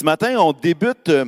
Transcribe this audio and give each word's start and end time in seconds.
Ce 0.00 0.04
matin, 0.06 0.34
on 0.38 0.54
débute 0.54 1.10
euh, 1.10 1.26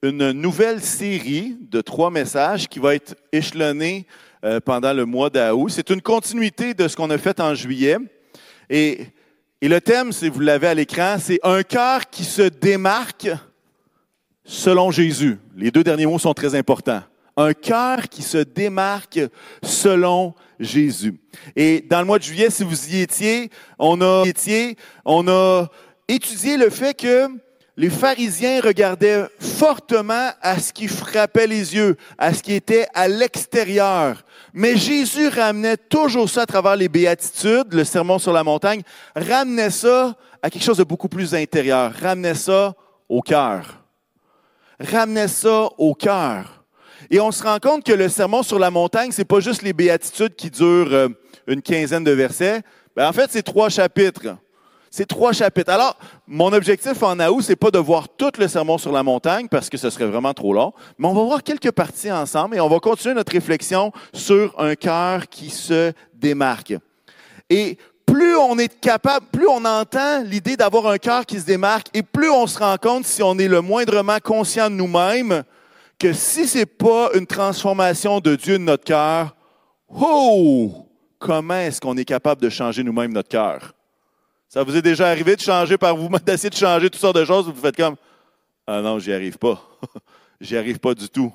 une 0.00 0.30
nouvelle 0.30 0.80
série 0.80 1.56
de 1.60 1.80
trois 1.80 2.08
messages 2.08 2.68
qui 2.68 2.78
va 2.78 2.94
être 2.94 3.16
échelonnée 3.32 4.06
euh, 4.44 4.60
pendant 4.60 4.92
le 4.92 5.04
mois 5.04 5.28
d'août. 5.28 5.70
C'est 5.70 5.90
une 5.90 6.00
continuité 6.00 6.72
de 6.72 6.86
ce 6.86 6.94
qu'on 6.94 7.10
a 7.10 7.18
fait 7.18 7.40
en 7.40 7.56
juillet. 7.56 7.96
Et, 8.70 9.08
et 9.60 9.66
le 9.66 9.80
thème, 9.80 10.12
si 10.12 10.28
vous 10.28 10.38
l'avez 10.38 10.68
à 10.68 10.74
l'écran, 10.74 11.16
c'est 11.18 11.40
un 11.42 11.64
cœur 11.64 12.08
qui 12.08 12.22
se 12.22 12.42
démarque 12.42 13.28
selon 14.44 14.92
Jésus. 14.92 15.40
Les 15.56 15.72
deux 15.72 15.82
derniers 15.82 16.06
mots 16.06 16.20
sont 16.20 16.32
très 16.32 16.54
importants. 16.54 17.02
Un 17.36 17.54
cœur 17.54 18.08
qui 18.08 18.22
se 18.22 18.38
démarque 18.38 19.18
selon 19.64 20.32
Jésus. 20.60 21.18
Et 21.56 21.80
dans 21.80 21.98
le 21.98 22.06
mois 22.06 22.20
de 22.20 22.22
juillet, 22.22 22.50
si 22.50 22.62
vous 22.62 22.88
y 22.88 23.00
étiez, 23.00 23.50
on 23.80 24.00
a, 24.00 24.22
on 25.04 25.26
a 25.26 25.66
étudié 26.06 26.56
le 26.56 26.70
fait 26.70 26.94
que 26.94 27.44
les 27.76 27.90
pharisiens 27.90 28.60
regardaient 28.60 29.26
fortement 29.38 30.30
à 30.40 30.58
ce 30.58 30.72
qui 30.72 30.88
frappait 30.88 31.46
les 31.46 31.74
yeux, 31.74 31.96
à 32.16 32.32
ce 32.32 32.42
qui 32.42 32.54
était 32.54 32.86
à 32.94 33.06
l'extérieur. 33.06 34.24
Mais 34.54 34.76
Jésus 34.76 35.28
ramenait 35.28 35.76
toujours 35.76 36.28
ça 36.30 36.42
à 36.42 36.46
travers 36.46 36.76
les 36.76 36.88
béatitudes, 36.88 37.72
le 37.72 37.84
sermon 37.84 38.18
sur 38.18 38.32
la 38.32 38.42
montagne, 38.42 38.82
ramenait 39.14 39.70
ça 39.70 40.16
à 40.42 40.48
quelque 40.48 40.64
chose 40.64 40.78
de 40.78 40.84
beaucoup 40.84 41.08
plus 41.08 41.34
intérieur, 41.34 41.92
ramenait 42.00 42.34
ça 42.34 42.74
au 43.08 43.20
cœur. 43.20 43.82
Ramenait 44.80 45.28
ça 45.28 45.68
au 45.76 45.94
cœur. 45.94 46.64
Et 47.10 47.20
on 47.20 47.30
se 47.30 47.42
rend 47.42 47.58
compte 47.58 47.84
que 47.84 47.92
le 47.92 48.08
sermon 48.08 48.42
sur 48.42 48.58
la 48.58 48.70
montagne, 48.70 49.10
c'est 49.12 49.24
pas 49.24 49.40
juste 49.40 49.62
les 49.62 49.72
béatitudes 49.74 50.34
qui 50.34 50.50
durent 50.50 50.92
euh, 50.92 51.08
une 51.46 51.62
quinzaine 51.62 52.04
de 52.04 52.10
versets. 52.10 52.62
Ben, 52.96 53.08
en 53.08 53.12
fait, 53.12 53.30
c'est 53.30 53.42
trois 53.42 53.68
chapitres. 53.68 54.36
C'est 54.96 55.04
trois 55.04 55.34
chapitres. 55.34 55.70
Alors, 55.70 55.94
mon 56.26 56.54
objectif 56.54 57.02
en 57.02 57.20
août, 57.20 57.42
c'est 57.42 57.54
pas 57.54 57.70
de 57.70 57.78
voir 57.78 58.08
tout 58.08 58.30
le 58.38 58.48
sermon 58.48 58.78
sur 58.78 58.92
la 58.92 59.02
montagne 59.02 59.46
parce 59.46 59.68
que 59.68 59.76
ce 59.76 59.90
serait 59.90 60.06
vraiment 60.06 60.32
trop 60.32 60.54
long, 60.54 60.72
mais 60.96 61.06
on 61.06 61.12
va 61.12 61.22
voir 61.22 61.42
quelques 61.42 61.70
parties 61.70 62.10
ensemble 62.10 62.56
et 62.56 62.60
on 62.60 62.68
va 62.70 62.78
continuer 62.78 63.14
notre 63.14 63.32
réflexion 63.32 63.92
sur 64.14 64.58
un 64.58 64.74
cœur 64.74 65.28
qui 65.28 65.50
se 65.50 65.92
démarque. 66.14 66.72
Et 67.50 67.76
plus 68.06 68.38
on 68.38 68.58
est 68.58 68.74
capable, 68.80 69.26
plus 69.30 69.46
on 69.46 69.66
entend 69.66 70.22
l'idée 70.24 70.56
d'avoir 70.56 70.86
un 70.86 70.96
cœur 70.96 71.26
qui 71.26 71.40
se 71.40 71.44
démarque 71.44 71.88
et 71.92 72.02
plus 72.02 72.30
on 72.30 72.46
se 72.46 72.58
rend 72.58 72.78
compte 72.78 73.04
si 73.04 73.22
on 73.22 73.38
est 73.38 73.48
le 73.48 73.60
moindrement 73.60 74.16
conscient 74.24 74.70
de 74.70 74.76
nous-mêmes 74.76 75.42
que 75.98 76.14
si 76.14 76.48
c'est 76.48 76.64
pas 76.64 77.10
une 77.12 77.26
transformation 77.26 78.20
de 78.20 78.34
Dieu 78.34 78.54
de 78.54 78.64
notre 78.64 78.84
cœur, 78.84 79.36
oh, 79.90 80.86
comment 81.18 81.58
est-ce 81.58 81.82
qu'on 81.82 81.98
est 81.98 82.06
capable 82.06 82.40
de 82.40 82.48
changer 82.48 82.82
nous-mêmes 82.82 83.12
notre 83.12 83.28
cœur? 83.28 83.75
Ça 84.48 84.62
vous 84.62 84.76
est 84.76 84.82
déjà 84.82 85.08
arrivé 85.08 85.36
de 85.36 85.40
changer 85.40 85.76
par 85.76 85.96
vous, 85.96 86.08
d'essayer 86.24 86.50
de 86.50 86.56
changer 86.56 86.90
toutes 86.90 87.00
sortes 87.00 87.16
de 87.16 87.24
choses, 87.24 87.46
vous 87.46 87.60
faites 87.60 87.76
comme 87.76 87.96
Ah 88.66 88.80
non, 88.80 88.98
j'y 88.98 89.12
arrive 89.12 89.38
pas. 89.38 89.60
j'y 90.40 90.56
arrive 90.56 90.78
pas 90.78 90.94
du 90.94 91.08
tout. 91.08 91.32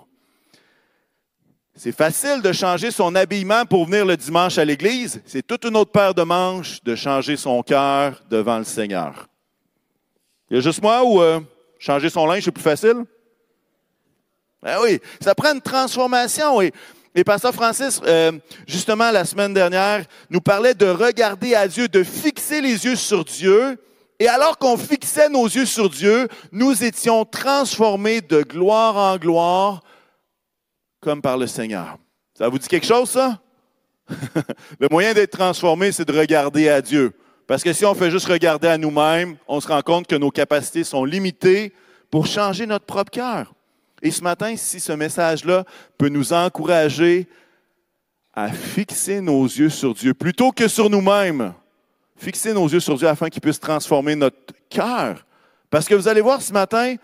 C'est 1.75 1.91
facile 1.91 2.41
de 2.41 2.51
changer 2.51 2.91
son 2.91 3.15
habillement 3.15 3.65
pour 3.65 3.85
venir 3.85 4.05
le 4.05 4.17
dimanche 4.17 4.57
à 4.57 4.65
l'église. 4.65 5.21
C'est 5.25 5.45
toute 5.45 5.65
une 5.65 5.75
autre 5.77 5.91
paire 5.91 6.13
de 6.13 6.21
manches 6.21 6.83
de 6.83 6.95
changer 6.95 7.37
son 7.37 7.63
cœur 7.63 8.21
devant 8.29 8.57
le 8.57 8.65
Seigneur. 8.65 9.27
Il 10.49 10.55
y 10.55 10.57
a 10.57 10.61
juste 10.61 10.81
moi 10.81 11.03
ou 11.03 11.21
euh, 11.21 11.39
changer 11.79 12.09
son 12.09 12.25
linge, 12.25 12.43
c'est 12.43 12.51
plus 12.51 12.61
facile? 12.61 13.05
Ben 14.61 14.77
oui, 14.83 14.99
ça 15.19 15.33
prend 15.33 15.53
une 15.53 15.61
transformation. 15.61 16.61
Et 16.61 16.71
et 17.13 17.23
Pasteur 17.25 17.53
Francis, 17.53 17.99
euh, 18.05 18.31
justement, 18.65 19.11
la 19.11 19.25
semaine 19.25 19.53
dernière, 19.53 20.05
nous 20.29 20.39
parlait 20.39 20.73
de 20.73 20.85
regarder 20.85 21.55
à 21.55 21.67
Dieu, 21.67 21.87
de 21.89 22.03
fixer 22.03 22.61
les 22.61 22.85
yeux 22.85 22.95
sur 22.95 23.25
Dieu. 23.25 23.77
Et 24.19 24.27
alors 24.27 24.57
qu'on 24.57 24.77
fixait 24.77 25.27
nos 25.27 25.45
yeux 25.45 25.65
sur 25.65 25.89
Dieu, 25.89 26.29
nous 26.51 26.83
étions 26.83 27.25
transformés 27.25 28.21
de 28.21 28.43
gloire 28.43 28.95
en 28.95 29.17
gloire, 29.17 29.81
comme 31.01 31.21
par 31.21 31.37
le 31.37 31.47
Seigneur. 31.47 31.97
Ça 32.37 32.47
vous 32.47 32.59
dit 32.59 32.67
quelque 32.67 32.87
chose, 32.87 33.09
ça? 33.09 33.41
le 34.79 34.87
moyen 34.89 35.13
d'être 35.13 35.37
transformé, 35.37 35.91
c'est 35.91 36.05
de 36.05 36.17
regarder 36.17 36.69
à 36.69 36.81
Dieu. 36.81 37.11
Parce 37.45 37.63
que 37.63 37.73
si 37.73 37.85
on 37.85 37.93
fait 37.93 38.11
juste 38.11 38.27
regarder 38.27 38.69
à 38.69 38.77
nous-mêmes, 38.77 39.35
on 39.47 39.59
se 39.59 39.67
rend 39.67 39.81
compte 39.81 40.07
que 40.07 40.15
nos 40.15 40.31
capacités 40.31 40.85
sont 40.85 41.03
limitées 41.03 41.73
pour 42.09 42.25
changer 42.25 42.65
notre 42.65 42.85
propre 42.85 43.11
cœur. 43.11 43.53
Et 44.01 44.11
ce 44.11 44.23
matin, 44.23 44.55
si 44.57 44.79
ce 44.79 44.91
message-là 44.91 45.63
peut 45.97 46.09
nous 46.09 46.33
encourager 46.33 47.27
à 48.33 48.51
fixer 48.51 49.21
nos 49.21 49.43
yeux 49.43 49.69
sur 49.69 49.93
Dieu 49.93 50.13
plutôt 50.13 50.51
que 50.51 50.67
sur 50.67 50.89
nous-mêmes, 50.89 51.53
fixer 52.15 52.53
nos 52.53 52.67
yeux 52.67 52.79
sur 52.79 52.97
Dieu 52.97 53.07
afin 53.07 53.29
qu'il 53.29 53.41
puisse 53.41 53.59
transformer 53.59 54.15
notre 54.15 54.53
cœur. 54.69 55.25
Parce 55.69 55.87
que 55.87 55.95
vous 55.95 56.07
allez 56.07 56.21
voir 56.21 56.41
ce 56.41 56.53
matin, 56.53 56.95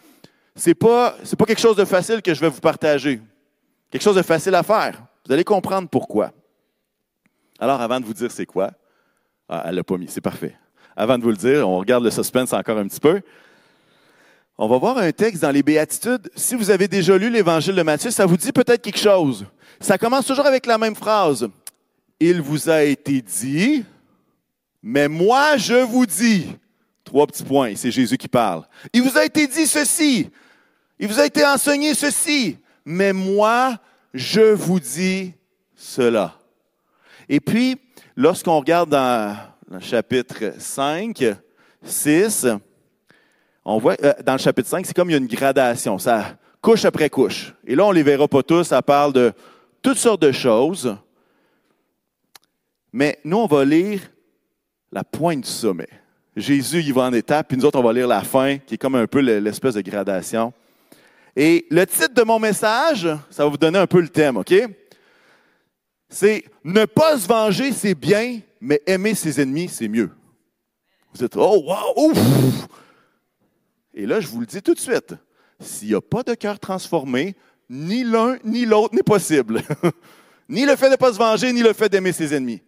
ce 0.55 0.69
n'est 0.69 0.75
pas, 0.75 1.15
pas 1.37 1.45
quelque 1.45 1.61
chose 1.61 1.75
de 1.75 1.85
facile 1.85 2.21
que 2.21 2.33
je 2.33 2.41
vais 2.41 2.49
vous 2.49 2.61
partager. 2.61 3.21
Quelque 3.91 4.01
chose 4.01 4.15
de 4.15 4.21
facile 4.21 4.55
à 4.55 4.63
faire. 4.63 5.03
Vous 5.25 5.33
allez 5.33 5.43
comprendre 5.43 5.87
pourquoi. 5.89 6.31
Alors, 7.59 7.81
avant 7.81 7.99
de 7.99 8.05
vous 8.05 8.13
dire 8.13 8.31
c'est 8.31 8.45
quoi, 8.45 8.71
ah, 9.49 9.63
elle 9.65 9.75
l'a 9.75 9.83
pas 9.83 9.97
mis, 9.97 10.07
c'est 10.07 10.21
parfait. 10.21 10.55
Avant 10.95 11.17
de 11.17 11.23
vous 11.23 11.29
le 11.29 11.37
dire, 11.37 11.67
on 11.67 11.77
regarde 11.77 12.03
le 12.03 12.11
suspense 12.11 12.53
encore 12.53 12.77
un 12.77 12.87
petit 12.87 12.99
peu. 12.99 13.21
On 14.59 14.67
va 14.67 14.77
voir 14.79 14.97
un 14.97 15.11
texte 15.11 15.43
dans 15.43 15.51
les 15.51 15.61
Béatitudes. 15.61 16.31
Si 16.35 16.55
vous 16.55 16.71
avez 16.71 16.87
déjà 16.87 17.15
lu 17.15 17.29
l'Évangile 17.29 17.75
de 17.75 17.83
Matthieu, 17.83 18.09
ça 18.09 18.25
vous 18.25 18.37
dit 18.37 18.51
peut-être 18.51 18.81
quelque 18.81 18.97
chose. 18.97 19.45
Ça 19.79 19.99
commence 19.99 20.25
toujours 20.25 20.47
avec 20.47 20.65
la 20.65 20.79
même 20.79 20.95
phrase. 20.95 21.47
Il 22.19 22.41
vous 22.41 22.67
a 22.67 22.81
été 22.81 23.21
dit, 23.21 23.85
mais 24.81 25.07
moi 25.07 25.57
je 25.57 25.75
vous 25.75 26.07
dis. 26.07 26.47
Trois 27.03 27.27
petits 27.27 27.43
points, 27.43 27.73
c'est 27.75 27.91
Jésus 27.91 28.17
qui 28.17 28.27
parle. 28.27 28.63
Il 28.91 29.03
vous 29.03 29.17
a 29.17 29.23
été 29.23 29.45
dit 29.45 29.67
ceci. 29.67 30.29
Il 30.99 31.07
vous 31.07 31.19
a 31.19 31.25
été 31.25 31.45
enseigné 31.45 31.93
ceci. 31.93 32.57
Mais 32.83 33.13
moi, 33.13 33.77
je 34.13 34.53
vous 34.53 34.79
dis 34.79 35.33
cela. 35.75 36.35
Et 37.29 37.39
puis, 37.39 37.77
lorsqu'on 38.15 38.57
regarde 38.57 38.89
dans 38.89 39.37
le 39.69 39.79
chapitre 39.79 40.53
5, 40.57 41.23
6, 41.83 42.47
on 43.67 43.79
voit 43.79 43.97
euh, 44.01 44.13
dans 44.23 44.31
le 44.31 44.39
chapitre 44.39 44.69
5, 44.69 44.85
c'est 44.85 44.95
comme 44.95 45.09
il 45.09 45.13
y 45.13 45.15
a 45.15 45.19
une 45.19 45.27
gradation, 45.27 45.99
ça 45.99 46.37
couche 46.61 46.85
après 46.85 47.09
couche. 47.09 47.53
Et 47.65 47.75
là, 47.75 47.85
on 47.85 47.89
ne 47.89 47.95
les 47.95 48.03
verra 48.03 48.25
pas 48.27 48.41
tous, 48.41 48.63
ça 48.63 48.81
parle 48.81 49.11
de 49.11 49.33
toutes 49.81 49.97
sortes 49.97 50.21
de 50.21 50.31
choses. 50.31 50.95
Mais 52.93 53.19
nous, 53.25 53.37
on 53.37 53.45
va 53.45 53.65
lire 53.65 53.99
la 54.89 55.03
pointe 55.03 55.41
du 55.41 55.49
sommet. 55.49 55.89
Jésus, 56.33 56.79
il 56.79 56.93
va 56.93 57.03
en 57.03 57.13
étape, 57.13 57.49
puis 57.49 57.57
nous 57.57 57.65
autres, 57.65 57.77
on 57.77 57.83
va 57.83 57.91
lire 57.91 58.07
la 58.07 58.21
fin, 58.21 58.57
qui 58.57 58.75
est 58.75 58.77
comme 58.77 58.95
un 58.95 59.05
peu 59.05 59.19
l'espèce 59.19 59.73
de 59.73 59.81
gradation. 59.81 60.53
Et 61.35 61.67
le 61.69 61.85
titre 61.85 62.13
de 62.13 62.23
mon 62.23 62.39
message, 62.39 63.09
ça 63.29 63.43
va 63.43 63.49
vous 63.49 63.57
donner 63.57 63.79
un 63.79 63.87
peu 63.87 63.99
le 63.99 64.07
thème, 64.07 64.37
OK? 64.37 64.53
C'est 66.07 66.45
Ne 66.63 66.85
pas 66.85 67.17
se 67.17 67.27
venger, 67.27 67.73
c'est 67.73 67.95
bien, 67.95 68.39
mais 68.61 68.81
aimer 68.87 69.13
ses 69.13 69.41
ennemis, 69.41 69.67
c'est 69.67 69.89
mieux. 69.89 70.11
Vous 71.13 71.23
êtes, 71.23 71.35
oh, 71.35 71.63
wow, 71.67 72.09
ouf! 72.11 72.67
Et 73.97 74.05
là, 74.05 74.19
je 74.19 74.27
vous 74.27 74.39
le 74.39 74.45
dis 74.45 74.61
tout 74.61 74.75
de 74.75 74.79
suite, 74.79 75.15
s'il 75.59 75.87
n'y 75.87 75.95
a 75.95 76.01
pas 76.01 76.21
de 76.21 76.35
cœur 76.35 76.59
transformé, 76.59 77.35
ni 77.67 78.03
l'un 78.03 78.37
ni 78.43 78.63
l'autre 78.63 78.93
n'est 78.93 79.01
possible. 79.01 79.63
ni 80.49 80.67
le 80.67 80.75
fait 80.75 80.85
de 80.85 80.91
ne 80.91 80.97
pas 80.97 81.11
se 81.11 81.17
venger, 81.17 81.51
ni 81.51 81.63
le 81.63 81.73
fait 81.73 81.89
d'aimer 81.89 82.11
ses 82.11 82.35
ennemis. 82.35 82.61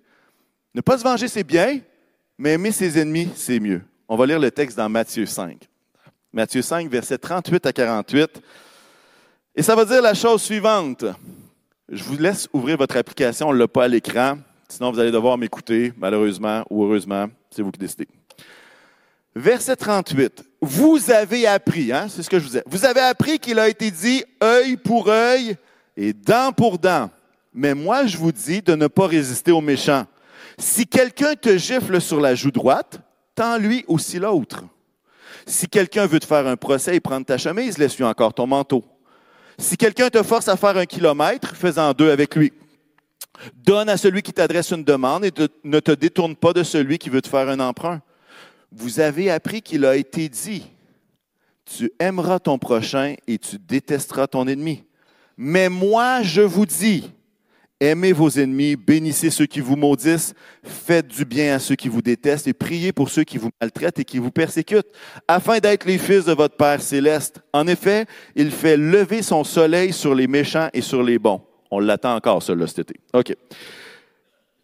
Ne 0.73 0.81
pas 0.81 0.97
se 0.97 1.03
venger, 1.03 1.27
c'est 1.27 1.43
bien, 1.43 1.81
mais 2.35 2.53
aimer 2.53 2.71
ses 2.71 2.97
ennemis, 2.99 3.29
c'est 3.35 3.59
mieux. 3.59 3.83
On 4.07 4.17
va 4.17 4.25
lire 4.25 4.39
le 4.39 4.49
texte 4.49 4.75
dans 4.75 4.89
Matthieu 4.89 5.27
5. 5.27 5.69
Matthieu 6.33 6.63
5, 6.63 6.89
versets 6.89 7.19
38 7.19 7.63
à 7.67 7.73
48. 7.73 8.41
Et 9.55 9.61
ça 9.61 9.75
va 9.75 9.85
dire 9.85 10.01
la 10.01 10.15
chose 10.15 10.41
suivante. 10.41 11.05
Je 11.89 12.03
vous 12.03 12.17
laisse 12.17 12.49
ouvrir 12.53 12.75
votre 12.75 12.97
application, 12.97 13.49
on 13.49 13.53
ne 13.53 13.59
l'a 13.59 13.67
pas 13.67 13.83
à 13.83 13.87
l'écran, 13.87 14.39
sinon 14.67 14.91
vous 14.91 14.99
allez 14.99 15.11
devoir 15.11 15.37
m'écouter, 15.37 15.93
malheureusement 15.95 16.65
ou 16.71 16.83
heureusement, 16.83 17.27
c'est 17.51 17.61
vous 17.61 17.71
qui 17.71 17.79
décidez. 17.79 18.07
Verset 19.39 19.77
38. 19.77 20.43
Vous 20.59 21.11
avez 21.11 21.47
appris, 21.47 21.93
hein, 21.93 22.07
c'est 22.09 22.23
ce 22.23 22.29
que 22.29 22.39
je 22.39 22.43
vous 22.45 22.57
ai. 22.57 22.63
Vous 22.65 22.83
avez 22.83 22.99
appris 22.99 23.39
qu'il 23.39 23.57
a 23.57 23.69
été 23.69 23.89
dit 23.89 24.21
œil 24.43 24.75
pour 24.75 25.07
œil 25.07 25.55
et 25.95 26.11
dent 26.11 26.51
pour 26.51 26.77
dent. 26.77 27.09
Mais 27.53 27.73
moi, 27.73 28.05
je 28.05 28.17
vous 28.17 28.33
dis 28.33 28.61
de 28.61 28.75
ne 28.75 28.87
pas 28.87 29.07
résister 29.07 29.53
aux 29.53 29.61
méchants. 29.61 30.05
Si 30.57 30.85
quelqu'un 30.85 31.35
te 31.35 31.57
gifle 31.57 32.01
sur 32.01 32.19
la 32.19 32.35
joue 32.35 32.51
droite, 32.51 32.99
tends-lui 33.33 33.85
aussi 33.87 34.19
l'autre. 34.19 34.65
Si 35.45 35.69
quelqu'un 35.69 36.05
veut 36.05 36.19
te 36.19 36.27
faire 36.27 36.45
un 36.45 36.57
procès 36.57 36.97
et 36.97 36.99
prendre 36.99 37.25
ta 37.25 37.37
chemise, 37.37 37.77
laisse-lui 37.77 38.03
encore 38.03 38.33
ton 38.33 38.45
manteau. 38.45 38.83
Si 39.57 39.77
quelqu'un 39.77 40.09
te 40.09 40.21
force 40.21 40.49
à 40.49 40.57
faire 40.57 40.75
un 40.75 40.85
kilomètre, 40.85 41.55
fais-en 41.55 41.93
deux 41.93 42.11
avec 42.11 42.35
lui. 42.35 42.51
Donne 43.55 43.87
à 43.87 43.95
celui 43.95 44.21
qui 44.21 44.33
t'adresse 44.33 44.71
une 44.71 44.83
demande 44.83 45.23
et 45.23 45.31
ne 45.63 45.79
te 45.79 45.91
détourne 45.91 46.35
pas 46.35 46.51
de 46.51 46.63
celui 46.63 46.97
qui 46.97 47.09
veut 47.09 47.21
te 47.21 47.29
faire 47.29 47.47
un 47.47 47.61
emprunt 47.61 48.01
vous 48.71 48.99
avez 48.99 49.29
appris 49.29 49.61
qu'il 49.61 49.85
a 49.85 49.95
été 49.95 50.29
dit, 50.29 50.65
tu 51.65 51.91
aimeras 51.99 52.39
ton 52.39 52.57
prochain 52.57 53.15
et 53.27 53.37
tu 53.37 53.57
détesteras 53.57 54.27
ton 54.27 54.47
ennemi. 54.47 54.83
Mais 55.37 55.69
moi, 55.69 56.21
je 56.23 56.41
vous 56.41 56.65
dis, 56.65 57.11
Aimez 57.81 58.11
vos 58.11 58.29
ennemis, 58.29 58.75
bénissez 58.75 59.29
ceux 59.29 59.45
qui 59.45 59.61
vous 59.61 59.77
maudissent, 59.77 60.33
faites 60.63 61.07
du 61.07 61.23
bien 61.23 61.55
à 61.55 61.59
ceux 61.59 61.75
qui 61.75 61.87
vous 61.87 62.01
détestent 62.01 62.47
et 62.49 62.53
priez 62.53 62.91
pour 62.91 63.09
ceux 63.09 63.23
qui 63.23 63.37
vous 63.37 63.51
maltraitent 63.61 63.99
et 63.99 64.03
qui 64.03 64.17
vous 64.17 64.31
persécutent, 64.31 64.89
afin 65.29 65.59
d'être 65.59 65.85
les 65.85 65.97
fils 65.97 66.25
de 66.25 66.33
votre 66.33 66.57
Père 66.57 66.81
céleste. 66.81 67.39
En 67.53 67.67
effet, 67.67 68.05
il 68.35 68.51
fait 68.51 68.75
lever 68.75 69.21
son 69.21 69.45
soleil 69.45 69.93
sur 69.93 70.13
les 70.13 70.27
méchants 70.27 70.67
et 70.73 70.81
sur 70.81 71.01
les 71.01 71.17
bons. 71.17 71.41
On 71.71 71.79
l'attend 71.79 72.15
encore, 72.15 72.43
cela, 72.43 72.67
cet 72.67 72.79
été. 72.79 72.95
OK. 73.13 73.33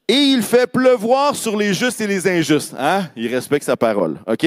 Et 0.08 0.14
il 0.14 0.44
fait 0.44 0.68
pleuvoir 0.68 1.36
sur 1.36 1.58
les 1.58 1.74
justes 1.74 2.00
et 2.02 2.08
les 2.08 2.28
injustes. 2.28 2.76
Hein? 2.78 3.10
Il 3.16 3.34
respecte 3.34 3.66
sa 3.66 3.76
parole. 3.76 4.20
OK? 4.28 4.46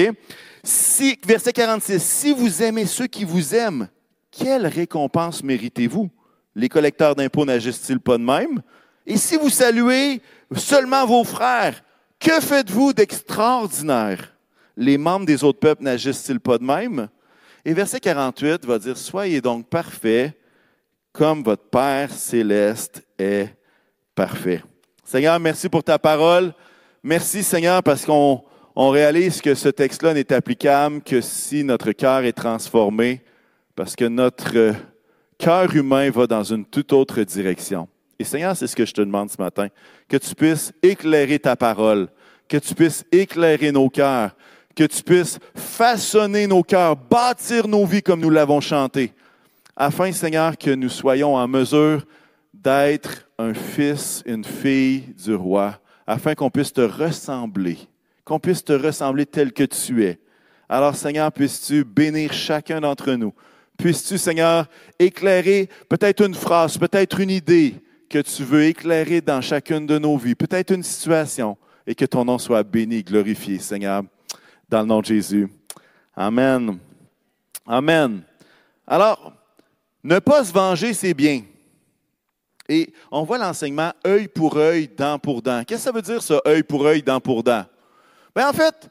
Si, 0.63 1.19
verset 1.25 1.51
46. 1.51 2.01
Si 2.01 2.33
vous 2.33 2.63
aimez 2.63 2.85
ceux 2.85 3.07
qui 3.07 3.25
vous 3.25 3.53
aiment, 3.53 3.89
quelle 4.31 4.67
récompense 4.67 5.43
méritez-vous? 5.43 6.09
Les 6.55 6.69
collecteurs 6.69 7.15
d'impôts 7.15 7.45
n'agissent-ils 7.45 7.99
pas 7.99 8.17
de 8.17 8.23
même? 8.23 8.61
Et 9.05 9.17
si 9.17 9.35
vous 9.37 9.49
saluez 9.49 10.21
seulement 10.55 11.05
vos 11.05 11.23
frères, 11.23 11.83
que 12.19 12.39
faites-vous 12.39 12.93
d'extraordinaire? 12.93 14.33
Les 14.77 14.97
membres 14.97 15.25
des 15.25 15.43
autres 15.43 15.59
peuples 15.59 15.83
n'agissent-ils 15.83 16.39
pas 16.39 16.57
de 16.57 16.63
même? 16.63 17.09
Et 17.65 17.73
verset 17.73 17.99
48 17.99 18.65
va 18.65 18.79
dire, 18.79 18.97
Soyez 18.97 19.41
donc 19.41 19.67
parfaits 19.67 20.33
comme 21.11 21.43
votre 21.43 21.63
Père 21.63 22.11
céleste 22.11 23.03
est 23.17 23.49
parfait. 24.15 24.63
Seigneur, 25.09 25.39
merci 25.39 25.69
pour 25.69 25.83
ta 25.83 25.97
parole. 25.97 26.53
Merci 27.01 27.41
Seigneur 27.41 27.81
parce 27.81 28.05
qu'on 28.05 28.43
on 28.75 28.89
réalise 28.91 29.41
que 29.41 29.55
ce 29.55 29.67
texte-là 29.67 30.13
n'est 30.13 30.31
applicable 30.31 31.01
que 31.01 31.19
si 31.19 31.63
notre 31.63 31.93
cœur 31.93 32.25
est 32.25 32.33
transformé, 32.33 33.23
parce 33.75 33.95
que 33.95 34.05
notre 34.05 34.75
cœur 35.39 35.75
humain 35.75 36.11
va 36.11 36.27
dans 36.27 36.43
une 36.43 36.63
toute 36.63 36.93
autre 36.93 37.23
direction. 37.23 37.87
Et 38.19 38.23
Seigneur, 38.23 38.55
c'est 38.55 38.67
ce 38.67 38.75
que 38.75 38.85
je 38.85 38.93
te 38.93 39.01
demande 39.01 39.31
ce 39.31 39.41
matin, 39.41 39.69
que 40.07 40.17
tu 40.17 40.35
puisses 40.35 40.71
éclairer 40.83 41.39
ta 41.39 41.55
parole, 41.55 42.09
que 42.47 42.57
tu 42.57 42.75
puisses 42.75 43.03
éclairer 43.11 43.71
nos 43.71 43.89
cœurs, 43.89 44.35
que 44.75 44.83
tu 44.83 45.01
puisses 45.01 45.39
façonner 45.55 46.45
nos 46.45 46.61
cœurs, 46.61 46.95
bâtir 46.95 47.67
nos 47.67 47.87
vies 47.87 48.03
comme 48.03 48.19
nous 48.19 48.29
l'avons 48.29 48.61
chanté, 48.61 49.13
afin, 49.75 50.11
Seigneur, 50.11 50.55
que 50.55 50.69
nous 50.69 50.89
soyons 50.89 51.35
en 51.35 51.47
mesure 51.47 52.05
d'être 52.61 53.29
un 53.37 53.53
fils, 53.53 54.23
une 54.25 54.43
fille 54.43 55.13
du 55.23 55.33
roi, 55.33 55.79
afin 56.05 56.35
qu'on 56.35 56.49
puisse 56.49 56.73
te 56.73 56.81
ressembler, 56.81 57.77
qu'on 58.25 58.39
puisse 58.39 58.63
te 58.63 58.73
ressembler 58.73 59.25
tel 59.25 59.53
que 59.53 59.63
tu 59.63 60.03
es. 60.03 60.19
Alors, 60.67 60.95
Seigneur, 60.95 61.31
puisses-tu 61.31 61.83
bénir 61.83 62.33
chacun 62.33 62.81
d'entre 62.81 63.13
nous, 63.13 63.33
Puisses-tu, 63.79 64.17
Seigneur, 64.17 64.67
éclairer 64.99 65.69
peut-être 65.87 66.25
une 66.25 66.35
phrase, 66.35 66.77
peut-être 66.77 67.21
une 67.21 67.29
idée 67.29 67.75
que 68.09 68.19
tu 68.19 68.43
veux 68.43 68.65
éclairer 68.65 69.21
dans 69.21 69.39
chacune 69.39 69.87
de 69.87 69.97
nos 69.97 70.17
vies, 70.17 70.35
peut-être 70.35 70.73
une 70.73 70.83
situation, 70.83 71.57
et 71.87 71.95
que 71.95 72.03
ton 72.03 72.25
nom 72.25 72.37
soit 72.37 72.63
béni, 72.63 73.01
glorifié, 73.03 73.57
Seigneur, 73.57 74.03
dans 74.67 74.81
le 74.81 74.85
nom 74.85 74.99
de 74.99 75.05
Jésus. 75.05 75.47
Amen. 76.13 76.77
Amen. 77.65 78.21
Alors, 78.85 79.31
ne 80.03 80.19
pas 80.19 80.43
se 80.43 80.51
venger, 80.51 80.93
c'est 80.93 81.13
bien. 81.13 81.43
Et 82.69 82.93
on 83.11 83.23
voit 83.23 83.39
l'enseignement 83.39 83.91
œil 84.05 84.27
pour 84.27 84.55
œil, 84.55 84.87
dent 84.87 85.17
pour 85.17 85.41
dent. 85.41 85.63
Qu'est-ce 85.65 85.81
que 85.81 85.83
ça 85.85 85.91
veut 85.91 86.03
dire, 86.03 86.21
ça, 86.21 86.39
œil 86.47 86.61
pour 86.61 86.85
œil, 86.85 87.01
dent 87.01 87.19
pour 87.19 87.43
dent? 87.43 87.65
Bien, 88.35 88.47
en 88.47 88.53
fait, 88.53 88.87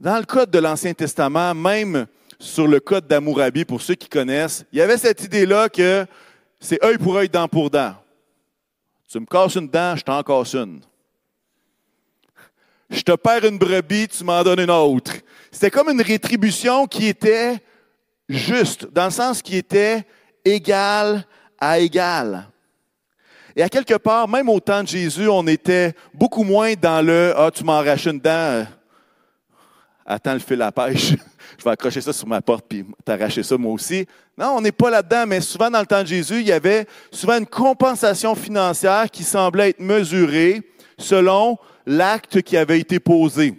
dans 0.00 0.18
le 0.18 0.24
code 0.24 0.50
de 0.50 0.58
l'Ancien 0.58 0.92
Testament, 0.92 1.54
même 1.54 2.06
sur 2.40 2.66
le 2.66 2.80
code 2.80 3.06
d'Amourabi, 3.06 3.64
pour 3.64 3.80
ceux 3.80 3.94
qui 3.94 4.08
connaissent, 4.08 4.64
il 4.72 4.80
y 4.80 4.82
avait 4.82 4.98
cette 4.98 5.22
idée-là 5.22 5.68
que 5.68 6.04
c'est 6.58 6.84
œil 6.84 6.98
pour 6.98 7.16
œil, 7.16 7.28
dent 7.28 7.46
pour 7.46 7.70
dent. 7.70 7.94
Tu 9.08 9.20
me 9.20 9.26
casses 9.26 9.54
une 9.54 9.68
dent, 9.68 9.94
je 9.94 10.02
t'en 10.02 10.22
casse 10.24 10.54
une. 10.54 10.80
Je 12.90 13.02
te 13.02 13.12
perds 13.12 13.44
une 13.44 13.58
brebis, 13.58 14.08
tu 14.08 14.24
m'en 14.24 14.42
donnes 14.42 14.60
une 14.60 14.70
autre. 14.70 15.12
C'était 15.52 15.70
comme 15.70 15.90
une 15.90 16.02
rétribution 16.02 16.86
qui 16.88 17.06
était 17.06 17.62
juste, 18.28 18.86
dans 18.92 19.04
le 19.04 19.10
sens 19.12 19.40
qui 19.40 19.56
était 19.56 20.04
égal 20.44 21.24
à 21.62 21.78
égal. 21.78 22.48
Et 23.54 23.62
à 23.62 23.68
quelque 23.68 23.94
part, 23.94 24.26
même 24.26 24.48
au 24.48 24.58
temps 24.58 24.82
de 24.82 24.88
Jésus, 24.88 25.28
on 25.28 25.46
était 25.46 25.94
beaucoup 26.12 26.42
moins 26.42 26.72
dans 26.74 27.06
le 27.06 27.32
Ah, 27.36 27.52
tu 27.52 27.62
m'enraches 27.62 28.06
une 28.06 28.18
dent, 28.18 28.66
attends 30.04 30.32
le 30.32 30.40
fil 30.40 30.60
à 30.60 30.72
pêche 30.72 31.14
je 31.58 31.64
vais 31.64 31.70
accrocher 31.70 32.00
ça 32.00 32.12
sur 32.12 32.26
ma 32.26 32.40
porte 32.40 32.64
puis 32.68 32.84
t'arracher 33.04 33.44
ça 33.44 33.56
moi 33.56 33.72
aussi. 33.72 34.06
Non, 34.36 34.54
on 34.56 34.60
n'est 34.60 34.72
pas 34.72 34.90
là-dedans, 34.90 35.24
mais 35.28 35.40
souvent 35.40 35.70
dans 35.70 35.78
le 35.78 35.86
temps 35.86 36.02
de 36.02 36.08
Jésus, 36.08 36.40
il 36.40 36.48
y 36.48 36.52
avait 36.52 36.86
souvent 37.12 37.38
une 37.38 37.46
compensation 37.46 38.34
financière 38.34 39.08
qui 39.08 39.22
semblait 39.22 39.70
être 39.70 39.80
mesurée 39.80 40.62
selon 40.98 41.58
l'acte 41.86 42.42
qui 42.42 42.56
avait 42.56 42.80
été 42.80 42.98
posé. 42.98 43.54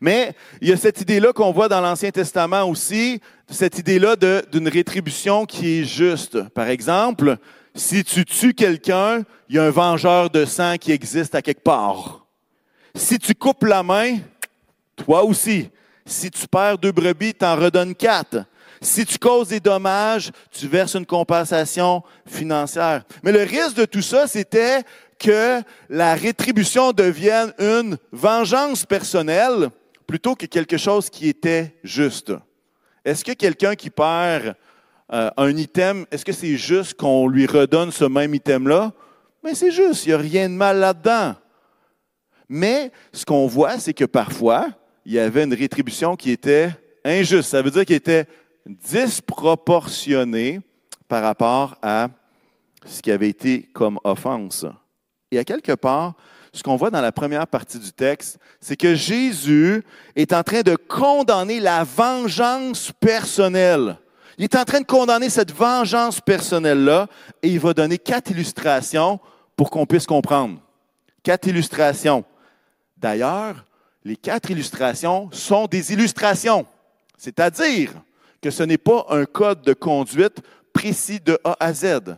Mais 0.00 0.34
il 0.60 0.68
y 0.68 0.72
a 0.72 0.76
cette 0.76 1.00
idée-là 1.00 1.32
qu'on 1.32 1.52
voit 1.52 1.68
dans 1.68 1.80
l'Ancien 1.80 2.10
Testament 2.10 2.64
aussi, 2.64 3.20
cette 3.50 3.78
idée-là 3.78 4.16
d'une 4.50 4.68
rétribution 4.68 5.44
qui 5.44 5.80
est 5.80 5.84
juste. 5.84 6.48
Par 6.50 6.68
exemple, 6.68 7.36
si 7.74 8.04
tu 8.04 8.24
tues 8.24 8.54
quelqu'un, 8.54 9.22
il 9.48 9.56
y 9.56 9.58
a 9.58 9.64
un 9.64 9.70
vengeur 9.70 10.30
de 10.30 10.44
sang 10.44 10.76
qui 10.78 10.92
existe 10.92 11.34
à 11.34 11.42
quelque 11.42 11.62
part. 11.62 12.26
Si 12.94 13.18
tu 13.18 13.34
coupes 13.34 13.64
la 13.64 13.82
main, 13.82 14.18
toi 14.96 15.24
aussi, 15.24 15.68
si 16.06 16.30
tu 16.30 16.46
perds 16.46 16.78
deux 16.78 16.92
brebis, 16.92 17.34
tu 17.34 17.44
en 17.44 17.56
redonnes 17.56 17.94
quatre. 17.94 18.44
Si 18.80 19.04
tu 19.04 19.18
causes 19.18 19.48
des 19.48 19.60
dommages, 19.60 20.30
tu 20.50 20.66
verses 20.66 20.94
une 20.94 21.04
compensation 21.04 22.02
financière. 22.26 23.04
Mais 23.22 23.32
le 23.32 23.42
risque 23.42 23.74
de 23.74 23.84
tout 23.84 24.02
ça, 24.02 24.26
c'était 24.26 24.82
que 25.18 25.60
la 25.90 26.14
rétribution 26.14 26.92
devienne 26.92 27.52
une 27.58 27.98
vengeance 28.10 28.86
personnelle 28.86 29.68
plutôt 30.06 30.34
que 30.34 30.46
quelque 30.46 30.78
chose 30.78 31.10
qui 31.10 31.28
était 31.28 31.76
juste. 31.84 32.32
Est-ce 33.04 33.24
que 33.24 33.32
quelqu'un 33.32 33.74
qui 33.74 33.90
perd 33.90 34.54
euh, 35.12 35.30
un 35.36 35.56
item, 35.56 36.06
est-ce 36.10 36.24
que 36.24 36.32
c'est 36.32 36.56
juste 36.56 36.94
qu'on 36.94 37.26
lui 37.26 37.46
redonne 37.46 37.90
ce 37.90 38.04
même 38.04 38.34
item-là? 38.34 38.92
Mais 39.42 39.54
c'est 39.54 39.70
juste, 39.70 40.06
il 40.06 40.10
n'y 40.10 40.14
a 40.14 40.18
rien 40.18 40.48
de 40.48 40.54
mal 40.54 40.78
là-dedans. 40.78 41.34
Mais 42.48 42.90
ce 43.12 43.24
qu'on 43.24 43.46
voit, 43.46 43.78
c'est 43.78 43.94
que 43.94 44.04
parfois, 44.04 44.68
il 45.04 45.12
y 45.12 45.18
avait 45.18 45.44
une 45.44 45.54
rétribution 45.54 46.16
qui 46.16 46.30
était 46.30 46.70
injuste. 47.04 47.50
Ça 47.50 47.62
veut 47.62 47.70
dire 47.70 47.84
qu'elle 47.84 47.96
était 47.96 48.26
disproportionnée 48.66 50.60
par 51.08 51.22
rapport 51.22 51.76
à 51.82 52.08
ce 52.84 53.00
qui 53.00 53.10
avait 53.10 53.28
été 53.28 53.62
comme 53.72 53.98
offense. 54.04 54.66
Et 55.30 55.38
à 55.38 55.44
quelque 55.44 55.72
part, 55.72 56.14
ce 56.52 56.62
qu'on 56.62 56.76
voit 56.76 56.90
dans 56.90 57.00
la 57.00 57.12
première 57.12 57.46
partie 57.46 57.78
du 57.78 57.92
texte, 57.92 58.38
c'est 58.60 58.76
que 58.76 58.94
Jésus 58.94 59.84
est 60.16 60.32
en 60.32 60.42
train 60.42 60.62
de 60.62 60.74
condamner 60.74 61.60
la 61.60 61.84
vengeance 61.84 62.92
personnelle. 62.98 63.96
Il 64.36 64.44
est 64.44 64.56
en 64.56 64.64
train 64.64 64.80
de 64.80 64.86
condamner 64.86 65.28
cette 65.28 65.52
vengeance 65.52 66.20
personnelle-là 66.20 67.06
et 67.42 67.48
il 67.48 67.60
va 67.60 67.72
donner 67.72 67.98
quatre 67.98 68.30
illustrations 68.30 69.20
pour 69.54 69.70
qu'on 69.70 69.86
puisse 69.86 70.06
comprendre. 70.06 70.58
Quatre 71.22 71.46
illustrations. 71.46 72.24
D'ailleurs, 72.96 73.64
les 74.04 74.16
quatre 74.16 74.50
illustrations 74.50 75.28
sont 75.32 75.66
des 75.66 75.92
illustrations, 75.92 76.66
c'est-à-dire 77.18 77.92
que 78.40 78.50
ce 78.50 78.62
n'est 78.62 78.78
pas 78.78 79.04
un 79.10 79.26
code 79.26 79.62
de 79.62 79.74
conduite 79.74 80.38
précis 80.72 81.20
de 81.20 81.38
A 81.44 81.56
à 81.60 81.72
Z. 81.74 82.16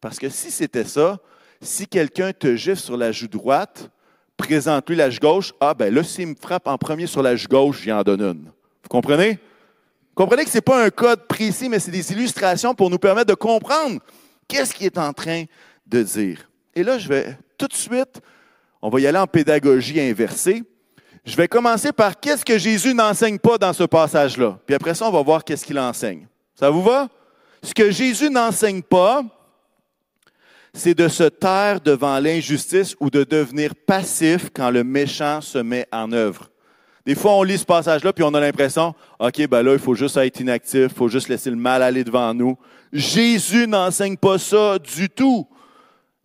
Parce 0.00 0.18
que 0.18 0.28
si 0.28 0.50
c'était 0.50 0.84
ça, 0.84 1.18
si 1.64 1.86
quelqu'un 1.86 2.32
te 2.32 2.56
gifle 2.56 2.80
sur 2.80 2.96
la 2.96 3.12
joue 3.12 3.28
droite, 3.28 3.90
présente-lui 4.36 4.96
la 4.96 5.10
joue 5.10 5.20
gauche, 5.20 5.52
ah 5.60 5.74
ben 5.74 5.92
là, 5.92 6.02
s'il 6.02 6.28
me 6.28 6.34
frappe 6.34 6.66
en 6.66 6.78
premier 6.78 7.06
sur 7.06 7.22
la 7.22 7.36
joue 7.36 7.48
gauche, 7.48 7.82
j'y 7.82 7.92
en 7.92 8.02
donne 8.02 8.22
une. 8.22 8.44
Vous 8.44 8.88
comprenez? 8.88 9.32
Vous 9.32 10.22
comprenez 10.22 10.44
que 10.44 10.50
ce 10.50 10.58
n'est 10.58 10.62
pas 10.62 10.84
un 10.84 10.90
code 10.90 11.26
précis, 11.26 11.68
mais 11.68 11.78
c'est 11.78 11.90
des 11.90 12.12
illustrations 12.12 12.74
pour 12.74 12.90
nous 12.90 12.98
permettre 12.98 13.28
de 13.28 13.34
comprendre 13.34 14.00
qu'est-ce 14.46 14.74
qu'il 14.74 14.86
est 14.86 14.98
en 14.98 15.12
train 15.12 15.44
de 15.86 16.02
dire. 16.02 16.48
Et 16.74 16.82
là, 16.82 16.98
je 16.98 17.08
vais 17.08 17.36
tout 17.58 17.66
de 17.66 17.74
suite, 17.74 18.20
on 18.82 18.90
va 18.90 19.00
y 19.00 19.06
aller 19.06 19.18
en 19.18 19.26
pédagogie 19.26 20.00
inversée. 20.00 20.62
Je 21.24 21.36
vais 21.36 21.48
commencer 21.48 21.92
par 21.92 22.20
qu'est-ce 22.20 22.44
que 22.44 22.58
Jésus 22.58 22.92
n'enseigne 22.92 23.38
pas 23.38 23.56
dans 23.56 23.72
ce 23.72 23.84
passage-là? 23.84 24.58
Puis 24.66 24.74
après 24.74 24.94
ça, 24.94 25.08
on 25.08 25.12
va 25.12 25.22
voir 25.22 25.42
qu'est-ce 25.42 25.64
qu'il 25.64 25.78
enseigne. 25.78 26.26
Ça 26.54 26.68
vous 26.68 26.82
va? 26.82 27.08
Ce 27.62 27.72
que 27.72 27.90
Jésus 27.90 28.28
n'enseigne 28.28 28.82
pas, 28.82 29.24
c'est 30.74 30.94
de 30.94 31.06
se 31.06 31.24
taire 31.24 31.80
devant 31.80 32.18
l'injustice 32.18 32.96
ou 32.98 33.08
de 33.08 33.22
devenir 33.22 33.74
passif 33.74 34.50
quand 34.52 34.70
le 34.70 34.82
méchant 34.82 35.40
se 35.40 35.58
met 35.58 35.86
en 35.92 36.10
œuvre. 36.12 36.50
Des 37.06 37.14
fois, 37.14 37.34
on 37.34 37.42
lit 37.42 37.58
ce 37.58 37.64
passage-là, 37.64 38.12
puis 38.12 38.24
on 38.24 38.34
a 38.34 38.40
l'impression, 38.40 38.94
OK, 39.18 39.46
ben 39.46 39.62
là, 39.62 39.74
il 39.74 39.78
faut 39.78 39.94
juste 39.94 40.16
être 40.16 40.40
inactif, 40.40 40.86
il 40.90 40.94
faut 40.94 41.08
juste 41.08 41.28
laisser 41.28 41.50
le 41.50 41.56
mal 41.56 41.82
aller 41.82 42.02
devant 42.02 42.34
nous. 42.34 42.58
Jésus 42.92 43.68
n'enseigne 43.68 44.16
pas 44.16 44.38
ça 44.38 44.78
du 44.78 45.08
tout. 45.08 45.46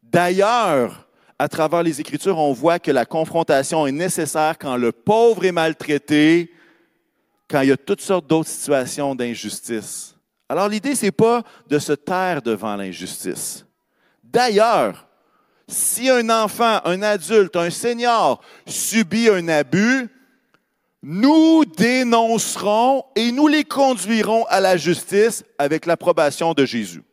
D'ailleurs, 0.01 1.07
à 1.37 1.47
travers 1.47 1.83
les 1.83 2.01
Écritures, 2.01 2.37
on 2.37 2.53
voit 2.53 2.79
que 2.79 2.91
la 2.91 3.05
confrontation 3.05 3.85
est 3.85 3.91
nécessaire 3.91 4.57
quand 4.57 4.77
le 4.77 4.91
pauvre 4.91 5.45
est 5.45 5.51
maltraité, 5.51 6.51
quand 7.47 7.61
il 7.61 7.69
y 7.69 7.71
a 7.71 7.77
toutes 7.77 8.01
sortes 8.01 8.27
d'autres 8.27 8.49
situations 8.49 9.15
d'injustice. 9.15 10.15
Alors 10.47 10.67
l'idée, 10.67 10.95
c'est 10.95 11.11
pas 11.11 11.43
de 11.67 11.77
se 11.77 11.93
taire 11.93 12.41
devant 12.41 12.75
l'injustice. 12.75 13.65
D'ailleurs, 14.31 15.07
si 15.67 16.09
un 16.09 16.29
enfant, 16.29 16.81
un 16.85 17.01
adulte, 17.01 17.55
un 17.55 17.69
senior 17.69 18.41
subit 18.67 19.29
un 19.29 19.47
abus, 19.47 20.07
nous 21.01 21.65
dénoncerons 21.65 23.05
et 23.15 23.31
nous 23.31 23.47
les 23.47 23.63
conduirons 23.63 24.45
à 24.45 24.59
la 24.59 24.77
justice 24.77 25.43
avec 25.57 25.85
l'approbation 25.85 26.53
de 26.53 26.65
Jésus. 26.65 27.03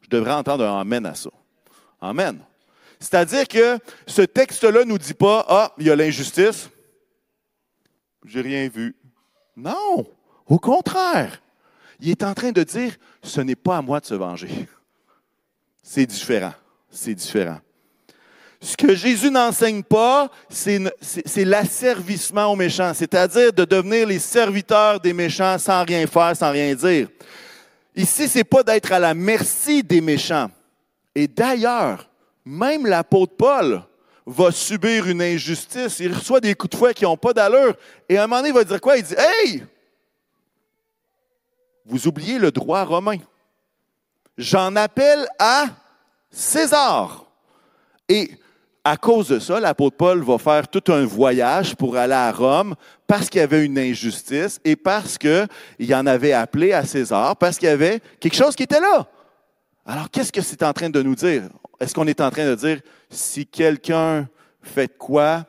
Je 0.00 0.08
devrais 0.08 0.32
entendre 0.32 0.64
un 0.64 0.80
Amen 0.80 1.06
à 1.06 1.14
ça. 1.14 1.30
Amen. 2.00 2.40
C'est-à-dire 2.98 3.46
que 3.46 3.78
ce 4.06 4.22
texte-là 4.22 4.80
ne 4.80 4.90
nous 4.90 4.98
dit 4.98 5.14
pas, 5.14 5.44
ah, 5.48 5.72
il 5.78 5.86
y 5.86 5.90
a 5.90 5.96
l'injustice, 5.96 6.70
j'ai 8.24 8.40
rien 8.40 8.68
vu. 8.68 8.96
Non, 9.56 10.06
au 10.46 10.58
contraire. 10.58 11.40
Il 12.00 12.10
est 12.10 12.24
en 12.24 12.34
train 12.34 12.50
de 12.50 12.62
dire, 12.62 12.96
ce 13.22 13.40
n'est 13.40 13.54
pas 13.54 13.76
à 13.76 13.82
moi 13.82 14.00
de 14.00 14.06
se 14.06 14.14
venger. 14.14 14.68
C'est 15.86 16.06
différent. 16.06 16.54
C'est 16.90 17.14
différent. 17.14 17.58
Ce 18.58 18.74
que 18.74 18.94
Jésus 18.94 19.30
n'enseigne 19.30 19.82
pas, 19.82 20.30
c'est 20.48 21.44
l'asservissement 21.44 22.46
aux 22.46 22.56
méchants, 22.56 22.94
c'est-à-dire 22.94 23.52
de 23.52 23.66
devenir 23.66 24.06
les 24.06 24.18
serviteurs 24.18 24.98
des 24.98 25.12
méchants 25.12 25.58
sans 25.58 25.84
rien 25.84 26.06
faire, 26.06 26.34
sans 26.34 26.50
rien 26.50 26.74
dire. 26.74 27.08
Ici, 27.94 28.26
c'est 28.26 28.44
pas 28.44 28.62
d'être 28.62 28.90
à 28.92 28.98
la 28.98 29.12
merci 29.12 29.82
des 29.82 30.00
méchants. 30.00 30.50
Et 31.14 31.28
d'ailleurs, 31.28 32.08
même 32.46 32.86
l'apôtre 32.86 33.34
Paul 33.36 33.82
va 34.26 34.50
subir 34.50 35.06
une 35.06 35.20
injustice. 35.20 36.00
Il 36.00 36.14
reçoit 36.14 36.40
des 36.40 36.54
coups 36.54 36.70
de 36.70 36.76
fouet 36.78 36.94
qui 36.94 37.04
n'ont 37.04 37.18
pas 37.18 37.34
d'allure. 37.34 37.76
Et 38.08 38.16
à 38.16 38.24
un 38.24 38.26
moment 38.26 38.40
donné, 38.40 38.48
il 38.48 38.54
va 38.54 38.64
dire 38.64 38.80
quoi? 38.80 38.96
Il 38.96 39.02
dit 39.02 39.14
Hey! 39.18 39.62
Vous 41.84 42.08
oubliez 42.08 42.38
le 42.38 42.50
droit 42.50 42.82
romain. 42.82 43.18
J'en 44.36 44.74
appelle 44.76 45.26
à 45.38 45.66
César. 46.30 47.26
Et 48.08 48.30
à 48.82 48.96
cause 48.96 49.28
de 49.28 49.38
ça, 49.38 49.60
l'apôtre 49.60 49.96
Paul 49.96 50.22
va 50.22 50.36
faire 50.38 50.68
tout 50.68 50.92
un 50.92 51.06
voyage 51.06 51.74
pour 51.74 51.96
aller 51.96 52.12
à 52.12 52.30
Rome 52.30 52.74
parce 53.06 53.30
qu'il 53.30 53.40
y 53.40 53.44
avait 53.44 53.64
une 53.64 53.78
injustice 53.78 54.60
et 54.64 54.76
parce 54.76 55.16
qu'il 55.16 55.94
en 55.94 56.06
avait 56.06 56.32
appelé 56.32 56.72
à 56.72 56.84
César, 56.84 57.36
parce 57.36 57.58
qu'il 57.58 57.68
y 57.68 57.72
avait 57.72 58.00
quelque 58.20 58.36
chose 58.36 58.54
qui 58.54 58.64
était 58.64 58.80
là. 58.80 59.06
Alors, 59.86 60.10
qu'est-ce 60.10 60.32
que 60.32 60.42
c'est 60.42 60.62
en 60.62 60.72
train 60.72 60.90
de 60.90 61.02
nous 61.02 61.14
dire? 61.14 61.44
Est-ce 61.80 61.94
qu'on 61.94 62.06
est 62.06 62.20
en 62.20 62.30
train 62.30 62.46
de 62.46 62.54
dire, 62.54 62.80
si 63.10 63.46
quelqu'un 63.46 64.28
fait 64.62 64.88
quoi, 64.98 65.44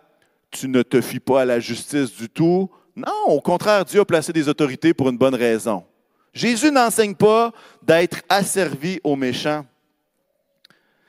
tu 0.52 0.68
ne 0.68 0.82
te 0.82 1.02
fies 1.02 1.20
pas 1.20 1.42
à 1.42 1.46
la 1.46 1.60
justice 1.60 2.14
du 2.14 2.30
tout? 2.30 2.70
Non, 2.96 3.26
au 3.28 3.42
contraire, 3.42 3.84
Dieu 3.84 4.02
a 4.02 4.06
placé 4.06 4.32
des 4.32 4.48
autorités 4.48 4.94
pour 4.94 5.10
une 5.10 5.18
bonne 5.18 5.36
raison. 5.36 5.84
Jésus 6.36 6.70
n'enseigne 6.70 7.16
pas 7.16 7.54
d'être 7.82 8.22
asservi 8.28 9.00
aux 9.06 9.16
méchants. 9.16 9.66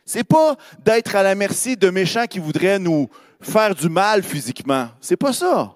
C'est 0.05 0.23
pas 0.23 0.57
d'être 0.79 1.17
à 1.17 1.25
la 1.25 1.35
merci 1.35 1.77
de 1.77 1.91
méchants 1.91 2.27
qui 2.27 2.39
voudraient 2.39 2.79
nous 2.79 3.11
faire 3.41 3.75
du 3.75 3.89
mal 3.89 4.23
physiquement. 4.23 4.89
C'est 5.01 5.17
pas 5.17 5.33
ça. 5.33 5.75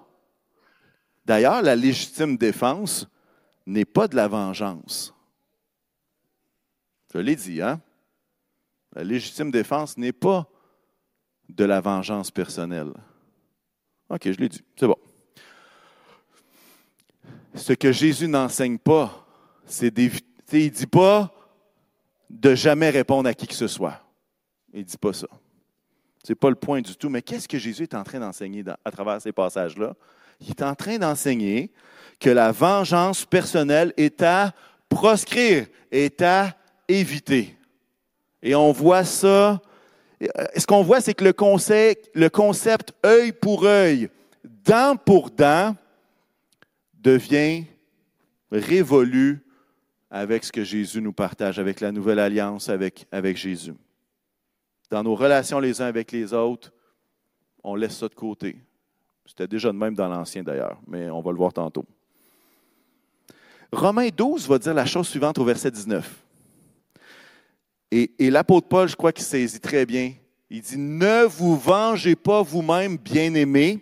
D'ailleurs, 1.25 1.61
la 1.61 1.75
légitime 1.75 2.37
défense 2.37 3.07
n'est 3.65 3.85
pas 3.85 4.07
de 4.07 4.15
la 4.15 4.29
vengeance. 4.29 5.13
Je 7.13 7.19
l'ai 7.19 7.35
dit, 7.35 7.61
hein? 7.61 7.81
La 8.95 9.03
légitime 9.03 9.51
défense 9.51 9.97
n'est 9.97 10.13
pas 10.13 10.47
de 11.49 11.65
la 11.65 11.81
vengeance 11.81 12.31
personnelle. 12.31 12.93
OK, 14.09 14.21
je 14.23 14.37
l'ai 14.37 14.49
dit. 14.49 14.63
C'est 14.77 14.87
bon. 14.87 14.97
Ce 17.53 17.73
que 17.73 17.91
Jésus 17.91 18.29
n'enseigne 18.29 18.77
pas, 18.77 19.20
c'est. 19.71 19.97
Il 19.97 20.65
ne 20.65 20.69
dit 20.69 20.87
pas 20.87 21.33
de 22.29 22.55
jamais 22.55 22.89
répondre 22.89 23.29
à 23.29 23.33
qui 23.33 23.47
que 23.47 23.53
ce 23.53 23.67
soit. 23.67 24.01
Il 24.73 24.79
ne 24.79 24.85
dit 24.85 24.97
pas 24.97 25.13
ça. 25.13 25.27
Ce 26.23 26.31
n'est 26.31 26.35
pas 26.35 26.49
le 26.49 26.55
point 26.55 26.81
du 26.81 26.95
tout. 26.95 27.09
Mais 27.09 27.21
qu'est-ce 27.21 27.47
que 27.47 27.57
Jésus 27.57 27.83
est 27.83 27.95
en 27.95 28.03
train 28.03 28.19
d'enseigner 28.19 28.63
à 28.85 28.91
travers 28.91 29.21
ces 29.21 29.31
passages-là? 29.31 29.95
Il 30.39 30.49
est 30.49 30.61
en 30.61 30.75
train 30.75 30.97
d'enseigner 30.97 31.71
que 32.19 32.29
la 32.29 32.51
vengeance 32.51 33.25
personnelle 33.25 33.93
est 33.97 34.21
à 34.21 34.53
proscrire, 34.89 35.67
est 35.91 36.21
à 36.21 36.55
éviter. 36.87 37.57
Et 38.43 38.55
on 38.55 38.71
voit 38.71 39.03
ça. 39.03 39.61
Ce 40.55 40.65
qu'on 40.67 40.83
voit, 40.83 41.01
c'est 41.01 41.13
que 41.13 41.23
le 41.23 41.33
le 42.13 42.29
concept 42.29 42.93
œil 43.05 43.31
pour 43.31 43.65
œil, 43.65 44.09
dent 44.43 44.95
pour 44.95 45.31
dent, 45.31 45.75
devient 46.93 47.63
révolu 48.51 49.43
avec 50.11 50.43
ce 50.43 50.51
que 50.51 50.65
Jésus 50.65 51.01
nous 51.01 51.13
partage, 51.13 51.57
avec 51.57 51.79
la 51.79 51.93
nouvelle 51.93 52.19
alliance 52.19 52.67
avec, 52.67 53.07
Jésus. 53.37 53.73
Dans 54.89 55.03
nos 55.03 55.15
relations 55.15 55.61
les 55.61 55.81
uns 55.81 55.85
avec 55.85 56.11
les 56.11 56.33
autres, 56.33 56.73
on 57.63 57.75
laisse 57.75 57.95
ça 57.95 58.09
de 58.09 58.13
côté. 58.13 58.57
C'était 59.25 59.47
déjà 59.47 59.69
de 59.69 59.77
même 59.77 59.95
dans 59.95 60.09
l'Ancien 60.09 60.43
d'ailleurs, 60.43 60.81
mais 60.85 61.09
on 61.09 61.21
va 61.21 61.31
le 61.31 61.37
voir 61.37 61.53
tantôt. 61.53 61.85
Romains 63.71 64.09
12 64.09 64.49
va 64.49 64.59
dire 64.59 64.73
la 64.73 64.85
chose 64.85 65.07
suivante 65.07 65.39
au 65.39 65.45
verset 65.45 65.71
19. 65.71 66.25
Et, 67.93 68.29
l'apôtre 68.29 68.67
Paul, 68.67 68.89
je 68.89 68.95
crois 68.95 69.13
qu'il 69.13 69.23
saisit 69.23 69.59
très 69.59 69.85
bien. 69.85 70.13
Il 70.49 70.61
dit, 70.61 70.77
ne 70.77 71.23
vous 71.23 71.57
vengez 71.57 72.15
pas 72.15 72.41
vous-même, 72.41 72.97
bien-aimés, 72.97 73.79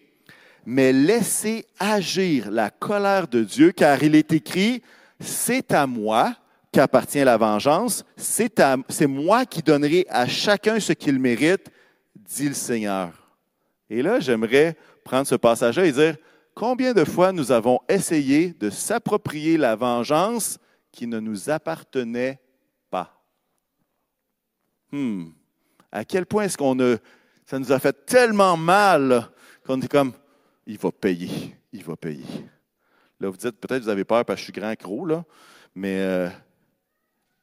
mais 0.65 0.93
laissez 0.93 1.65
agir 1.79 2.51
la 2.51 2.69
colère 2.69 3.27
de 3.27 3.43
Dieu, 3.43 3.71
car 3.71 4.03
il 4.03 4.13
est 4.13 4.31
écrit, 4.31 4.83
c'est 5.19 5.71
à 5.71 5.85
moi 5.88 6.35
qu'appartient 6.71 7.23
la 7.23 7.38
vengeance, 7.38 8.05
c'est 8.15 9.07
moi 9.07 9.45
qui 9.45 9.61
donnerai 9.61 10.05
à 10.09 10.27
chacun 10.27 10.79
ce 10.79 10.93
qu'il 10.93 11.19
mérite, 11.19 11.71
dit 12.15 12.49
le 12.49 12.53
Seigneur. 12.53 13.11
Et 13.89 14.01
là, 14.01 14.19
j'aimerais 14.19 14.77
prendre 15.03 15.25
ce 15.25 15.35
passage-là 15.35 15.85
et 15.85 15.91
dire, 15.91 16.15
combien 16.53 16.93
de 16.93 17.03
fois 17.03 17.31
nous 17.31 17.51
avons 17.51 17.79
essayé 17.89 18.53
de 18.53 18.69
s'approprier 18.69 19.57
la 19.57 19.75
vengeance 19.75 20.59
qui 20.91 21.07
ne 21.07 21.19
nous 21.19 21.49
appartenait 21.49 22.39
hmm, 24.91 25.29
à 25.91 26.05
quel 26.05 26.25
point 26.25 26.43
est-ce 26.43 26.57
qu'on 26.57 26.79
a, 26.79 26.97
ça 27.45 27.59
nous 27.59 27.71
a 27.71 27.79
fait 27.79 28.05
tellement 28.05 28.57
mal 28.57 29.29
qu'on 29.65 29.77
dit 29.77 29.88
comme, 29.88 30.13
il 30.65 30.77
va 30.77 30.91
payer, 30.91 31.55
il 31.71 31.83
va 31.83 31.95
payer. 31.95 32.25
Là, 33.19 33.29
vous 33.29 33.38
dites, 33.38 33.59
peut-être 33.59 33.83
vous 33.83 33.89
avez 33.89 34.05
peur 34.05 34.23
parce 34.23 34.38
que 34.38 34.47
je 34.47 34.51
suis 34.51 34.61
grand 34.61 34.73
gros, 34.73 35.05
là, 35.05 35.23
mais 35.75 35.99
euh, 35.99 36.29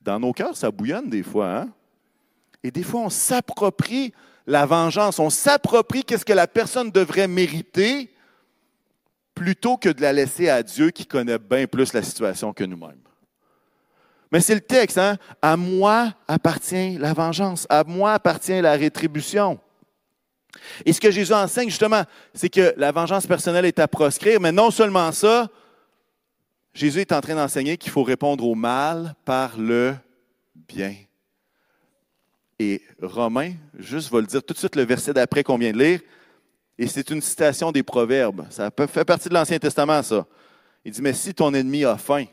dans 0.00 0.18
nos 0.18 0.32
cœurs, 0.32 0.56
ça 0.56 0.70
bouillonne 0.70 1.10
des 1.10 1.22
fois. 1.22 1.58
Hein? 1.58 1.68
Et 2.62 2.70
des 2.70 2.82
fois, 2.82 3.02
on 3.02 3.10
s'approprie 3.10 4.12
la 4.46 4.64
vengeance, 4.64 5.18
on 5.18 5.30
s'approprie 5.30 6.04
qu'est-ce 6.04 6.24
que 6.24 6.32
la 6.32 6.46
personne 6.46 6.90
devrait 6.90 7.28
mériter 7.28 8.12
plutôt 9.34 9.76
que 9.76 9.90
de 9.90 10.00
la 10.00 10.12
laisser 10.12 10.48
à 10.48 10.62
Dieu 10.62 10.90
qui 10.90 11.04
connaît 11.04 11.38
bien 11.38 11.66
plus 11.66 11.92
la 11.92 12.02
situation 12.02 12.52
que 12.52 12.64
nous-mêmes. 12.64 13.00
Mais 14.32 14.40
c'est 14.40 14.54
le 14.54 14.60
texte, 14.60 14.98
hein? 14.98 15.18
À 15.42 15.56
moi 15.56 16.14
appartient 16.26 16.96
la 16.98 17.12
vengeance, 17.12 17.66
à 17.68 17.84
moi 17.84 18.14
appartient 18.14 18.60
la 18.60 18.72
rétribution. 18.72 19.60
Et 20.84 20.92
ce 20.92 21.00
que 21.00 21.10
Jésus 21.10 21.32
enseigne, 21.32 21.68
justement, 21.68 22.02
c'est 22.34 22.48
que 22.48 22.74
la 22.76 22.92
vengeance 22.92 23.26
personnelle 23.26 23.66
est 23.66 23.78
à 23.78 23.88
proscrire, 23.88 24.40
mais 24.40 24.52
non 24.52 24.70
seulement 24.70 25.12
ça, 25.12 25.48
Jésus 26.76 27.00
est 27.00 27.12
en 27.12 27.22
train 27.22 27.34
d'enseigner 27.34 27.78
qu'il 27.78 27.90
faut 27.90 28.02
répondre 28.02 28.44
au 28.44 28.54
mal 28.54 29.14
par 29.24 29.56
le 29.56 29.94
bien. 30.54 30.94
Et 32.58 32.82
Romain, 33.00 33.54
juste 33.78 34.12
va 34.12 34.20
le 34.20 34.26
dire 34.26 34.42
tout 34.42 34.52
de 34.52 34.58
suite 34.58 34.76
le 34.76 34.84
verset 34.84 35.14
d'après 35.14 35.42
qu'on 35.42 35.56
vient 35.56 35.72
de 35.72 35.78
lire, 35.78 36.00
et 36.76 36.86
c'est 36.86 37.08
une 37.08 37.22
citation 37.22 37.72
des 37.72 37.82
Proverbes. 37.82 38.44
Ça 38.50 38.70
fait 38.88 39.04
partie 39.06 39.30
de 39.30 39.34
l'Ancien 39.34 39.58
Testament, 39.58 40.02
ça. 40.02 40.26
Il 40.84 40.92
dit, 40.92 41.00
mais 41.00 41.14
si 41.14 41.32
ton 41.32 41.54
ennemi 41.54 41.86
a 41.86 41.96
faim, 41.96 42.26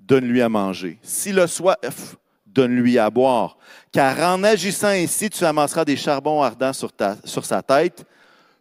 donne-lui 0.00 0.42
à 0.42 0.48
manger. 0.48 0.98
S'il 1.00 1.38
a 1.38 1.46
soif, 1.46 2.16
donne-lui 2.44 2.98
à 2.98 3.08
boire. 3.08 3.56
Car 3.92 4.18
en 4.34 4.42
agissant 4.42 4.88
ainsi, 4.88 5.30
tu 5.30 5.44
amasseras 5.44 5.84
des 5.84 5.96
charbons 5.96 6.42
ardents 6.42 6.72
sur, 6.72 6.90
sur 7.24 7.44
sa 7.44 7.62
tête. 7.62 8.04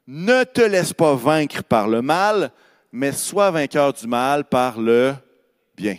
Ne 0.05 0.43
te 0.43 0.61
laisse 0.61 0.93
pas 0.93 1.15
vaincre 1.15 1.63
par 1.63 1.87
le 1.87 2.03
mal, 2.03 2.51
mais 2.91 3.11
sois 3.11 3.51
vainqueur 3.51 3.93
du 3.93 4.07
mal 4.07 4.45
par 4.45 4.79
le 4.79 5.13
bien. 5.75 5.97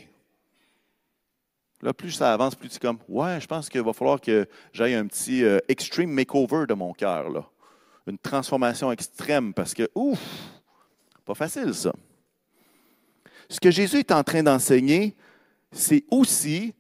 Là, 1.81 1.93
plus 1.93 2.13
ça 2.13 2.33
avance, 2.33 2.55
plus 2.55 2.69
tu 2.69 2.77
es 2.77 2.79
comme, 2.79 2.99
ouais, 3.09 3.41
je 3.41 3.47
pense 3.47 3.69
qu'il 3.69 3.83
va 3.83 3.93
falloir 3.93 4.21
que 4.21 4.47
j'aille 4.73 4.95
un 4.95 5.07
petit 5.07 5.43
euh, 5.43 5.59
extreme 5.67 6.11
makeover 6.11 6.67
de 6.69 6.75
mon 6.75 6.93
cœur, 6.93 7.29
là. 7.29 7.49
Une 8.07 8.19
transformation 8.19 8.91
extrême, 8.93 9.53
parce 9.53 9.75
que, 9.75 9.89
ouf, 9.95 10.21
pas 11.25 11.35
facile 11.35 11.75
ça. 11.75 11.93
Ce 13.49 13.61
que 13.61 13.71
Jésus 13.71 13.99
est 13.99 14.13
en 14.13 14.23
train 14.23 14.43
d'enseigner, 14.43 15.17
c'est 15.73 16.05
aussi 16.11 16.75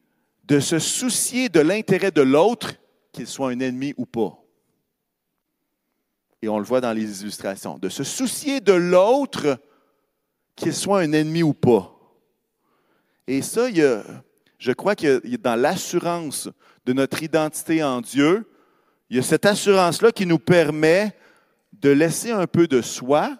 de 0.44 0.60
se 0.60 0.78
soucier 0.78 1.48
de 1.48 1.60
l'intérêt 1.60 2.10
de 2.10 2.22
l'autre, 2.22 2.72
qu'il 3.12 3.26
soit 3.26 3.50
un 3.50 3.60
ennemi 3.60 3.94
ou 3.96 4.06
pas. 4.06 4.38
Et 6.40 6.48
on 6.48 6.58
le 6.58 6.64
voit 6.64 6.80
dans 6.80 6.92
les 6.92 7.22
illustrations. 7.22 7.78
De 7.78 7.88
se 7.88 8.04
soucier 8.04 8.60
de 8.60 8.72
l'autre, 8.72 9.58
qu'il 10.56 10.74
soit 10.74 11.00
un 11.00 11.12
ennemi 11.12 11.42
ou 11.42 11.54
pas. 11.54 11.92
Et 13.26 13.42
ça, 13.42 13.68
il 13.68 13.78
y 13.78 13.82
a, 13.82 14.02
je 14.58 14.72
crois 14.72 14.94
que 14.94 15.36
dans 15.36 15.60
l'assurance 15.60 16.48
de 16.84 16.92
notre 16.92 17.22
identité 17.22 17.82
en 17.82 18.00
Dieu, 18.00 18.48
il 19.10 19.16
y 19.16 19.18
a 19.18 19.22
cette 19.22 19.46
assurance-là 19.46 20.12
qui 20.12 20.26
nous 20.26 20.38
permet 20.38 21.14
de 21.72 21.90
laisser 21.90 22.30
un 22.30 22.46
peu 22.46 22.66
de 22.66 22.80
soi 22.80 23.36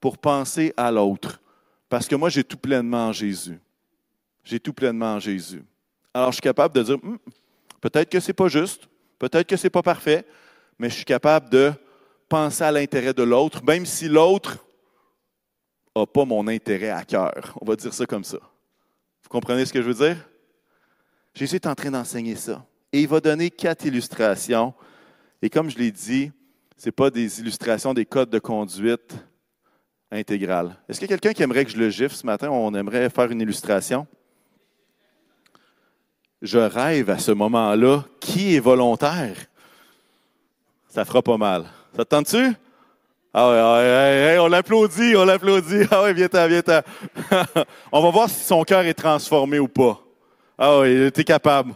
pour 0.00 0.18
penser 0.18 0.72
à 0.76 0.90
l'autre. 0.90 1.40
Parce 1.88 2.06
que 2.06 2.14
moi, 2.14 2.28
j'ai 2.28 2.44
tout 2.44 2.56
pleinement 2.56 3.08
en 3.08 3.12
Jésus. 3.12 3.60
J'ai 4.44 4.60
tout 4.60 4.72
pleinement 4.72 5.14
en 5.14 5.18
Jésus. 5.18 5.62
Alors, 6.14 6.30
je 6.30 6.36
suis 6.36 6.42
capable 6.42 6.74
de 6.74 6.82
dire, 6.82 6.96
hum, 7.02 7.18
peut-être 7.80 8.08
que 8.08 8.20
ce 8.20 8.28
n'est 8.28 8.34
pas 8.34 8.48
juste, 8.48 8.88
peut-être 9.18 9.46
que 9.46 9.56
ce 9.56 9.64
n'est 9.64 9.70
pas 9.70 9.82
parfait, 9.82 10.24
mais 10.78 10.88
je 10.88 10.94
suis 10.96 11.04
capable 11.04 11.50
de 11.50 11.72
penser 12.28 12.64
à 12.64 12.72
l'intérêt 12.72 13.12
de 13.12 13.22
l'autre, 13.22 13.62
même 13.64 13.84
si 13.84 14.08
l'autre 14.08 14.58
pas 16.06 16.24
mon 16.24 16.46
intérêt 16.48 16.90
à 16.90 17.04
cœur. 17.04 17.56
On 17.60 17.64
va 17.64 17.76
dire 17.76 17.92
ça 17.92 18.06
comme 18.06 18.24
ça. 18.24 18.38
Vous 19.22 19.28
comprenez 19.28 19.64
ce 19.64 19.72
que 19.72 19.82
je 19.82 19.90
veux 19.90 20.06
dire? 20.06 20.16
Jésus 21.34 21.56
est 21.56 21.66
en 21.66 21.74
train 21.74 21.90
d'enseigner 21.90 22.36
ça. 22.36 22.64
Et 22.92 23.02
il 23.02 23.08
va 23.08 23.20
donner 23.20 23.50
quatre 23.50 23.84
illustrations. 23.84 24.74
Et 25.40 25.48
comme 25.48 25.70
je 25.70 25.78
l'ai 25.78 25.92
dit, 25.92 26.32
ce 26.76 26.86
n'est 26.86 26.92
pas 26.92 27.10
des 27.10 27.40
illustrations 27.40 27.94
des 27.94 28.04
codes 28.04 28.30
de 28.30 28.38
conduite 28.38 29.14
intégrales. 30.10 30.76
Est-ce 30.88 30.98
qu'il 30.98 31.08
y 31.08 31.12
a 31.12 31.16
quelqu'un 31.16 31.32
qui 31.32 31.42
aimerait 31.42 31.64
que 31.64 31.70
je 31.70 31.76
le 31.76 31.88
gifle 31.88 32.14
ce 32.14 32.26
matin? 32.26 32.50
On 32.50 32.74
aimerait 32.74 33.08
faire 33.10 33.30
une 33.30 33.40
illustration. 33.40 34.06
Je 36.42 36.58
rêve 36.58 37.10
à 37.10 37.18
ce 37.18 37.32
moment-là. 37.32 38.04
Qui 38.18 38.56
est 38.56 38.60
volontaire? 38.60 39.36
Ça 40.88 41.04
fera 41.04 41.22
pas 41.22 41.36
mal. 41.36 41.66
Ça 41.94 42.04
te 42.04 42.08
tente-tu? 42.08 42.54
Ah 43.32 43.48
ouais, 43.48 44.36
ah 44.38 44.42
on 44.42 44.48
l'applaudit, 44.48 45.14
on 45.16 45.24
l'applaudit. 45.24 45.86
Ah 45.90 46.02
ouais, 46.02 46.12
viens-t'en, 46.12 46.48
viens-t'en. 46.48 46.80
on 47.92 48.02
va 48.02 48.10
voir 48.10 48.28
si 48.28 48.42
son 48.44 48.64
cœur 48.64 48.80
est 48.80 48.94
transformé 48.94 49.60
ou 49.60 49.68
pas. 49.68 50.02
Ah 50.58 50.80
oui, 50.80 51.12
t'es 51.12 51.22
capable. 51.22 51.74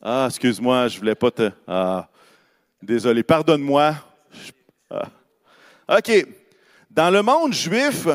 Ah, 0.00 0.24
excuse-moi, 0.28 0.88
je 0.88 0.98
voulais 0.98 1.14
pas 1.14 1.30
te. 1.30 1.50
Ah, 1.66 2.08
désolé, 2.82 3.22
pardonne-moi. 3.22 3.94
Ah. 4.90 5.98
OK. 5.98 6.26
Dans 6.90 7.10
le 7.10 7.22
monde 7.22 7.52
juif, 7.52 8.08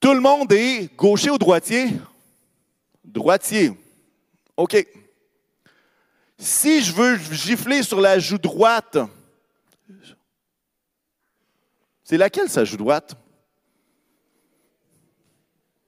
tout 0.00 0.14
le 0.14 0.20
monde 0.20 0.50
est 0.52 0.94
gaucher 0.96 1.30
ou 1.30 1.38
droitier? 1.38 1.88
Droitier. 3.04 3.72
OK. 4.56 4.86
Si 6.46 6.80
je 6.80 6.92
veux 6.92 7.16
gifler 7.16 7.82
sur 7.82 8.00
la 8.00 8.20
joue 8.20 8.38
droite, 8.38 8.98
c'est 12.04 12.16
laquelle 12.16 12.48
sa 12.48 12.64
joue 12.64 12.76
droite? 12.76 13.16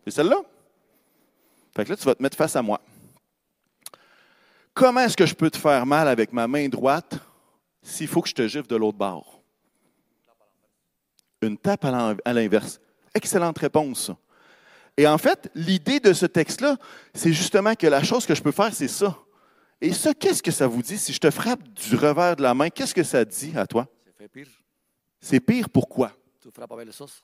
C'est 0.03 0.11
celle-là? 0.11 0.41
Fait 1.77 1.85
que 1.85 1.91
là, 1.91 1.97
tu 1.97 2.03
vas 2.03 2.17
te 2.17 2.21
mettre 2.21 2.37
face 2.37 2.57
à 2.57 2.63
moi. 2.63 2.81
Comment 4.75 4.99
est-ce 5.03 5.17
que 5.17 5.27
je 5.27 5.35
peux 5.35 5.49
te 5.49 5.59
faire 5.59 5.87
mal 5.87 6.09
avec 6.09 6.33
ma 6.33 6.49
main 6.49 6.69
droite 6.69 7.21
s'il 7.81 8.09
faut 8.09 8.21
que 8.21 8.29
je 8.29 8.35
te 8.35 8.49
gifle 8.49 8.67
de 8.67 8.75
l'autre 8.75 8.99
bord? 8.99 9.41
Une 11.41 11.57
tape 11.57 11.85
à 11.85 12.33
l'inverse. 12.33 12.81
Excellente 13.15 13.59
réponse. 13.59 14.11
Et 14.97 15.07
en 15.07 15.19
fait, 15.19 15.53
l'idée 15.55 16.01
de 16.01 16.13
ce 16.13 16.27
texte-là, 16.27 16.79
c'est 17.15 17.33
justement 17.33 17.77
que 17.77 17.87
la 17.87 18.03
chose 18.03 18.27
que 18.27 18.35
je 18.35 18.43
peux 18.43 18.51
faire, 18.51 18.75
c'est 18.75 18.89
ça. 18.89 19.17
Et 19.81 19.93
ça, 19.93 20.13
qu'est-ce 20.13 20.43
que 20.43 20.51
ça 20.51 20.67
vous 20.67 20.83
dit? 20.83 20.99
Si 20.99 21.13
je 21.13 21.21
te 21.21 21.31
frappe 21.31 21.63
du 21.63 21.95
revers 21.95 22.35
de 22.37 22.43
la 22.43 22.53
main, 22.53 22.69
qu'est-ce 22.69 22.95
que 22.95 23.05
ça 23.05 23.25
dit 23.25 23.53
à 23.57 23.67
toi? 23.67 23.87
C'est 24.19 24.29
pire. 24.29 24.49
C'est 25.21 25.41
pire 25.41 25.71
pourquoi? 25.71 26.13
Tu 26.41 26.51
frappes 26.51 26.73
avec 26.73 26.87
les 26.87 27.03
os. 27.03 27.23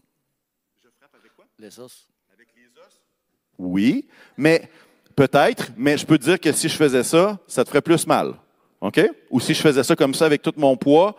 Je 0.83 0.89
frappe 0.99 1.15
avec 1.15 1.35
quoi? 1.35 1.47
Les 1.59 1.81
os. 1.81 2.09
Avec 2.33 2.49
les 2.55 2.67
os? 2.81 3.01
Oui, 3.59 4.09
mais 4.37 4.71
peut-être, 5.17 5.73
mais 5.77 5.99
je 5.99 6.07
peux 6.07 6.19
te 6.19 6.25
dire 6.25 6.39
que 6.39 6.53
si 6.53 6.69
je 6.69 6.77
faisais 6.77 7.03
ça, 7.03 7.39
ça 7.49 7.65
te 7.65 7.71
ferait 7.71 7.83
plus 7.83 8.07
mal. 8.07 8.35
OK? 8.81 9.01
Ou 9.31 9.41
si 9.41 9.55
je 9.55 9.61
faisais 9.61 9.83
ça 9.83 9.97
comme 9.97 10.15
ça 10.15 10.27
avec 10.27 10.43
tout 10.43 10.53
mon 10.57 10.77
poids, 10.77 11.17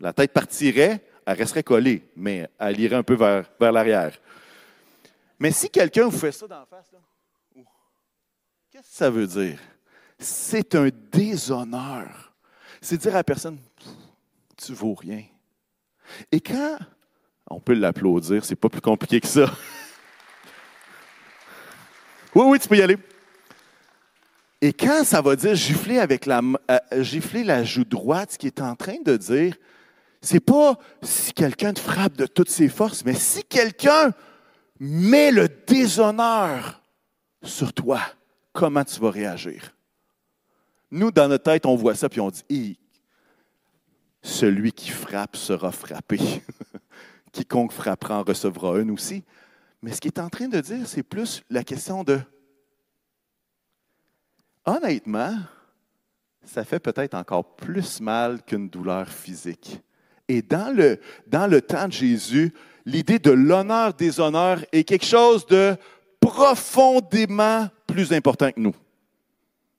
la 0.00 0.12
tête 0.12 0.32
partirait, 0.32 1.04
elle 1.24 1.36
resterait 1.36 1.62
collée, 1.62 2.02
mais 2.16 2.48
elle 2.58 2.80
irait 2.80 2.96
un 2.96 3.02
peu 3.02 3.14
vers, 3.14 3.48
vers 3.60 3.72
l'arrière. 3.72 4.18
Mais 5.38 5.52
si 5.52 5.68
quelqu'un 5.68 6.06
vous 6.06 6.18
fait 6.18 6.32
ça 6.32 6.46
la 6.48 6.66
face, 6.68 6.86
qu'est-ce 8.70 8.88
que 8.88 8.96
ça 8.96 9.10
veut 9.10 9.26
dire? 9.26 9.58
C'est 10.18 10.74
un 10.74 10.88
déshonneur. 11.12 12.34
C'est 12.80 12.98
dire 12.98 13.12
à 13.12 13.18
la 13.18 13.24
personne, 13.24 13.58
tu 14.56 14.72
vaux 14.72 14.94
rien. 14.94 15.24
Et 16.30 16.40
quand, 16.40 16.78
on 17.48 17.60
peut 17.60 17.74
l'applaudir, 17.74 18.44
c'est 18.44 18.56
pas 18.56 18.68
plus 18.68 18.80
compliqué 18.80 19.20
que 19.20 19.28
ça. 19.28 19.50
Oui, 22.34 22.44
oui, 22.48 22.58
tu 22.58 22.68
peux 22.68 22.76
y 22.76 22.82
aller. 22.82 22.98
Et 24.60 24.74
quand 24.74 25.04
ça 25.04 25.22
va 25.22 25.36
dire 25.36 25.54
gifler 25.54 25.98
avec 25.98 26.26
la, 26.26 26.42
euh, 26.70 27.02
gifler 27.02 27.44
la 27.44 27.64
joue 27.64 27.84
droite, 27.84 28.32
ce 28.32 28.38
qui 28.38 28.46
est 28.46 28.60
en 28.60 28.76
train 28.76 29.00
de 29.02 29.16
dire, 29.16 29.56
c'est 30.20 30.40
pas 30.40 30.78
si 31.02 31.32
quelqu'un 31.32 31.72
te 31.72 31.80
frappe 31.80 32.14
de 32.14 32.26
toutes 32.26 32.50
ses 32.50 32.68
forces, 32.68 33.06
mais 33.06 33.14
si 33.14 33.42
quelqu'un 33.44 34.12
met 34.78 35.30
le 35.30 35.48
déshonneur 35.48 36.82
sur 37.42 37.72
toi, 37.72 38.00
comment 38.52 38.84
tu 38.84 39.00
vas 39.00 39.10
réagir? 39.10 39.75
Nous, 40.90 41.10
dans 41.10 41.28
notre 41.28 41.44
tête, 41.44 41.66
on 41.66 41.76
voit 41.76 41.94
ça, 41.94 42.08
puis 42.08 42.20
on 42.20 42.30
dit, 42.30 42.78
celui 44.22 44.72
qui 44.72 44.90
frappe 44.90 45.36
sera 45.36 45.72
frappé. 45.72 46.18
Quiconque 47.32 47.72
frappera 47.72 48.22
recevra 48.22 48.76
un 48.76 48.88
aussi. 48.90 49.24
Mais 49.82 49.92
ce 49.92 50.00
qu'il 50.00 50.08
est 50.08 50.20
en 50.20 50.28
train 50.28 50.48
de 50.48 50.60
dire, 50.60 50.86
c'est 50.86 51.02
plus 51.02 51.42
la 51.50 51.62
question 51.62 52.02
de, 52.02 52.18
honnêtement, 54.64 55.36
ça 56.44 56.64
fait 56.64 56.80
peut-être 56.80 57.14
encore 57.14 57.56
plus 57.56 58.00
mal 58.00 58.42
qu'une 58.42 58.68
douleur 58.68 59.08
physique. 59.08 59.80
Et 60.28 60.42
dans 60.42 60.74
le, 60.74 60.98
dans 61.26 61.46
le 61.46 61.60
temps 61.60 61.86
de 61.86 61.92
Jésus, 61.92 62.52
l'idée 62.84 63.18
de 63.18 63.30
l'honneur-déshonneur 63.30 64.64
est 64.72 64.84
quelque 64.84 65.04
chose 65.04 65.46
de 65.46 65.76
profondément 66.20 67.68
plus 67.86 68.12
important 68.12 68.50
que 68.50 68.60
nous. 68.60 68.74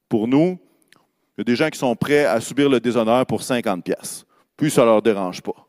Pour 0.08 0.28
nous, 0.28 0.58
il 1.38 1.41
y 1.41 1.43
a 1.43 1.43
des 1.43 1.56
gens 1.56 1.69
qui 1.69 1.78
sont 1.78 1.95
prêts 1.95 2.26
à 2.26 2.41
subir 2.41 2.67
le 2.67 2.80
déshonneur 2.80 3.26
pour 3.28 3.43
50 3.43 3.84
pièces. 3.84 4.26
Puis 4.56 4.71
ça 4.71 4.82
ne 4.82 4.88
leur 4.88 5.02
dérange 5.04 5.41
pas. 5.41 5.67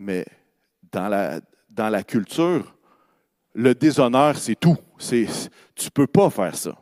Mais 0.00 0.26
dans 0.90 1.08
la, 1.08 1.40
dans 1.68 1.88
la 1.88 2.02
culture, 2.02 2.74
le 3.54 3.72
déshonneur, 3.74 4.36
c'est 4.36 4.58
tout. 4.58 4.76
tu 4.98 5.14
ne 5.14 5.90
peux 5.94 6.08
pas 6.08 6.28
faire 6.28 6.56
ça. 6.56 6.74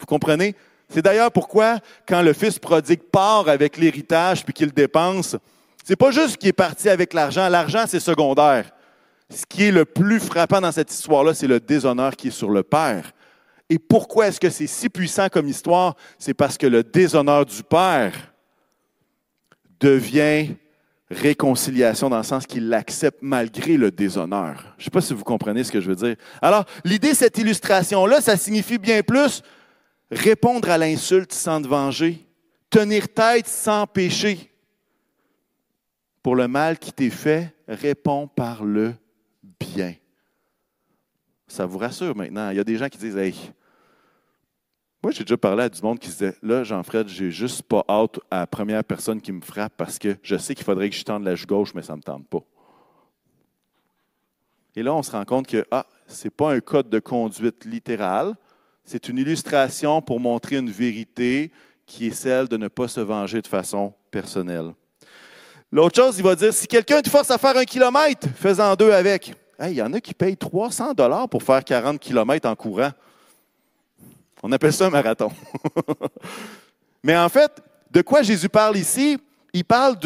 Vous 0.00 0.06
comprenez? 0.06 0.54
C'est 0.88 1.02
d'ailleurs 1.02 1.32
pourquoi, 1.32 1.80
quand 2.06 2.22
le 2.22 2.32
fils 2.32 2.58
prodigue 2.58 3.02
part 3.02 3.48
avec 3.48 3.76
l'héritage 3.76 4.44
puis 4.44 4.54
qu'il 4.54 4.72
dépense, 4.72 5.36
c'est 5.84 5.96
pas 5.96 6.10
juste 6.10 6.38
qu'il 6.38 6.48
est 6.48 6.54
parti 6.54 6.88
avec 6.88 7.12
l'argent. 7.12 7.48
L'argent, 7.48 7.84
c'est 7.86 8.00
secondaire. 8.00 8.70
Ce 9.28 9.44
qui 9.44 9.64
est 9.64 9.72
le 9.72 9.84
plus 9.84 10.20
frappant 10.20 10.60
dans 10.60 10.72
cette 10.72 10.92
histoire-là, 10.92 11.34
c'est 11.34 11.46
le 11.46 11.60
déshonneur 11.60 12.16
qui 12.16 12.28
est 12.28 12.32
sur 12.32 12.50
le 12.50 12.62
père. 12.62 13.12
Et 13.68 13.78
pourquoi 13.78 14.28
est-ce 14.28 14.40
que 14.40 14.50
c'est 14.50 14.66
si 14.66 14.88
puissant 14.88 15.28
comme 15.28 15.48
histoire? 15.48 15.96
C'est 16.18 16.34
parce 16.34 16.56
que 16.56 16.66
le 16.66 16.82
déshonneur 16.82 17.44
du 17.44 17.62
Père 17.62 18.32
devient 19.80 20.54
réconciliation 21.10 22.08
dans 22.08 22.18
le 22.18 22.24
sens 22.24 22.46
qu'il 22.46 22.68
l'accepte 22.68 23.18
malgré 23.22 23.76
le 23.76 23.90
déshonneur. 23.90 24.74
Je 24.76 24.82
ne 24.82 24.84
sais 24.84 24.90
pas 24.90 25.00
si 25.00 25.14
vous 25.14 25.24
comprenez 25.24 25.64
ce 25.64 25.72
que 25.72 25.80
je 25.80 25.88
veux 25.88 25.96
dire. 25.96 26.16
Alors, 26.42 26.64
l'idée 26.84 27.10
de 27.10 27.16
cette 27.16 27.38
illustration-là, 27.38 28.20
ça 28.20 28.36
signifie 28.36 28.78
bien 28.78 29.02
plus 29.02 29.42
répondre 30.10 30.68
à 30.70 30.78
l'insulte 30.78 31.32
sans 31.32 31.60
te 31.62 31.68
venger, 31.68 32.24
tenir 32.70 33.08
tête 33.08 33.46
sans 33.46 33.86
pécher. 33.86 34.52
Pour 36.22 36.34
le 36.34 36.48
mal 36.48 36.78
qui 36.78 36.92
t'est 36.92 37.10
fait, 37.10 37.54
réponds 37.68 38.26
par 38.26 38.64
le 38.64 38.94
bien. 39.60 39.94
Ça 41.56 41.64
vous 41.64 41.78
rassure 41.78 42.14
maintenant. 42.14 42.50
Il 42.50 42.58
y 42.58 42.60
a 42.60 42.64
des 42.64 42.76
gens 42.76 42.90
qui 42.90 42.98
disent 42.98 43.16
Hey, 43.16 43.34
moi, 45.02 45.10
j'ai 45.10 45.24
déjà 45.24 45.38
parlé 45.38 45.62
à 45.62 45.70
du 45.70 45.80
monde 45.80 45.98
qui 45.98 46.10
disait 46.10 46.34
Là, 46.42 46.64
Jean-Fred, 46.64 47.08
j'ai 47.08 47.30
juste 47.30 47.62
pas 47.62 47.82
hâte 47.88 48.20
à 48.30 48.40
la 48.40 48.46
première 48.46 48.84
personne 48.84 49.22
qui 49.22 49.32
me 49.32 49.40
frappe 49.40 49.72
parce 49.74 49.98
que 49.98 50.18
je 50.22 50.36
sais 50.36 50.54
qu'il 50.54 50.66
faudrait 50.66 50.90
que 50.90 50.96
je 50.96 51.02
tende 51.02 51.24
la 51.24 51.34
joue 51.34 51.46
gauche, 51.46 51.72
mais 51.74 51.80
ça 51.80 51.94
ne 51.94 51.96
me 51.96 52.02
tente 52.02 52.28
pas. 52.28 52.42
Et 54.74 54.82
là, 54.82 54.92
on 54.92 55.02
se 55.02 55.10
rend 55.12 55.24
compte 55.24 55.46
que 55.46 55.64
ah, 55.70 55.86
ce 56.06 56.24
n'est 56.24 56.30
pas 56.30 56.52
un 56.52 56.60
code 56.60 56.90
de 56.90 56.98
conduite 56.98 57.64
littéral, 57.64 58.34
c'est 58.84 59.08
une 59.08 59.16
illustration 59.16 60.02
pour 60.02 60.20
montrer 60.20 60.56
une 60.56 60.70
vérité 60.70 61.50
qui 61.86 62.08
est 62.08 62.14
celle 62.14 62.48
de 62.48 62.58
ne 62.58 62.68
pas 62.68 62.86
se 62.86 63.00
venger 63.00 63.40
de 63.40 63.46
façon 63.46 63.94
personnelle. 64.10 64.74
L'autre 65.72 65.96
chose, 65.96 66.18
il 66.18 66.22
va 66.22 66.36
dire 66.36 66.52
si 66.52 66.66
quelqu'un 66.66 67.00
te 67.00 67.08
force 67.08 67.30
à 67.30 67.38
faire 67.38 67.56
un 67.56 67.64
kilomètre, 67.64 68.28
fais-en 68.36 68.76
deux 68.76 68.92
avec. 68.92 69.34
Il 69.62 69.72
y 69.72 69.82
en 69.82 69.92
a 69.92 70.00
qui 70.00 70.12
payent 70.12 70.36
300 70.36 70.92
dollars 70.94 71.28
pour 71.28 71.42
faire 71.42 71.64
40 71.64 71.98
km 71.98 72.48
en 72.48 72.54
courant. 72.54 72.90
On 74.42 74.52
appelle 74.52 74.72
ça 74.72 74.86
un 74.86 74.90
marathon. 74.90 75.32
Mais 77.02 77.16
en 77.16 77.28
fait, 77.28 77.50
de 77.90 78.02
quoi 78.02 78.22
Jésus 78.22 78.48
parle 78.48 78.76
ici? 78.76 79.18
Il 79.52 79.64
parle 79.64 79.96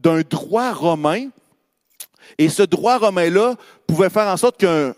d'un 0.00 0.20
droit 0.22 0.72
romain 0.72 1.28
Et 2.38 2.48
ce 2.48 2.62
droit 2.62 2.96
romain-là 2.96 3.56
pouvait 3.86 4.08
faire 4.08 4.28
en 4.28 4.36
sorte 4.38 4.56
qu'un 4.56 4.94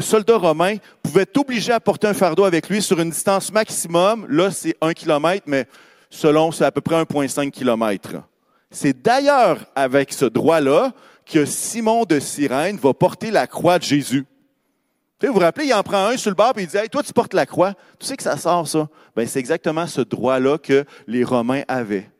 soldat 0.00 0.36
romain 0.36 0.76
pouvait 1.02 1.22
être 1.22 1.36
obligé 1.36 1.72
à 1.72 1.80
porter 1.80 2.06
un 2.06 2.14
fardeau 2.14 2.44
avec 2.44 2.68
lui 2.68 2.80
sur 2.80 3.00
une 3.00 3.10
distance 3.10 3.52
maximum. 3.52 4.26
Là, 4.28 4.52
c'est 4.52 4.76
un 4.80 4.92
kilomètre, 4.92 5.44
mais 5.46 5.66
selon, 6.10 6.52
c'est 6.52 6.64
à 6.64 6.70
peu 6.70 6.80
près 6.80 7.02
1,5 7.02 7.50
kilomètres. 7.50 8.14
C'est 8.70 9.02
d'ailleurs 9.02 9.66
avec 9.74 10.12
ce 10.12 10.26
droit-là 10.26 10.92
que 11.26 11.44
Simon 11.44 12.04
de 12.04 12.20
Cyrène 12.20 12.76
va 12.76 12.94
porter 12.94 13.30
la 13.30 13.46
croix 13.46 13.78
de 13.78 13.84
Jésus. 13.84 14.24
Vous 15.26 15.32
vous 15.32 15.40
rappelez, 15.40 15.66
il 15.66 15.74
en 15.74 15.82
prend 15.82 16.06
un 16.08 16.16
sur 16.16 16.30
le 16.30 16.34
bord 16.34 16.52
et 16.56 16.62
il 16.62 16.66
dit 16.66 16.76
hey, 16.76 16.88
Toi, 16.88 17.02
tu 17.02 17.12
portes 17.12 17.34
la 17.34 17.46
croix. 17.46 17.74
Tu 17.98 18.06
sais 18.06 18.16
que 18.16 18.22
ça 18.22 18.36
sort, 18.36 18.68
ça. 18.68 18.88
Ben, 19.16 19.26
c'est 19.26 19.38
exactement 19.38 19.86
ce 19.86 20.00
droit-là 20.02 20.58
que 20.58 20.84
les 21.06 21.24
Romains 21.24 21.62
avaient. 21.66 22.10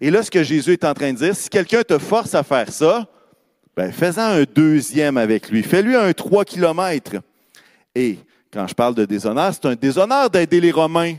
Et 0.00 0.10
là, 0.10 0.22
ce 0.22 0.30
que 0.30 0.42
Jésus 0.42 0.72
est 0.72 0.84
en 0.84 0.92
train 0.92 1.12
de 1.12 1.18
dire, 1.18 1.34
si 1.34 1.48
quelqu'un 1.48 1.82
te 1.82 1.98
force 1.98 2.34
à 2.34 2.42
faire 2.42 2.70
ça, 2.70 3.06
ben, 3.74 3.90
fais-en 3.90 4.22
un 4.22 4.42
deuxième 4.42 5.16
avec 5.16 5.48
lui. 5.48 5.62
Fais-lui 5.62 5.96
un 5.96 6.12
trois 6.12 6.44
kilomètres. 6.44 7.16
Et 7.94 8.18
quand 8.52 8.66
je 8.66 8.74
parle 8.74 8.94
de 8.94 9.04
déshonneur, 9.04 9.52
c'est 9.54 9.66
un 9.66 9.74
déshonneur 9.74 10.28
d'aider 10.28 10.60
les 10.60 10.72
Romains. 10.72 11.14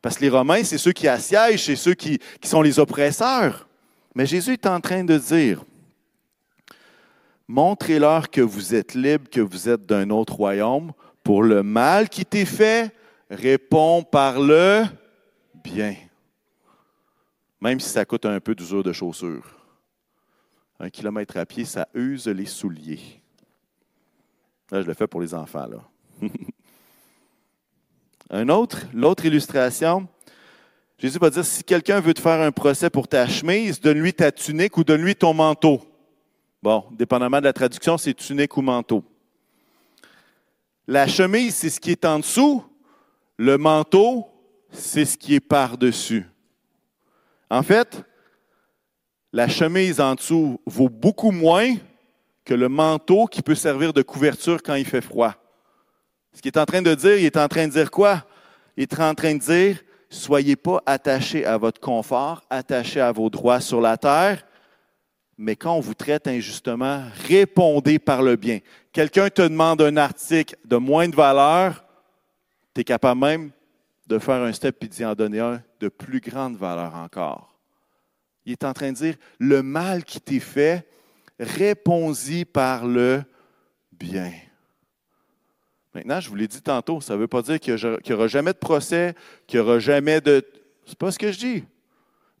Parce 0.00 0.16
que 0.16 0.22
les 0.22 0.30
Romains, 0.30 0.64
c'est 0.64 0.78
ceux 0.78 0.92
qui 0.92 1.06
assiègent, 1.06 1.64
c'est 1.64 1.76
ceux 1.76 1.94
qui, 1.94 2.18
qui 2.40 2.48
sont 2.48 2.62
les 2.62 2.78
oppresseurs. 2.78 3.68
Mais 4.14 4.26
Jésus 4.26 4.54
est 4.54 4.66
en 4.66 4.80
train 4.80 5.04
de 5.04 5.16
dire, 5.16 5.64
montrez-leur 7.52 8.30
que 8.30 8.40
vous 8.40 8.74
êtes 8.74 8.94
libre, 8.94 9.28
que 9.28 9.42
vous 9.42 9.68
êtes 9.68 9.84
d'un 9.84 10.08
autre 10.08 10.34
royaume. 10.34 10.92
Pour 11.22 11.42
le 11.42 11.62
mal 11.62 12.08
qui 12.08 12.24
t'est 12.24 12.46
fait, 12.46 12.94
réponds 13.30 14.02
par 14.02 14.40
le 14.40 14.84
bien. 15.62 15.94
Même 17.60 17.78
si 17.78 17.90
ça 17.90 18.06
coûte 18.06 18.24
un 18.24 18.40
peu 18.40 18.54
d'usure 18.54 18.82
de 18.82 18.92
chaussures. 18.92 19.54
Un 20.80 20.88
kilomètre 20.88 21.36
à 21.36 21.44
pied, 21.44 21.66
ça 21.66 21.88
use 21.94 22.26
les 22.26 22.46
souliers. 22.46 23.20
Là, 24.70 24.80
je 24.80 24.86
le 24.86 24.94
fais 24.94 25.06
pour 25.06 25.20
les 25.20 25.34
enfants, 25.34 25.66
là. 25.66 26.28
un 28.30 28.48
autre, 28.48 28.86
l'autre 28.94 29.26
illustration, 29.26 30.08
Jésus 30.96 31.18
va 31.18 31.28
dire, 31.28 31.44
si 31.44 31.62
quelqu'un 31.62 32.00
veut 32.00 32.14
te 32.14 32.20
faire 32.20 32.40
un 32.40 32.50
procès 32.50 32.88
pour 32.88 33.08
ta 33.08 33.28
chemise, 33.28 33.78
donne-lui 33.78 34.14
ta 34.14 34.32
tunique 34.32 34.78
ou 34.78 34.84
donne-lui 34.84 35.14
ton 35.14 35.34
manteau. 35.34 35.91
Bon, 36.62 36.84
dépendamment 36.92 37.40
de 37.40 37.44
la 37.44 37.52
traduction, 37.52 37.98
c'est 37.98 38.14
tunique 38.14 38.56
ou 38.56 38.62
manteau. 38.62 39.02
La 40.86 41.08
chemise, 41.08 41.56
c'est 41.56 41.70
ce 41.70 41.80
qui 41.80 41.90
est 41.90 42.04
en 42.04 42.20
dessous. 42.20 42.64
Le 43.36 43.58
manteau, 43.58 44.28
c'est 44.70 45.04
ce 45.04 45.18
qui 45.18 45.34
est 45.34 45.40
par-dessus. 45.40 46.24
En 47.50 47.64
fait, 47.64 48.04
la 49.32 49.48
chemise 49.48 50.00
en 50.00 50.14
dessous 50.14 50.60
vaut 50.64 50.88
beaucoup 50.88 51.32
moins 51.32 51.74
que 52.44 52.54
le 52.54 52.68
manteau 52.68 53.26
qui 53.26 53.42
peut 53.42 53.56
servir 53.56 53.92
de 53.92 54.02
couverture 54.02 54.62
quand 54.62 54.74
il 54.74 54.86
fait 54.86 55.00
froid. 55.00 55.34
Ce 56.32 56.40
qu'il 56.40 56.52
est 56.52 56.58
en 56.58 56.64
train 56.64 56.82
de 56.82 56.94
dire, 56.94 57.16
il 57.16 57.24
est 57.24 57.36
en 57.36 57.48
train 57.48 57.66
de 57.66 57.72
dire 57.72 57.90
quoi? 57.90 58.24
Il 58.76 58.82
est 58.84 59.00
en 59.00 59.14
train 59.14 59.34
de 59.34 59.40
dire, 59.40 59.80
soyez 60.08 60.54
pas 60.54 60.80
attachés 60.86 61.44
à 61.44 61.56
votre 61.56 61.80
confort, 61.80 62.42
attachés 62.48 63.00
à 63.00 63.10
vos 63.10 63.28
droits 63.28 63.60
sur 63.60 63.80
la 63.80 63.96
terre, 63.96 64.44
mais 65.38 65.56
quand 65.56 65.74
on 65.74 65.80
vous 65.80 65.94
traite 65.94 66.26
injustement, 66.28 67.04
répondez 67.26 67.98
par 67.98 68.22
le 68.22 68.36
bien. 68.36 68.60
Quelqu'un 68.92 69.30
te 69.30 69.42
demande 69.42 69.82
un 69.82 69.96
article 69.96 70.56
de 70.64 70.76
moins 70.76 71.08
de 71.08 71.16
valeur, 71.16 71.84
tu 72.74 72.82
es 72.82 72.84
capable 72.84 73.20
même 73.20 73.50
de 74.06 74.18
faire 74.18 74.42
un 74.42 74.52
step 74.52 74.82
et 74.84 74.88
d'y 74.88 75.04
en 75.04 75.14
donner 75.14 75.40
un 75.40 75.62
de 75.80 75.88
plus 75.88 76.20
grande 76.20 76.56
valeur 76.56 76.94
encore. 76.94 77.56
Il 78.44 78.52
est 78.52 78.64
en 78.64 78.72
train 78.72 78.92
de 78.92 78.96
dire, 78.96 79.14
le 79.38 79.62
mal 79.62 80.04
qui 80.04 80.20
t'est 80.20 80.40
fait, 80.40 80.86
réponds-y 81.38 82.44
par 82.44 82.86
le 82.86 83.22
bien. 83.92 84.32
Maintenant, 85.94 86.20
je 86.20 86.28
vous 86.28 86.34
l'ai 86.34 86.48
dit 86.48 86.62
tantôt, 86.62 87.00
ça 87.00 87.14
ne 87.14 87.18
veut 87.18 87.28
pas 87.28 87.42
dire 87.42 87.60
qu'il 87.60 87.74
n'y 87.74 88.12
aura 88.12 88.26
jamais 88.26 88.52
de 88.52 88.58
procès, 88.58 89.14
qu'il 89.46 89.60
n'y 89.60 89.66
aura 89.66 89.78
jamais 89.78 90.20
de... 90.20 90.44
C'est 90.86 90.98
pas 90.98 91.10
ce 91.10 91.18
que 91.18 91.30
je 91.30 91.38
dis. 91.38 91.64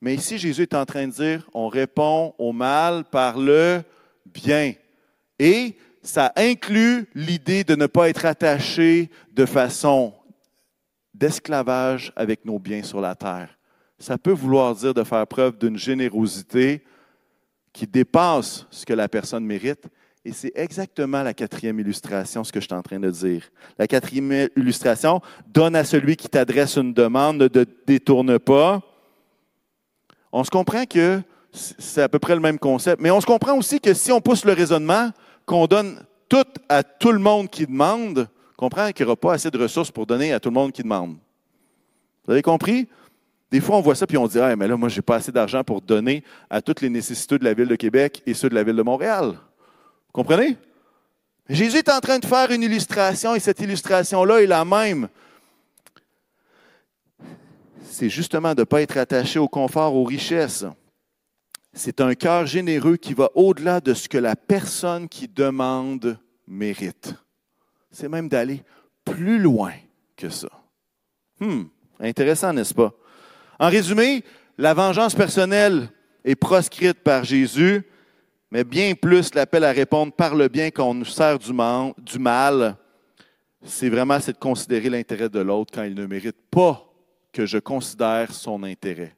Mais 0.02 0.16
ici, 0.16 0.36
Jésus 0.36 0.62
est 0.62 0.74
en 0.74 0.84
train 0.84 1.06
de 1.06 1.12
dire, 1.12 1.48
on 1.54 1.68
répond 1.68 2.34
au 2.36 2.52
mal 2.52 3.04
par 3.04 3.38
le 3.38 3.82
bien. 4.26 4.72
Et 5.38 5.76
ça 6.02 6.32
inclut 6.34 7.08
l'idée 7.14 7.62
de 7.62 7.76
ne 7.76 7.86
pas 7.86 8.08
être 8.08 8.26
attaché 8.26 9.10
de 9.32 9.46
façon 9.46 10.12
d'esclavage 11.14 12.12
avec 12.16 12.44
nos 12.44 12.58
biens 12.58 12.82
sur 12.82 13.00
la 13.00 13.14
terre. 13.14 13.56
Ça 14.00 14.18
peut 14.18 14.32
vouloir 14.32 14.74
dire 14.74 14.92
de 14.92 15.04
faire 15.04 15.24
preuve 15.24 15.56
d'une 15.56 15.78
générosité 15.78 16.82
qui 17.72 17.86
dépasse 17.86 18.66
ce 18.72 18.84
que 18.84 18.94
la 18.94 19.08
personne 19.08 19.44
mérite. 19.44 19.84
Et 20.24 20.32
c'est 20.32 20.52
exactement 20.56 21.22
la 21.22 21.32
quatrième 21.32 21.78
illustration, 21.78 22.42
ce 22.42 22.50
que 22.50 22.58
je 22.58 22.66
suis 22.66 22.74
en 22.74 22.82
train 22.82 22.98
de 22.98 23.10
dire. 23.10 23.48
La 23.78 23.86
quatrième 23.86 24.48
illustration, 24.56 25.20
donne 25.46 25.76
à 25.76 25.84
celui 25.84 26.16
qui 26.16 26.28
t'adresse 26.28 26.76
une 26.76 26.92
demande, 26.92 27.36
ne 27.36 27.46
te 27.46 27.64
détourne 27.86 28.40
pas 28.40 28.82
on 30.32 30.42
se 30.44 30.50
comprend 30.50 30.84
que 30.86 31.22
c'est 31.52 32.02
à 32.02 32.08
peu 32.08 32.18
près 32.18 32.34
le 32.34 32.40
même 32.40 32.58
concept, 32.58 33.00
mais 33.00 33.10
on 33.10 33.20
se 33.20 33.26
comprend 33.26 33.56
aussi 33.56 33.80
que 33.80 33.92
si 33.92 34.10
on 34.10 34.20
pousse 34.20 34.44
le 34.44 34.54
raisonnement, 34.54 35.10
qu'on 35.44 35.66
donne 35.66 36.02
tout 36.28 36.44
à 36.68 36.82
tout 36.82 37.12
le 37.12 37.18
monde 37.18 37.50
qui 37.50 37.66
demande, 37.66 38.26
comprend 38.56 38.90
qu'il 38.92 39.04
n'y 39.04 39.10
aura 39.10 39.16
pas 39.16 39.34
assez 39.34 39.50
de 39.50 39.58
ressources 39.58 39.90
pour 39.90 40.06
donner 40.06 40.32
à 40.32 40.40
tout 40.40 40.48
le 40.48 40.54
monde 40.54 40.72
qui 40.72 40.82
demande. 40.82 41.16
Vous 42.24 42.32
avez 42.32 42.42
compris? 42.42 42.88
Des 43.50 43.60
fois, 43.60 43.76
on 43.76 43.82
voit 43.82 43.94
ça 43.94 44.06
puis 44.06 44.16
on 44.16 44.26
dit 44.26 44.38
Ah, 44.38 44.56
mais 44.56 44.66
là, 44.66 44.76
moi, 44.78 44.88
je 44.88 44.96
n'ai 44.96 45.02
pas 45.02 45.16
assez 45.16 45.30
d'argent 45.30 45.62
pour 45.62 45.82
donner 45.82 46.24
à 46.48 46.62
toutes 46.62 46.80
les 46.80 46.88
nécessités 46.88 47.38
de 47.38 47.44
la 47.44 47.52
ville 47.52 47.68
de 47.68 47.76
Québec 47.76 48.22
et 48.24 48.32
ceux 48.32 48.48
de 48.48 48.54
la 48.54 48.62
ville 48.62 48.76
de 48.76 48.82
Montréal. 48.82 49.32
Vous 49.32 50.12
comprenez? 50.12 50.56
Jésus 51.50 51.78
est 51.78 51.90
en 51.90 52.00
train 52.00 52.18
de 52.18 52.24
faire 52.24 52.50
une 52.50 52.62
illustration 52.62 53.34
et 53.34 53.40
cette 53.40 53.60
illustration-là 53.60 54.42
est 54.42 54.46
la 54.46 54.64
même 54.64 55.08
c'est 57.92 58.08
justement 58.08 58.54
de 58.54 58.60
ne 58.60 58.64
pas 58.64 58.80
être 58.80 58.96
attaché 58.96 59.38
au 59.38 59.48
confort, 59.48 59.94
aux 59.94 60.04
richesses. 60.04 60.64
C'est 61.74 62.00
un 62.00 62.14
cœur 62.14 62.46
généreux 62.46 62.96
qui 62.96 63.12
va 63.12 63.30
au-delà 63.34 63.80
de 63.80 63.92
ce 63.92 64.08
que 64.08 64.16
la 64.16 64.34
personne 64.34 65.08
qui 65.08 65.28
demande 65.28 66.18
mérite. 66.46 67.14
C'est 67.90 68.08
même 68.08 68.30
d'aller 68.30 68.62
plus 69.04 69.38
loin 69.38 69.72
que 70.16 70.30
ça. 70.30 70.48
Hmm, 71.38 71.64
intéressant, 72.00 72.54
n'est-ce 72.54 72.72
pas? 72.72 72.94
En 73.58 73.68
résumé, 73.68 74.24
la 74.56 74.72
vengeance 74.72 75.14
personnelle 75.14 75.90
est 76.24 76.34
proscrite 76.34 77.00
par 77.00 77.24
Jésus, 77.24 77.82
mais 78.50 78.64
bien 78.64 78.94
plus 78.94 79.34
l'appel 79.34 79.64
à 79.64 79.72
répondre 79.72 80.12
par 80.12 80.34
le 80.34 80.48
bien 80.48 80.70
qu'on 80.70 80.94
nous 80.94 81.04
sert 81.04 81.38
du 81.38 81.52
mal, 81.52 82.76
c'est 83.64 83.90
vraiment 83.90 84.18
de 84.18 84.32
considérer 84.32 84.88
l'intérêt 84.88 85.28
de 85.28 85.40
l'autre 85.40 85.72
quand 85.74 85.84
il 85.84 85.94
ne 85.94 86.06
mérite 86.06 86.40
pas 86.50 86.91
que 87.32 87.46
je 87.46 87.58
considère 87.58 88.32
son 88.32 88.62
intérêt. 88.62 89.14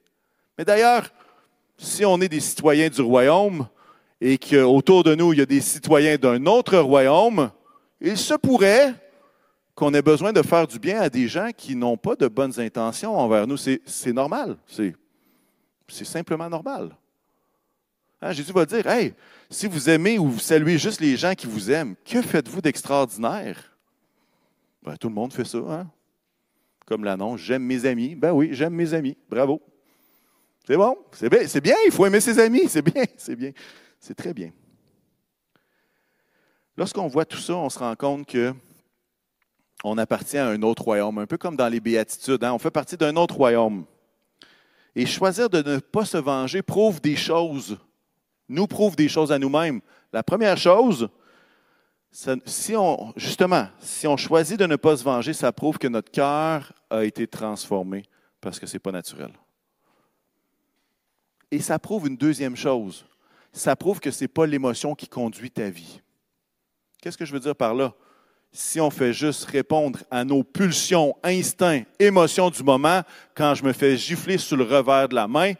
Mais 0.57 0.65
d'ailleurs, 0.65 1.09
si 1.77 2.05
on 2.05 2.19
est 2.21 2.29
des 2.29 2.39
citoyens 2.39 2.89
du 2.89 3.01
royaume 3.01 3.67
et 4.21 4.37
qu'autour 4.37 5.03
de 5.03 5.15
nous, 5.15 5.33
il 5.33 5.39
y 5.39 5.41
a 5.41 5.45
des 5.45 5.61
citoyens 5.61 6.17
d'un 6.17 6.45
autre 6.45 6.77
royaume, 6.77 7.51
il 7.99 8.17
se 8.17 8.33
pourrait 8.35 8.93
qu'on 9.75 9.93
ait 9.93 10.01
besoin 10.01 10.31
de 10.31 10.41
faire 10.41 10.65
du 10.65 10.79
bien 10.79 11.01
à 11.01 11.09
des 11.09 11.27
gens 11.27 11.49
qui 11.55 11.75
n'ont 11.75 11.97
pas 11.97 12.15
de 12.15 12.27
bonnes 12.27 12.57
intentions 12.59 13.17
envers 13.17 13.45
nous. 13.45 13.57
C'est 13.57 14.13
normal. 14.13 14.55
C'est 14.67 16.05
simplement 16.05 16.49
normal. 16.49 16.95
Hein, 18.21 18.31
Jésus 18.31 18.53
va 18.53 18.65
dire, 18.65 18.87
Hey, 18.87 19.13
si 19.49 19.67
vous 19.67 19.89
aimez 19.89 20.17
ou 20.17 20.29
vous 20.29 20.39
saluez 20.39 20.77
juste 20.77 21.01
les 21.01 21.17
gens 21.17 21.33
qui 21.35 21.45
vous 21.45 21.69
aiment, 21.69 21.95
que 22.05 22.21
faites-vous 22.21 22.61
d'extraordinaire? 22.61 23.57
Ben, 24.81 24.95
tout 24.95 25.09
le 25.09 25.13
monde 25.13 25.33
fait 25.33 25.45
ça. 25.45 25.57
Hein? 25.57 25.87
Comme 26.85 27.03
l'annonce, 27.03 27.39
j'aime 27.39 27.63
mes 27.63 27.85
amis. 27.85 28.15
Ben 28.15 28.31
oui, 28.31 28.49
j'aime 28.51 28.73
mes 28.73 28.93
amis. 28.93 29.17
Bravo. 29.29 29.61
C'est 30.67 30.77
bon, 30.77 30.97
c'est 31.11 31.29
bien, 31.29 31.47
c'est 31.47 31.61
bien, 31.61 31.75
il 31.85 31.91
faut 31.91 32.05
aimer 32.07 32.19
ses 32.19 32.39
amis, 32.39 32.67
c'est 32.67 32.81
bien, 32.81 33.03
c'est 33.17 33.35
bien, 33.35 33.51
c'est 33.99 34.15
très 34.15 34.33
bien. 34.33 34.51
Lorsqu'on 36.75 37.07
voit 37.07 37.25
tout 37.25 37.37
ça, 37.37 37.55
on 37.55 37.69
se 37.69 37.77
rend 37.77 37.95
compte 37.95 38.27
que 38.27 38.53
on 39.83 39.97
appartient 39.99 40.37
à 40.37 40.47
un 40.47 40.61
autre 40.63 40.83
royaume, 40.83 41.19
un 41.19 41.27
peu 41.27 41.37
comme 41.37 41.55
dans 41.55 41.67
les 41.67 41.79
béatitudes, 41.79 42.43
hein. 42.43 42.53
on 42.53 42.57
fait 42.57 42.71
partie 42.71 42.97
d'un 42.97 43.15
autre 43.15 43.35
royaume. 43.35 43.85
Et 44.95 45.05
choisir 45.05 45.49
de 45.49 45.61
ne 45.61 45.77
pas 45.77 46.05
se 46.05 46.17
venger 46.17 46.63
prouve 46.63 46.99
des 46.99 47.15
choses, 47.15 47.77
nous 48.49 48.65
prouve 48.65 48.95
des 48.95 49.09
choses 49.09 49.31
à 49.31 49.37
nous-mêmes. 49.37 49.81
La 50.11 50.23
première 50.23 50.57
chose, 50.57 51.09
si 52.45 52.75
on, 52.75 53.13
justement, 53.17 53.67
si 53.79 54.07
on 54.07 54.15
choisit 54.15 54.57
de 54.57 54.65
ne 54.65 54.77
pas 54.77 54.95
se 54.95 55.03
venger, 55.03 55.33
ça 55.33 55.51
prouve 55.51 55.77
que 55.77 55.87
notre 55.87 56.11
cœur 56.11 56.71
a 56.89 57.03
été 57.03 57.27
transformé 57.27 58.03
parce 58.39 58.57
que 58.57 58.65
ce 58.65 58.73
n'est 58.73 58.79
pas 58.79 58.91
naturel. 58.91 59.31
Et 61.51 61.59
ça 61.59 61.77
prouve 61.77 62.07
une 62.07 62.15
deuxième 62.15 62.55
chose. 62.55 63.05
Ça 63.51 63.75
prouve 63.75 63.99
que 63.99 64.11
ce 64.11 64.23
n'est 64.23 64.29
pas 64.29 64.45
l'émotion 64.45 64.95
qui 64.95 65.07
conduit 65.07 65.51
ta 65.51 65.69
vie. 65.69 66.01
Qu'est-ce 67.01 67.17
que 67.17 67.25
je 67.25 67.33
veux 67.33 67.39
dire 67.39 67.55
par 67.55 67.73
là? 67.73 67.93
Si 68.51 68.79
on 68.79 68.89
fait 68.89 69.11
juste 69.11 69.43
répondre 69.45 69.99
à 70.09 70.23
nos 70.23 70.43
pulsions, 70.43 71.15
instincts, 71.21 71.83
émotions 71.99 72.49
du 72.49 72.63
moment, 72.63 73.01
quand 73.35 73.55
je 73.55 73.63
me 73.65 73.73
fais 73.73 73.97
gifler 73.97 74.37
sur 74.37 74.55
le 74.55 74.63
revers 74.63 75.09
de 75.09 75.15
la 75.15 75.27
main, 75.27 75.53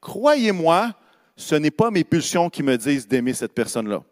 croyez-moi, 0.00 0.92
ce 1.36 1.54
n'est 1.54 1.70
pas 1.70 1.90
mes 1.90 2.04
pulsions 2.04 2.50
qui 2.50 2.62
me 2.62 2.76
disent 2.76 3.08
d'aimer 3.08 3.32
cette 3.32 3.54
personne-là. 3.54 4.02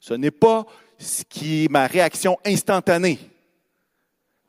Ce 0.00 0.14
n'est 0.14 0.32
pas 0.32 0.66
ce 0.98 1.22
qui 1.24 1.64
est 1.64 1.70
ma 1.70 1.86
réaction 1.86 2.36
instantanée. 2.44 3.18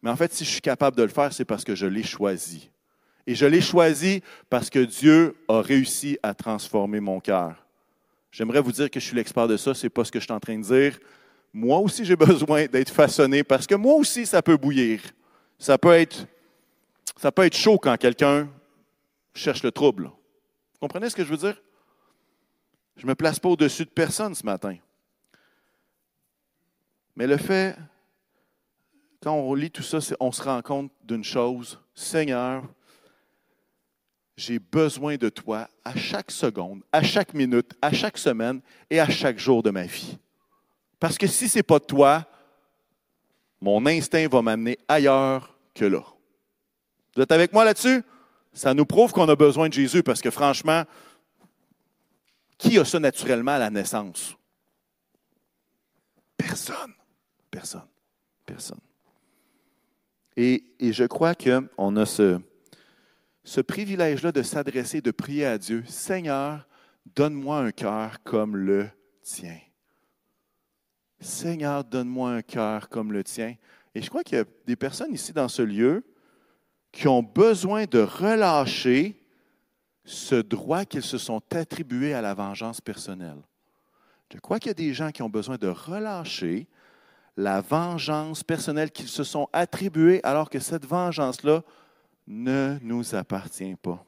Mais 0.02 0.10
en 0.10 0.16
fait, 0.16 0.34
si 0.34 0.46
je 0.46 0.50
suis 0.50 0.62
capable 0.62 0.98
de 0.98 1.04
le 1.04 1.10
faire, 1.10 1.32
c'est 1.34 1.46
parce 1.46 1.64
que 1.64 1.76
je 1.76 1.86
l'ai 1.86 2.04
choisi. 2.04 2.70
Et 3.28 3.36
je 3.36 3.46
l'ai 3.46 3.62
choisi 3.62 4.24
parce 4.50 4.70
que 4.70 4.80
Dieu 4.80 5.36
a 5.48 5.62
réussi 5.62 6.18
à 6.24 6.34
transformer 6.34 7.00
mon 7.00 7.20
cœur. 7.20 7.66
J'aimerais 8.32 8.62
vous 8.62 8.72
dire 8.72 8.90
que 8.90 9.00
je 9.00 9.06
suis 9.06 9.16
l'expert 9.16 9.48
de 9.48 9.58
ça, 9.58 9.74
ce 9.74 9.86
n'est 9.86 9.90
pas 9.90 10.04
ce 10.04 10.12
que 10.12 10.20
je 10.20 10.26
suis 10.26 10.34
en 10.34 10.40
train 10.40 10.58
de 10.58 10.64
dire. 10.64 11.00
Moi 11.54 11.80
aussi, 11.80 12.06
j'ai 12.06 12.16
besoin 12.16 12.66
d'être 12.66 12.92
façonné 12.92 13.44
parce 13.44 13.68
que 13.68 13.76
moi 13.76 13.96
aussi, 13.96 14.26
ça 14.26 14.42
peut 14.42 14.58
bouillir. 14.58 15.02
Ça 15.58 15.78
peut 15.78 15.94
être, 15.94 16.26
ça 17.18 17.32
peut 17.32 17.46
être 17.46 17.58
chaud 17.58 17.78
quand 17.78 17.96
quelqu'un 17.98 18.48
cherche 19.34 19.64
le 19.64 19.72
trouble. 19.72 20.06
Vous 20.06 20.80
comprenez 20.80 21.10
ce 21.10 21.16
que 21.16 21.24
je 21.24 21.30
veux 21.30 21.38
dire? 21.38 21.62
Je 22.96 23.04
ne 23.04 23.10
me 23.10 23.16
place 23.16 23.40
pas 23.40 23.50
au-dessus 23.50 23.86
de 23.86 23.90
personne 23.90 24.34
ce 24.36 24.46
matin. 24.46 24.76
Mais 27.20 27.28
le 27.28 27.36
fait, 27.36 27.76
quand 29.22 29.34
on 29.34 29.54
lit 29.54 29.70
tout 29.70 29.84
ça, 29.84 30.00
on 30.22 30.32
se 30.32 30.42
rend 30.42 30.62
compte 30.62 30.90
d'une 31.04 31.26
chose. 31.26 31.78
Seigneur, 31.94 32.64
j'ai 34.38 34.58
besoin 34.58 35.18
de 35.18 35.28
toi 35.28 35.68
à 35.84 35.98
chaque 35.98 36.32
seconde, 36.32 36.82
à 36.94 37.04
chaque 37.04 37.34
minute, 37.34 37.74
à 37.82 37.92
chaque 37.92 38.18
semaine 38.18 38.62
et 38.90 39.02
à 39.02 39.10
chaque 39.10 39.38
jour 39.38 39.62
de 39.62 39.70
ma 39.70 39.84
vie. 39.84 40.18
Parce 40.98 41.18
que 41.18 41.28
si 41.28 41.50
ce 41.50 41.58
n'est 41.58 41.64
pas 41.64 41.82
toi, 41.82 42.26
mon 43.60 43.86
instinct 43.86 44.30
va 44.30 44.42
m'amener 44.42 44.78
ailleurs 44.88 45.58
que 45.76 45.84
là. 45.84 46.06
Vous 47.18 47.22
êtes 47.22 47.34
avec 47.34 47.52
moi 47.52 47.66
là-dessus? 47.66 48.02
Ça 48.54 48.74
nous 48.74 48.86
prouve 48.86 49.12
qu'on 49.12 49.28
a 49.28 49.36
besoin 49.36 49.68
de 49.68 49.74
Jésus 49.74 50.04
parce 50.04 50.22
que 50.22 50.32
franchement, 50.32 50.86
qui 52.58 52.80
a 52.80 52.86
ça 52.86 52.98
naturellement 52.98 53.52
à 53.52 53.60
la 53.60 53.70
naissance? 53.70 54.38
Personne. 56.38 56.94
Personne. 57.52 57.88
Personne. 58.46 58.80
Et, 60.38 60.64
je 60.80 61.04
crois 61.04 61.36
qu'on 61.36 61.96
a 61.98 62.06
ce, 62.06 62.40
ce 63.44 63.62
privilège-là 63.62 64.32
de 64.32 64.42
s'adresser, 64.42 65.02
de 65.02 65.12
prier 65.12 65.46
à 65.46 65.58
Dieu, 65.58 65.84
Seigneur, 65.86 66.68
donne-moi 67.16 67.60
un 67.60 67.72
cœur 67.72 68.24
comme 68.24 68.56
le 68.56 68.88
tien. 69.22 69.58
Seigneur, 71.20 71.84
donne-moi 71.84 72.32
un 72.32 72.42
cœur 72.42 72.88
comme 72.88 73.12
le 73.12 73.24
tien. 73.24 73.56
Et 73.94 74.02
je 74.02 74.10
crois 74.10 74.24
qu'il 74.24 74.38
y 74.38 74.42
a 74.42 74.46
des 74.66 74.76
personnes 74.76 75.14
ici 75.14 75.34
dans 75.34 75.50
ce 75.50 75.62
lieu 75.62 76.06
qui 76.92 77.08
ont 77.08 77.24
besoin 77.24 77.86
de 77.86 78.00
relâcher 78.00 79.22
ce 80.06 80.36
droit 80.36 80.86
qu'ils 80.86 81.04
se 81.04 81.18
sont 81.18 81.42
attribués 81.52 82.14
à 82.14 82.22
la 82.22 82.34
vengeance 82.34 82.82
personnelle. 82.82 83.42
Je 84.34 84.40
crois 84.40 84.60
qu'il 84.60 84.70
y 84.70 84.72
a 84.72 84.76
des 84.76 84.94
gens 84.94 85.12
qui 85.12 85.22
ont 85.22 85.30
besoin 85.30 85.58
de 85.58 85.68
relâcher 85.68 86.68
la 87.38 87.62
vengeance 87.62 88.44
personnelle 88.44 88.92
qu'ils 88.92 89.08
se 89.08 89.24
sont 89.24 89.48
attribués 89.54 90.20
alors 90.24 90.50
que 90.50 90.60
cette 90.60 90.86
vengeance-là 90.86 91.64
ne 92.28 92.78
nous 92.82 93.16
appartient 93.16 93.76
pas. 93.76 94.04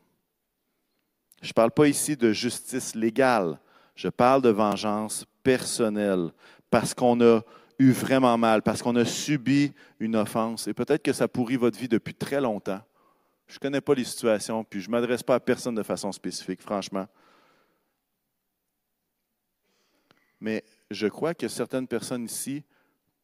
Je 1.42 1.50
ne 1.50 1.54
parle 1.54 1.72
pas 1.72 1.88
ici 1.88 2.16
de 2.16 2.32
justice 2.32 2.94
légale, 2.94 3.60
je 3.96 4.10
parle 4.10 4.42
de 4.42 4.50
vengeance 4.50 5.26
personnelle, 5.44 6.32
parce 6.70 6.94
qu'on 6.94 7.20
a 7.22 7.42
eu 7.80 7.92
vraiment 7.92 8.38
mal, 8.38 8.62
parce 8.62 8.82
qu'on 8.82 8.96
a 8.96 9.06
subi 9.06 9.74
une 10.00 10.16
offense. 10.16 10.68
Et 10.68 10.74
peut-être 10.74 11.02
que 11.02 11.14
ça 11.14 11.28
pourrit 11.28 11.58
votre 11.58 11.80
vie 11.80 11.88
depuis 11.88 12.14
très 12.14 12.40
longtemps. 12.40 12.82
Je 13.48 13.56
ne 13.56 13.60
connais 13.60 13.82
pas 13.82 13.96
les 13.96 14.04
situations, 14.04 14.64
puis 14.64 14.80
je 14.80 14.88
ne 14.88 14.92
m'adresse 14.92 15.24
pas 15.24 15.36
à 15.36 15.40
personne 15.40 15.76
de 15.76 15.84
façon 15.84 16.12
spécifique, 16.12 16.62
franchement. 16.62 17.08
Mais 20.40 20.64
je 20.90 21.08
crois 21.08 21.34
que 21.34 21.48
certaines 21.48 21.88
personnes 21.88 22.26
ici 22.26 22.64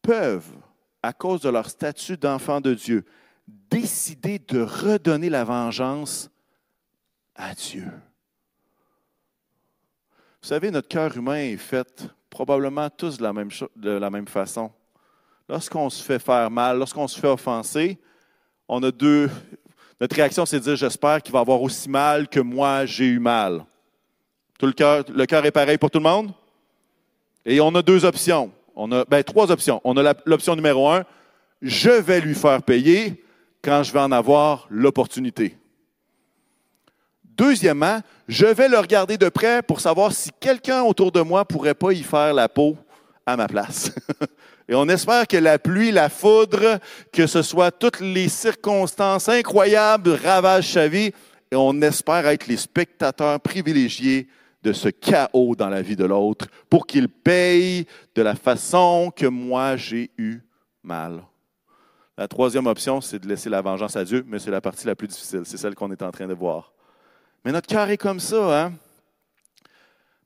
peuvent, 0.08 0.56
à 1.02 1.12
cause 1.12 1.42
de 1.42 1.50
leur 1.50 1.68
statut 1.68 2.16
d'enfant 2.16 2.62
de 2.62 2.72
Dieu, 2.72 3.04
décider 3.46 4.38
de 4.38 4.62
redonner 4.62 5.28
la 5.28 5.44
vengeance 5.44 6.30
à 7.34 7.52
Dieu. 7.52 7.92
Vous 10.40 10.48
savez, 10.48 10.70
notre 10.70 10.88
cœur 10.88 11.14
humain 11.14 11.36
est 11.36 11.58
fait 11.58 12.10
probablement 12.30 12.88
tous 12.88 13.18
de 13.18 13.22
la 13.22 13.34
même, 13.34 13.50
de 13.76 13.90
la 13.90 14.08
même 14.08 14.26
façon. 14.26 14.72
Lorsqu'on 15.46 15.90
se 15.90 16.02
fait 16.02 16.18
faire 16.18 16.50
mal, 16.50 16.78
lorsqu'on 16.78 17.06
se 17.06 17.20
fait 17.20 17.28
offenser, 17.28 17.98
on 18.66 18.82
a 18.82 18.90
deux. 18.90 19.28
Notre 20.00 20.16
réaction, 20.16 20.46
c'est 20.46 20.58
de 20.58 20.64
dire 20.64 20.76
J'espère 20.76 21.22
qu'il 21.22 21.34
va 21.34 21.40
avoir 21.40 21.60
aussi 21.60 21.90
mal 21.90 22.28
que 22.28 22.40
moi, 22.40 22.86
j'ai 22.86 23.08
eu 23.08 23.18
mal. 23.18 23.62
Tout 24.58 24.66
le 24.66 24.72
cœur, 24.72 25.04
le 25.06 25.26
cœur 25.26 25.44
est 25.44 25.50
pareil 25.50 25.76
pour 25.76 25.90
tout 25.90 25.98
le 25.98 26.04
monde? 26.04 26.32
Et 27.44 27.60
on 27.60 27.74
a 27.74 27.82
deux 27.82 28.06
options. 28.06 28.52
On 28.80 28.92
a 28.92 29.04
ben, 29.04 29.24
trois 29.24 29.50
options. 29.50 29.80
On 29.82 29.96
a 29.96 30.14
l'option 30.24 30.54
numéro 30.54 30.88
un 30.88 31.04
je 31.60 31.90
vais 31.90 32.20
lui 32.20 32.36
faire 32.36 32.62
payer 32.62 33.24
quand 33.62 33.82
je 33.82 33.92
vais 33.92 33.98
en 33.98 34.12
avoir 34.12 34.68
l'opportunité. 34.70 35.58
Deuxièmement, 37.24 38.00
je 38.28 38.46
vais 38.46 38.68
le 38.68 38.78
regarder 38.78 39.18
de 39.18 39.28
près 39.28 39.62
pour 39.62 39.80
savoir 39.80 40.12
si 40.12 40.30
quelqu'un 40.38 40.82
autour 40.82 41.10
de 41.10 41.20
moi 41.20 41.44
pourrait 41.44 41.74
pas 41.74 41.92
y 41.92 42.04
faire 42.04 42.32
la 42.32 42.48
peau 42.48 42.76
à 43.26 43.36
ma 43.36 43.48
place. 43.48 43.90
Et 44.68 44.74
on 44.76 44.88
espère 44.88 45.26
que 45.26 45.36
la 45.36 45.58
pluie, 45.58 45.90
la 45.90 46.08
foudre, 46.08 46.78
que 47.12 47.26
ce 47.26 47.42
soit 47.42 47.72
toutes 47.72 48.00
les 48.00 48.28
circonstances 48.28 49.28
incroyables 49.28 50.10
ravagent 50.22 50.72
sa 50.72 50.86
vie. 50.86 51.12
Et 51.50 51.56
on 51.56 51.80
espère 51.80 52.28
être 52.28 52.46
les 52.46 52.58
spectateurs 52.58 53.40
privilégiés 53.40 54.28
de 54.68 54.74
ce 54.74 54.90
chaos 54.90 55.54
dans 55.56 55.70
la 55.70 55.80
vie 55.80 55.96
de 55.96 56.04
l'autre 56.04 56.46
pour 56.68 56.86
qu'il 56.86 57.08
paye 57.08 57.86
de 58.14 58.20
la 58.20 58.34
façon 58.34 59.10
que 59.16 59.24
moi 59.24 59.78
j'ai 59.78 60.10
eu 60.18 60.40
mal. 60.82 61.22
La 62.18 62.28
troisième 62.28 62.66
option, 62.66 63.00
c'est 63.00 63.18
de 63.18 63.26
laisser 63.26 63.48
la 63.48 63.62
vengeance 63.62 63.96
à 63.96 64.04
Dieu, 64.04 64.24
mais 64.26 64.38
c'est 64.38 64.50
la 64.50 64.60
partie 64.60 64.86
la 64.86 64.94
plus 64.94 65.08
difficile. 65.08 65.42
C'est 65.44 65.56
celle 65.56 65.74
qu'on 65.74 65.90
est 65.90 66.02
en 66.02 66.10
train 66.10 66.26
de 66.26 66.34
voir. 66.34 66.74
Mais 67.44 67.52
notre 67.52 67.66
cœur 67.66 67.88
est 67.88 67.96
comme 67.96 68.20
ça, 68.20 68.64
hein? 68.64 68.72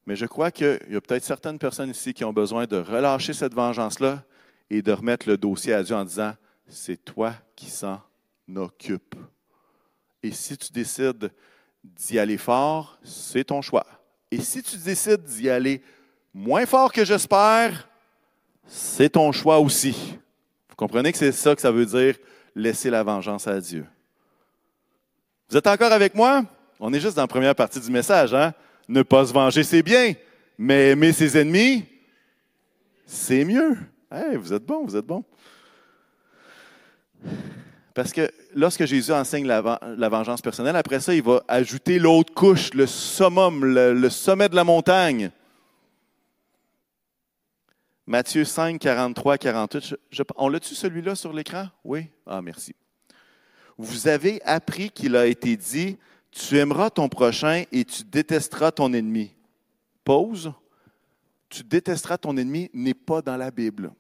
Mais 0.07 0.17
je 0.17 0.27
crois 0.27 0.51
qu'il 0.51 0.81
y 0.91 0.97
a 0.97 1.01
peut-être 1.01 1.23
certaines 1.23 1.61
personnes 1.61 1.91
ici 1.91 2.13
qui 2.13 2.25
ont 2.25 2.33
besoin 2.33 2.67
de 2.67 2.79
relâcher 2.79 3.33
cette 3.33 3.55
vengeance-là 3.55 4.25
et 4.71 4.83
de 4.83 4.91
remettre 4.91 5.29
le 5.29 5.37
dossier 5.37 5.73
à 5.73 5.85
Dieu 5.85 5.95
en 5.95 6.05
disant 6.05 6.33
C'est 6.67 7.05
toi 7.05 7.35
qui 7.55 7.71
s'en 7.71 8.01
occupe. 8.57 9.15
Et 10.25 10.33
si 10.33 10.57
tu 10.57 10.73
décides 10.73 11.31
d'y 11.85 12.19
aller 12.19 12.39
fort, 12.39 12.99
c'est 13.05 13.45
ton 13.45 13.63
choix. 13.63 13.87
Et 14.33 14.41
si 14.41 14.63
tu 14.63 14.79
décides 14.79 15.23
d'y 15.25 15.51
aller 15.51 15.83
moins 16.33 16.65
fort 16.65 16.91
que 16.91 17.05
j'espère, 17.05 17.87
c'est 18.67 19.11
ton 19.11 19.31
choix 19.31 19.59
aussi. 19.59 20.17
Vous 20.71 20.75
comprenez 20.75 21.13
que 21.13 21.19
c'est 21.19 21.33
ça 21.33 21.55
que 21.55 21.61
ça 21.61 21.71
veut 21.71 21.85
dire, 21.85 22.17
laisser 22.55 22.89
la 22.89 23.03
vengeance 23.03 23.47
à 23.47 23.61
Dieu. 23.61 23.85
Vous 25.51 25.59
êtes 25.59 25.67
encore 25.67 25.93
avec 25.93 26.15
moi? 26.15 26.45
On 26.81 26.91
est 26.95 26.99
juste 26.99 27.15
dans 27.15 27.25
la 27.25 27.29
première 27.29 27.55
partie 27.55 27.79
du 27.79 27.91
message. 27.91 28.33
Hein? 28.33 28.55
Ne 28.89 29.03
pas 29.03 29.27
se 29.27 29.35
venger, 29.35 29.63
c'est 29.65 29.83
bien, 29.83 30.15
mais 30.57 30.93
aimer 30.93 31.13
ses 31.13 31.37
ennemis, 31.37 31.85
c'est 33.05 33.45
mieux. 33.45 33.77
vous 34.39 34.55
êtes 34.55 34.65
bon, 34.65 34.87
vous 34.87 34.97
êtes 34.97 35.05
bon. 35.05 35.23
Parce 37.93 38.15
que 38.15 38.31
lorsque 38.55 38.85
Jésus 38.85 39.13
enseigne 39.13 39.47
la, 39.47 40.09
vengeance 40.09 40.43
personnelle, 40.43 40.77
après 40.77 41.01
ça, 41.01 41.15
il 41.15 41.23
va 41.23 41.43
ajouter 41.49 41.99
l'autre 41.99 42.33
couche, 42.35 42.73
le 42.75 42.87
summum, 42.87 43.65
le 43.65 44.11
sommet 44.11 44.49
de 44.49 44.57
la 44.57 44.65
montagne. 44.65 45.31
Matthieu 48.07 48.45
5, 48.45 48.79
43, 48.81 49.39
48. 49.39 49.97
on 50.37 50.49
l'a-tu 50.49 50.75
celui-là 50.75 51.15
sur 51.15 51.33
l'écran? 51.33 51.69
Oui? 51.85 52.09
Ah, 52.27 52.43
merci. 52.43 52.75
Vous 53.79 54.09
avez 54.09 54.43
appris 54.43 54.91
qu'il 54.91 55.17
a 55.17 55.27
été 55.27 55.57
dit, 55.57 55.97
tu 56.31 56.59
aimeras 56.59 56.91
ton 56.91 57.09
prochain 57.09 57.65
et 57.71 57.85
tu 57.85 58.03
détesteras 58.05 58.73
ton 58.73 58.93
ennemi. 58.93 59.33
Pause. 60.05 60.53
Tu 61.49 61.63
détesteras 61.63 62.19
ton 62.19 62.37
ennemi 62.37 62.71
n'est 62.75 62.95
pas 62.95 63.23
dans 63.23 63.37
la 63.37 63.51
Bible. 63.51 63.93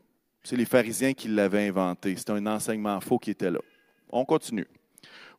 C'est 0.42 0.56
les 0.56 0.64
pharisiens 0.64 1.12
qui 1.12 1.28
l'avaient 1.28 1.68
inventé. 1.68 2.14
C'est 2.16 2.30
un 2.30 2.44
enseignement 2.46 3.00
faux 3.00 3.18
qui 3.18 3.30
était 3.30 3.50
là. 3.50 3.60
On 4.12 4.24
continue. 4.24 4.66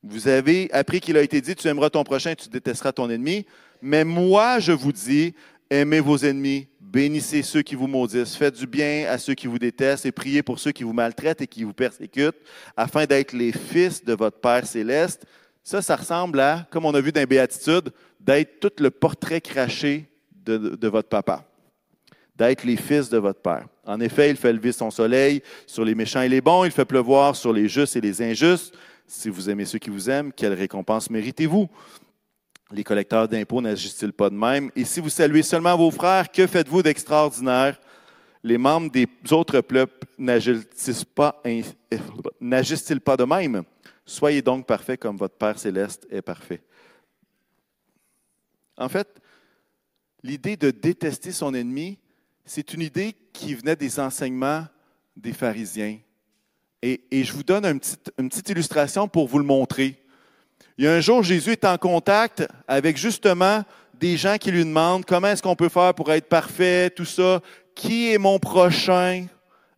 Vous 0.03 0.27
avez 0.27 0.69
appris 0.73 0.99
qu'il 0.99 1.15
a 1.15 1.21
été 1.21 1.39
dit, 1.39 1.55
tu 1.55 1.67
aimeras 1.67 1.89
ton 1.89 2.03
prochain, 2.03 2.35
tu 2.35 2.49
détesteras 2.49 2.91
ton 2.91 3.09
ennemi. 3.09 3.45
Mais 3.81 4.03
moi, 4.03 4.59
je 4.59 4.73
vous 4.73 4.91
dis, 4.91 5.33
aimez 5.69 6.01
vos 6.01 6.17
ennemis, 6.17 6.67
bénissez 6.81 7.41
ceux 7.41 7.61
qui 7.61 7.75
vous 7.75 7.87
maudissent, 7.87 8.35
faites 8.35 8.55
du 8.55 8.67
bien 8.67 9.05
à 9.09 9.17
ceux 9.17 9.33
qui 9.33 9.47
vous 9.47 9.59
détestent 9.59 10.05
et 10.05 10.11
priez 10.11 10.43
pour 10.43 10.59
ceux 10.59 10.71
qui 10.71 10.83
vous 10.83 10.93
maltraitent 10.93 11.41
et 11.41 11.47
qui 11.47 11.63
vous 11.63 11.73
persécutent, 11.73 12.35
afin 12.75 13.05
d'être 13.05 13.33
les 13.33 13.51
fils 13.51 14.03
de 14.03 14.13
votre 14.13 14.39
Père 14.39 14.65
céleste. 14.65 15.25
Ça, 15.63 15.81
ça 15.81 15.95
ressemble 15.95 16.41
à, 16.41 16.67
comme 16.69 16.85
on 16.85 16.93
a 16.93 16.99
vu 16.99 17.11
dans 17.11 17.21
les 17.21 17.25
Béatitudes, 17.25 17.91
d'être 18.19 18.59
tout 18.59 18.83
le 18.83 18.91
portrait 18.91 19.41
craché 19.41 20.09
de 20.45 20.87
votre 20.89 21.07
papa, 21.07 21.45
d'être 22.35 22.63
les 22.63 22.77
fils 22.77 23.09
de 23.09 23.17
votre 23.17 23.41
Père. 23.41 23.67
En 23.85 23.99
effet, 23.99 24.29
il 24.29 24.37
fait 24.37 24.53
lever 24.53 24.71
son 24.71 24.89
soleil 24.89 25.41
sur 25.67 25.85
les 25.85 25.95
méchants 25.95 26.21
et 26.21 26.29
les 26.29 26.41
bons, 26.41 26.63
il 26.63 26.71
fait 26.71 26.85
pleuvoir 26.85 27.35
sur 27.35 27.53
les 27.53 27.67
justes 27.67 27.95
et 27.95 28.01
les 28.01 28.21
injustes. 28.21 28.75
Si 29.05 29.29
vous 29.29 29.49
aimez 29.49 29.65
ceux 29.65 29.79
qui 29.79 29.89
vous 29.89 30.09
aiment, 30.09 30.31
quelle 30.31 30.53
récompense 30.53 31.09
méritez-vous? 31.09 31.69
Les 32.71 32.83
collecteurs 32.83 33.27
d'impôts 33.27 33.61
n'agissent-ils 33.61 34.13
pas 34.13 34.29
de 34.29 34.35
même? 34.35 34.71
Et 34.75 34.85
si 34.85 34.99
vous 34.99 35.09
saluez 35.09 35.43
seulement 35.43 35.77
vos 35.77 35.91
frères, 35.91 36.31
que 36.31 36.47
faites-vous 36.47 36.81
d'extraordinaire? 36.81 37.77
les 38.43 38.57
membres 38.57 38.91
des 38.91 39.07
autres 39.31 39.61
peuples 39.61 40.05
n'agissent-ils 40.17 41.05
pas, 41.05 41.41
pas 41.41 43.17
de 43.17 43.23
même? 43.23 43.63
Soyez 44.05 44.41
donc 44.41 44.67
parfaits 44.67 44.99
comme 44.99 45.15
votre 45.15 45.37
Père 45.37 45.57
céleste 45.57 46.05
est 46.09 46.21
parfait. 46.21 46.61
En 48.77 48.89
fait, 48.89 49.07
l'idée 50.21 50.57
de 50.57 50.71
détester 50.71 51.31
son 51.31 51.53
ennemi, 51.53 51.97
c'est 52.45 52.73
une 52.73 52.81
idée 52.81 53.15
qui 53.31 53.53
venait 53.55 53.75
des 53.75 53.99
enseignements 53.99 54.65
des 55.15 55.33
pharisiens. 55.33 55.97
Et, 56.81 56.99
je 57.11 57.31
vous 57.31 57.43
donne 57.43 57.65
une 57.65 57.79
petite, 58.29 58.49
illustration 58.49 59.07
pour 59.07 59.27
vous 59.27 59.39
le 59.39 59.45
montrer. 59.45 59.95
Il 60.77 60.83
y 60.83 60.87
a 60.87 60.93
un 60.93 60.99
jour, 60.99 61.23
Jésus 61.23 61.51
est 61.51 61.65
en 61.65 61.77
contact 61.77 62.45
avec 62.67 62.97
justement 62.97 63.63
des 63.93 64.17
gens 64.17 64.37
qui 64.37 64.51
lui 64.51 64.65
demandent 64.65 65.05
comment 65.05 65.29
est-ce 65.29 65.41
qu'on 65.41 65.55
peut 65.55 65.69
faire 65.69 65.93
pour 65.93 66.11
être 66.11 66.27
parfait, 66.27 66.89
tout 66.89 67.05
ça, 67.05 67.41
qui 67.73 68.11
est 68.11 68.17
mon 68.17 68.37
prochain? 68.37 69.27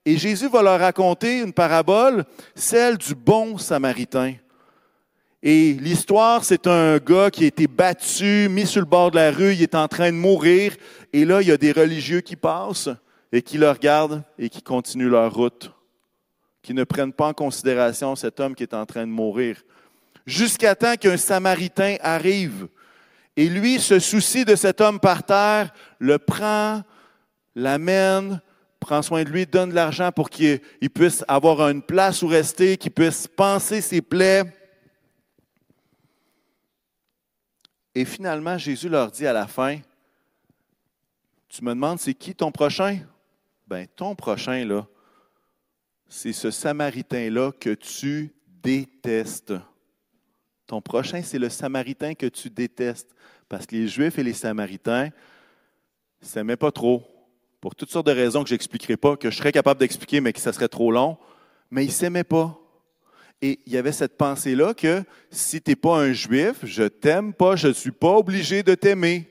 Et 0.04 0.18
Jésus 0.18 0.50
va 0.50 0.64
leur 0.64 0.80
raconter 0.80 1.42
une 1.42 1.54
parabole, 1.54 2.26
celle 2.56 2.98
du 2.98 3.14
bon 3.14 3.58
samaritain. 3.58 4.36
Et 5.48 5.74
l'histoire, 5.74 6.44
c'est 6.44 6.66
un 6.66 6.98
gars 6.98 7.30
qui 7.30 7.44
a 7.44 7.48
été 7.48 7.68
battu, 7.68 8.50
mis 8.50 8.66
sur 8.66 8.82
le 8.82 8.88
bord 8.88 9.12
de 9.12 9.18
la 9.18 9.30
rue, 9.30 9.54
il 9.54 9.62
est 9.62 9.76
en 9.76 9.88
train 9.88 10.12
de 10.12 10.18
mourir. 10.18 10.76
Et 11.14 11.24
là, 11.24 11.40
il 11.40 11.48
y 11.48 11.52
a 11.52 11.58
des 11.58 11.72
religieux 11.72 12.22
qui 12.22 12.36
passent 12.36 12.90
et 13.32 13.44
qui 13.44 13.60
le 13.60 13.70
regardent 13.70 14.24
et 14.40 14.50
qui 14.50 14.64
continuent 14.64 15.08
leur 15.08 15.32
route, 15.32 15.72
qui 16.64 16.74
ne 16.74 16.84
prennent 16.84 17.14
pas 17.14 17.28
en 17.28 17.34
considération 17.34 18.16
cet 18.16 18.40
homme 18.40 18.56
qui 18.56 18.64
est 18.64 18.74
en 18.74 18.88
train 18.88 19.06
de 19.06 19.12
mourir. 19.12 19.62
Jusqu'à 20.26 20.74
temps 20.74 20.96
qu'un 20.96 21.16
Samaritain 21.16 21.98
arrive. 22.02 22.68
Et 23.38 23.48
lui 23.48 23.80
se 23.80 24.00
soucie 24.00 24.46
de 24.46 24.56
cet 24.56 24.82
homme 24.82 25.00
par 25.00 25.22
terre, 25.22 25.72
le 26.00 26.18
prend, 26.18 26.82
l'amène, 27.54 28.42
prend 28.80 29.04
soin 29.04 29.24
de 29.24 29.30
lui, 29.30 29.46
donne 29.46 29.70
de 29.70 29.76
l'argent 29.76 30.12
pour 30.12 30.32
qu'il 30.32 30.60
puisse 30.92 31.24
avoir 31.28 31.70
une 31.70 31.84
place 31.84 32.24
où 32.24 32.28
rester, 32.28 32.78
qu'il 32.78 32.94
puisse 32.94 33.28
penser 33.28 33.82
ses 33.82 34.02
plaies. 34.02 34.46
Et 37.96 38.04
finalement, 38.04 38.58
Jésus 38.58 38.90
leur 38.90 39.10
dit 39.10 39.26
à 39.26 39.32
la 39.32 39.48
fin, 39.48 39.80
tu 41.48 41.64
me 41.64 41.70
demandes, 41.70 42.00
c'est 42.00 42.14
qui 42.14 42.36
ton 42.36 42.52
prochain? 42.52 43.00
Ben, 43.66 43.88
ton 43.88 44.14
prochain, 44.14 44.66
là, 44.66 44.86
c'est 46.08 46.34
ce 46.34 46.52
Samaritain-là 46.52 47.54
que 47.54 47.74
tu 47.74 48.36
détestes. 48.62 49.54
Ton 50.68 50.82
prochain, 50.82 51.22
c'est 51.24 51.40
le 51.40 51.50
Samaritain 51.50 52.14
que 52.14 52.26
tu 52.26 52.50
détestes. 52.50 53.16
Parce 53.48 53.66
que 53.66 53.76
les 53.76 53.88
Juifs 53.88 54.20
et 54.20 54.24
les 54.24 54.34
Samaritains 54.34 55.10
ne 56.22 56.28
s'aimaient 56.28 56.58
pas 56.58 56.72
trop. 56.72 57.04
Pour 57.62 57.76
toutes 57.76 57.92
sortes 57.92 58.08
de 58.08 58.12
raisons 58.12 58.44
que 58.44 58.50
je 58.50 58.56
n'expliquerai 58.56 58.98
pas, 58.98 59.16
que 59.16 59.32
je 59.32 59.38
serais 59.38 59.52
capable 59.52 59.80
d'expliquer, 59.80 60.20
mais 60.20 60.34
que 60.34 60.40
ça 60.40 60.52
serait 60.52 60.68
trop 60.68 60.92
long. 60.92 61.18
Mais 61.72 61.86
ils 61.86 61.88
ne 61.88 61.94
s'aimaient 61.94 62.24
pas. 62.24 62.60
Et 63.42 63.60
il 63.66 63.74
y 63.74 63.78
avait 63.78 63.92
cette 63.92 64.18
pensée-là 64.18 64.74
que 64.74 65.04
si 65.30 65.62
tu 65.62 65.72
n'es 65.72 65.76
pas 65.76 65.98
un 65.98 66.14
juif, 66.14 66.58
je 66.64 66.84
t'aime 66.84 67.34
pas, 67.34 67.56
je 67.56 67.68
ne 67.68 67.74
suis 67.74 67.92
pas 67.92 68.18
obligé 68.18 68.64
de 68.64 68.76
t'aimer. 68.76 69.30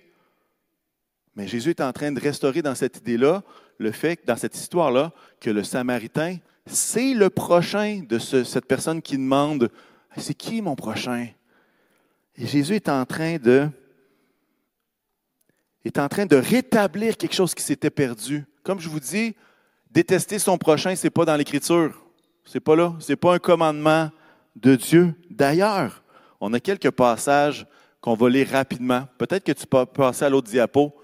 Mais 1.37 1.49
Jésus 1.49 1.71
est 1.71 1.81
en 1.81 1.93
train 1.93 2.13
de 2.13 2.21
restaurer 2.21 2.63
dans 2.63 2.75
cette 2.75 2.99
idée-là 2.99 3.43
le 3.79 3.91
fait, 3.91 4.21
dans 4.25 4.37
cette 4.37 4.55
histoire-là, 4.55 5.13
que 5.41 5.51
le 5.51 5.65
Samaritain, 5.65 6.37
c'est 6.67 7.13
le 7.13 7.29
prochain 7.29 8.03
de 8.09 8.19
cette 8.19 8.67
personne 8.67 9.03
qui 9.03 9.17
demande 9.17 9.71
C'est 10.17 10.35
qui 10.35 10.63
mon 10.63 10.77
prochain? 10.77 11.29
Et 12.37 12.47
Jésus 12.47 12.77
est 12.77 12.89
en 12.89 13.05
train 13.05 13.37
de 13.37 13.69
est 15.85 15.99
en 15.99 16.09
train 16.09 16.25
de 16.25 16.37
rétablir 16.37 17.17
quelque 17.17 17.35
chose 17.35 17.55
qui 17.55 17.63
s'était 17.63 17.91
perdu. 17.91 18.45
Comme 18.63 18.81
je 18.81 18.89
vous 18.89 19.01
dis, 19.01 19.35
détester 19.91 20.39
son 20.39 20.57
prochain, 20.57 20.97
ce 20.97 21.07
n'est 21.07 21.11
pas 21.11 21.27
dans 21.27 21.37
l'Écriture. 21.37 22.04
C'est 22.45 22.61
pas 22.61 22.77
là. 22.77 22.95
C'est 23.01 23.17
pas 23.17 23.35
un 23.35 23.39
commandement 23.39 24.11
de 24.57 24.77
Dieu. 24.77 25.15
D'ailleurs, 25.31 26.03
on 26.41 26.53
a 26.53 26.61
quelques 26.61 26.91
passages 26.91 27.67
qu'on 28.01 28.15
va 28.15 28.29
lire 28.29 28.49
rapidement. 28.51 29.09
Peut-être 29.19 29.45
que 29.45 29.53
tu 29.53 29.67
peux 29.67 29.87
passer 29.87 30.25
à 30.25 30.29
l'autre 30.29 30.51
diapo. 30.51 30.95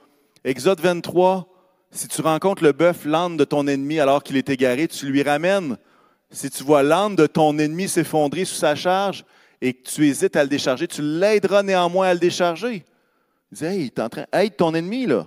Exode 0.44 0.80
23, 0.80 1.48
si 1.90 2.08
tu 2.08 2.20
rencontres 2.20 2.62
le 2.62 2.72
bœuf, 2.72 3.04
l'âne 3.04 3.36
de 3.36 3.44
ton 3.44 3.66
ennemi 3.66 3.98
alors 3.98 4.22
qu'il 4.22 4.36
est 4.36 4.48
égaré, 4.48 4.86
tu 4.86 5.06
lui 5.06 5.22
ramènes. 5.22 5.76
Si 6.30 6.48
tu 6.50 6.62
vois 6.62 6.82
l'âne 6.82 7.16
de 7.16 7.26
ton 7.26 7.58
ennemi 7.58 7.88
s'effondrer 7.88 8.44
sous 8.44 8.54
sa 8.54 8.74
charge 8.74 9.24
et 9.60 9.74
que 9.74 9.88
tu 9.88 10.06
hésites 10.06 10.36
à 10.36 10.42
le 10.42 10.48
décharger, 10.48 10.86
tu 10.86 11.02
l'aideras 11.02 11.62
néanmoins 11.62 12.08
à 12.08 12.14
le 12.14 12.20
décharger. 12.20 12.84
Il 13.50 13.58
dit, 13.58 13.64
hey, 13.64 13.92
il 13.96 14.02
en 14.02 14.08
train, 14.08 14.26
aide 14.32 14.56
ton 14.56 14.74
ennemi, 14.74 15.06
là. 15.06 15.26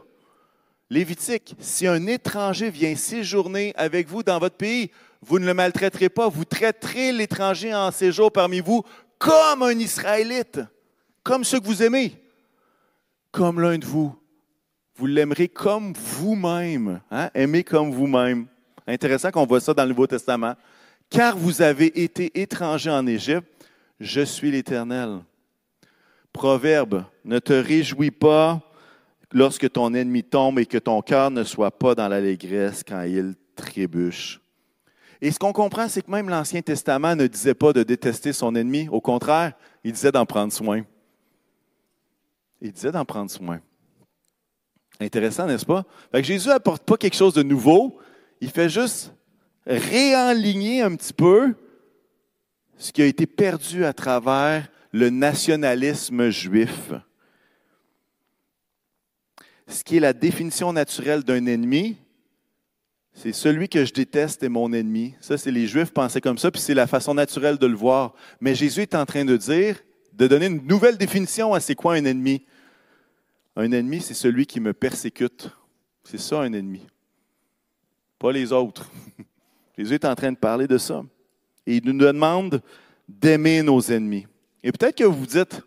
Lévitique, 0.89 1.55
si 1.59 1.87
un 1.87 2.05
étranger 2.07 2.69
vient 2.69 2.95
séjourner 2.95 3.73
avec 3.75 4.07
vous 4.07 4.23
dans 4.23 4.39
votre 4.39 4.55
pays, 4.55 4.91
vous 5.25 5.39
ne 5.39 5.45
le 5.45 5.53
maltraiterez 5.53 6.09
pas, 6.09 6.27
vous 6.27 6.45
traiterez 6.45 7.11
l'étranger 7.11 7.73
en 7.73 7.91
séjour 7.91 8.31
parmi 8.31 8.59
vous 8.59 8.83
comme 9.17 9.63
un 9.63 9.79
Israélite, 9.79 10.59
comme 11.23 11.43
ceux 11.43 11.59
que 11.59 11.65
vous 11.65 11.81
aimez, 11.81 12.13
comme 13.31 13.59
l'un 13.59 13.77
de 13.77 13.85
vous. 13.85 14.15
Vous 14.95 15.07
l'aimerez 15.07 15.47
comme 15.47 15.93
vous-même, 15.93 17.01
hein? 17.09 17.29
aimez 17.33 17.63
comme 17.63 17.91
vous-même. 17.91 18.47
Intéressant 18.85 19.31
qu'on 19.31 19.45
voit 19.45 19.61
ça 19.61 19.73
dans 19.73 19.83
le 19.83 19.89
Nouveau 19.89 20.07
Testament. 20.07 20.55
Car 21.09 21.37
vous 21.37 21.61
avez 21.61 22.03
été 22.03 22.41
étrangers 22.41 22.91
en 22.91 23.07
Égypte, 23.07 23.47
je 23.99 24.21
suis 24.21 24.51
l'Éternel. 24.51 25.19
Proverbe, 26.31 27.05
ne 27.23 27.39
te 27.39 27.53
réjouis 27.53 28.11
pas 28.11 28.61
lorsque 29.31 29.71
ton 29.71 29.93
ennemi 29.93 30.23
tombe 30.23 30.59
et 30.59 30.65
que 30.65 30.77
ton 30.77 31.01
cœur 31.01 31.31
ne 31.31 31.43
soit 31.43 31.71
pas 31.71 31.95
dans 31.95 32.07
l'allégresse 32.07 32.83
quand 32.85 33.03
il 33.03 33.35
trébuche. 33.55 34.42
Et 35.23 35.31
ce 35.31 35.39
qu'on 35.39 35.53
comprend, 35.53 35.87
c'est 35.87 36.01
que 36.01 36.11
même 36.11 36.27
l'Ancien 36.27 36.61
Testament 36.61 37.15
ne 37.15 37.27
disait 37.27 37.53
pas 37.53 37.71
de 37.71 37.81
détester 37.81 38.33
son 38.33 38.53
ennemi. 38.55 38.89
Au 38.89 38.99
contraire, 38.99 39.53
il 39.85 39.93
disait 39.93 40.11
d'en 40.11 40.25
prendre 40.25 40.51
soin. 40.51 40.83
Il 42.59 42.73
disait 42.73 42.91
d'en 42.91 43.05
prendre 43.05 43.31
soin. 43.31 43.61
Intéressant, 44.99 45.47
n'est-ce 45.47 45.65
pas? 45.65 45.85
Jésus 46.15 46.49
n'apporte 46.49 46.83
pas 46.83 46.97
quelque 46.97 47.15
chose 47.15 47.33
de 47.35 47.41
nouveau. 47.41 47.97
Il 48.41 48.49
fait 48.49 48.67
juste 48.67 49.13
réaligner 49.65 50.81
un 50.81 50.93
petit 50.93 51.13
peu 51.13 51.55
ce 52.77 52.91
qui 52.91 53.01
a 53.01 53.05
été 53.05 53.25
perdu 53.25 53.85
à 53.85 53.93
travers 53.93 54.67
le 54.91 55.09
nationalisme 55.09 56.31
juif. 56.31 56.91
Ce 59.69 59.85
qui 59.85 59.95
est 59.95 60.01
la 60.01 60.11
définition 60.11 60.73
naturelle 60.73 61.23
d'un 61.23 61.45
ennemi, 61.45 61.95
c'est 63.13 63.31
celui 63.31 63.69
que 63.69 63.85
je 63.85 63.93
déteste 63.93 64.41
est 64.43 64.49
mon 64.49 64.73
ennemi. 64.73 65.13
Ça, 65.21 65.37
c'est 65.37 65.51
les 65.51 65.67
Juifs 65.67 65.91
pensaient 65.91 66.21
comme 66.21 66.39
ça, 66.39 66.49
puis 66.49 66.59
c'est 66.59 66.73
la 66.73 66.87
façon 66.87 67.13
naturelle 67.13 67.57
de 67.57 67.67
le 67.67 67.75
voir. 67.75 68.13
Mais 68.41 68.55
Jésus 68.55 68.81
est 68.81 68.95
en 68.95 69.05
train 69.05 69.23
de 69.23 69.37
dire, 69.37 69.79
de 70.13 70.27
donner 70.27 70.47
une 70.47 70.65
nouvelle 70.65 70.97
définition 70.97 71.53
à 71.53 71.59
c'est 71.59 71.75
quoi 71.75 71.93
un 71.93 72.05
ennemi. 72.05 72.45
Un 73.55 73.71
ennemi, 73.71 74.01
c'est 74.01 74.15
celui 74.15 74.47
qui 74.47 74.59
me 74.59 74.73
persécute. 74.73 75.49
C'est 76.03 76.19
ça 76.19 76.41
un 76.41 76.51
ennemi. 76.53 76.87
Pas 78.17 78.31
les 78.31 78.51
autres. 78.51 78.89
Jésus 79.77 79.93
est 79.93 80.05
en 80.05 80.15
train 80.15 80.31
de 80.31 80.37
parler 80.37 80.67
de 80.67 80.79
ça. 80.79 81.03
Et 81.67 81.77
il 81.77 81.85
nous 81.85 81.97
demande 81.97 82.61
d'aimer 83.07 83.61
nos 83.61 83.79
ennemis. 83.79 84.25
Et 84.63 84.71
peut-être 84.71 84.97
que 84.97 85.03
vous 85.03 85.19
vous 85.19 85.25
dites, 85.27 85.61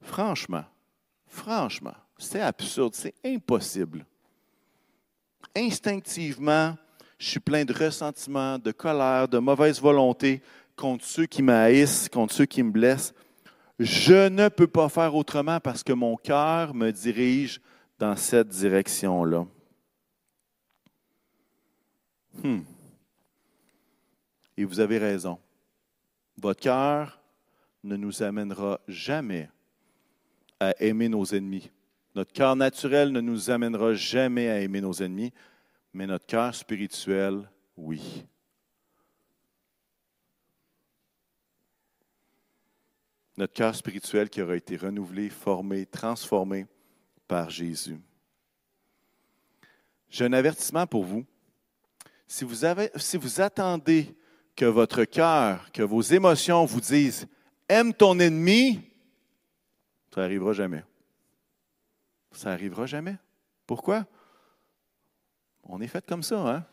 franchement, 0.00 0.64
franchement, 1.26 1.94
c'est 2.16 2.40
absurde, 2.40 2.94
c'est 2.94 3.14
impossible 3.24 4.06
instinctivement, 5.56 6.76
je 7.18 7.26
suis 7.26 7.40
plein 7.40 7.64
de 7.64 7.72
ressentiments, 7.72 8.58
de 8.58 8.72
colère, 8.72 9.28
de 9.28 9.38
mauvaise 9.38 9.80
volonté 9.80 10.42
contre 10.76 11.04
ceux 11.04 11.26
qui 11.26 11.42
m'haïssent, 11.42 12.08
contre 12.08 12.32
ceux 12.32 12.46
qui 12.46 12.62
me 12.62 12.70
blessent. 12.70 13.12
Je 13.78 14.28
ne 14.28 14.48
peux 14.48 14.66
pas 14.66 14.88
faire 14.88 15.14
autrement 15.14 15.60
parce 15.60 15.82
que 15.82 15.92
mon 15.92 16.16
cœur 16.16 16.74
me 16.74 16.90
dirige 16.90 17.60
dans 17.98 18.16
cette 18.16 18.48
direction-là. 18.48 19.46
Hmm. 22.42 22.60
Et 24.56 24.64
vous 24.64 24.80
avez 24.80 24.98
raison. 24.98 25.38
Votre 26.36 26.60
cœur 26.60 27.20
ne 27.82 27.96
nous 27.96 28.22
amènera 28.22 28.80
jamais 28.86 29.48
à 30.60 30.72
aimer 30.80 31.08
nos 31.08 31.24
ennemis. 31.24 31.70
Notre 32.18 32.32
cœur 32.32 32.56
naturel 32.56 33.12
ne 33.12 33.20
nous 33.20 33.48
amènera 33.48 33.94
jamais 33.94 34.48
à 34.48 34.60
aimer 34.60 34.80
nos 34.80 34.92
ennemis, 34.92 35.32
mais 35.92 36.04
notre 36.04 36.26
cœur 36.26 36.52
spirituel, 36.52 37.48
oui. 37.76 38.26
Notre 43.36 43.52
cœur 43.52 43.72
spirituel 43.72 44.28
qui 44.30 44.42
aura 44.42 44.56
été 44.56 44.76
renouvelé, 44.76 45.30
formé, 45.30 45.86
transformé 45.86 46.66
par 47.28 47.50
Jésus. 47.50 48.00
J'ai 50.08 50.24
un 50.24 50.32
avertissement 50.32 50.88
pour 50.88 51.04
vous. 51.04 51.24
Si 52.26 52.44
vous, 52.44 52.64
attendez 53.40 54.12
que 54.56 54.64
votre 54.64 55.04
cœur, 55.04 55.70
que 55.70 55.84
vos 55.84 56.02
émotions 56.02 56.64
vous 56.64 56.80
disent 56.80 57.28
aime 57.68 57.94
ton 57.94 58.18
ennemi, 58.18 58.80
ça 60.12 60.22
n'arrivera 60.22 60.52
jamais. 60.52 60.82
Ça 62.32 62.50
n'arrivera 62.50 62.86
jamais. 62.86 63.16
Pourquoi? 63.66 64.06
On 65.64 65.80
est 65.80 65.88
fait 65.88 66.04
comme 66.06 66.22
ça, 66.22 66.38
hein? 66.40 66.64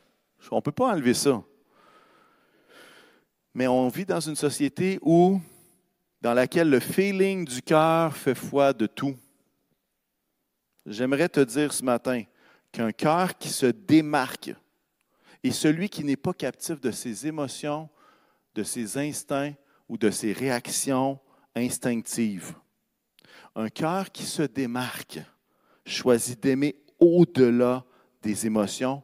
On 0.51 0.57
ne 0.57 0.61
peut 0.61 0.71
pas 0.71 0.93
enlever 0.93 1.13
ça. 1.13 1.43
Mais 3.53 3.67
on 3.67 3.87
vit 3.89 4.05
dans 4.05 4.19
une 4.19 4.35
société 4.35 4.99
où, 5.01 5.41
dans 6.21 6.33
laquelle 6.33 6.69
le 6.69 6.79
feeling 6.79 7.45
du 7.45 7.61
cœur 7.61 8.15
fait 8.15 8.35
foi 8.35 8.73
de 8.73 8.85
tout. 8.85 9.15
J'aimerais 10.85 11.29
te 11.29 11.39
dire 11.39 11.73
ce 11.73 11.83
matin 11.83 12.23
qu'un 12.71 12.91
cœur 12.91 13.37
qui 13.37 13.49
se 13.49 13.67
démarque 13.67 14.53
est 15.43 15.51
celui 15.51 15.89
qui 15.89 16.03
n'est 16.03 16.15
pas 16.15 16.33
captif 16.33 16.79
de 16.79 16.91
ses 16.91 17.27
émotions, 17.27 17.89
de 18.53 18.63
ses 18.63 18.97
instincts 18.97 19.53
ou 19.87 19.97
de 19.97 20.09
ses 20.09 20.33
réactions 20.33 21.19
instinctives. 21.55 22.55
Un 23.55 23.69
cœur 23.69 24.11
qui 24.11 24.23
se 24.23 24.43
démarque 24.43 25.19
choisit 25.85 26.41
d'aimer 26.41 26.75
au-delà 26.99 27.85
des 28.21 28.45
émotions 28.45 29.03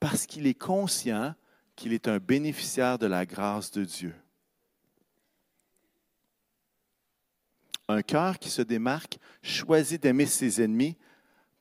parce 0.00 0.26
qu'il 0.26 0.46
est 0.46 0.54
conscient 0.54 1.34
qu'il 1.74 1.92
est 1.92 2.08
un 2.08 2.18
bénéficiaire 2.18 2.98
de 2.98 3.06
la 3.06 3.26
grâce 3.26 3.70
de 3.70 3.84
Dieu. 3.84 4.14
Un 7.88 8.02
cœur 8.02 8.38
qui 8.38 8.48
se 8.48 8.62
démarque 8.62 9.18
choisit 9.42 10.02
d'aimer 10.02 10.26
ses 10.26 10.60
ennemis 10.62 10.96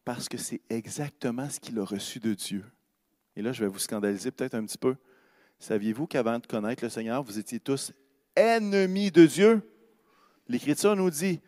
parce 0.04 0.28
que 0.28 0.38
c'est 0.38 0.62
exactement 0.70 1.50
ce 1.50 1.60
qu'il 1.60 1.78
a 1.80 1.84
reçu 1.84 2.20
de 2.20 2.34
Dieu. 2.34 2.64
Et 3.36 3.42
là, 3.42 3.52
je 3.52 3.64
vais 3.64 3.70
vous 3.70 3.80
scandaliser 3.80 4.32
peut-être 4.32 4.56
un 4.56 4.66
petit 4.66 4.78
peu. 4.78 4.96
Saviez-vous 5.60 6.08
qu'avant 6.08 6.40
de 6.40 6.48
connaître 6.48 6.84
le 6.84 6.90
Seigneur, 6.90 7.24
vous 7.24 7.38
étiez 7.38 7.60
tous 7.60 7.92
ennemis 8.36 9.12
de 9.12 9.26
Dieu? 9.26 9.62
L'Écriture 10.48 10.96
nous 10.96 11.10
dit 11.10 11.42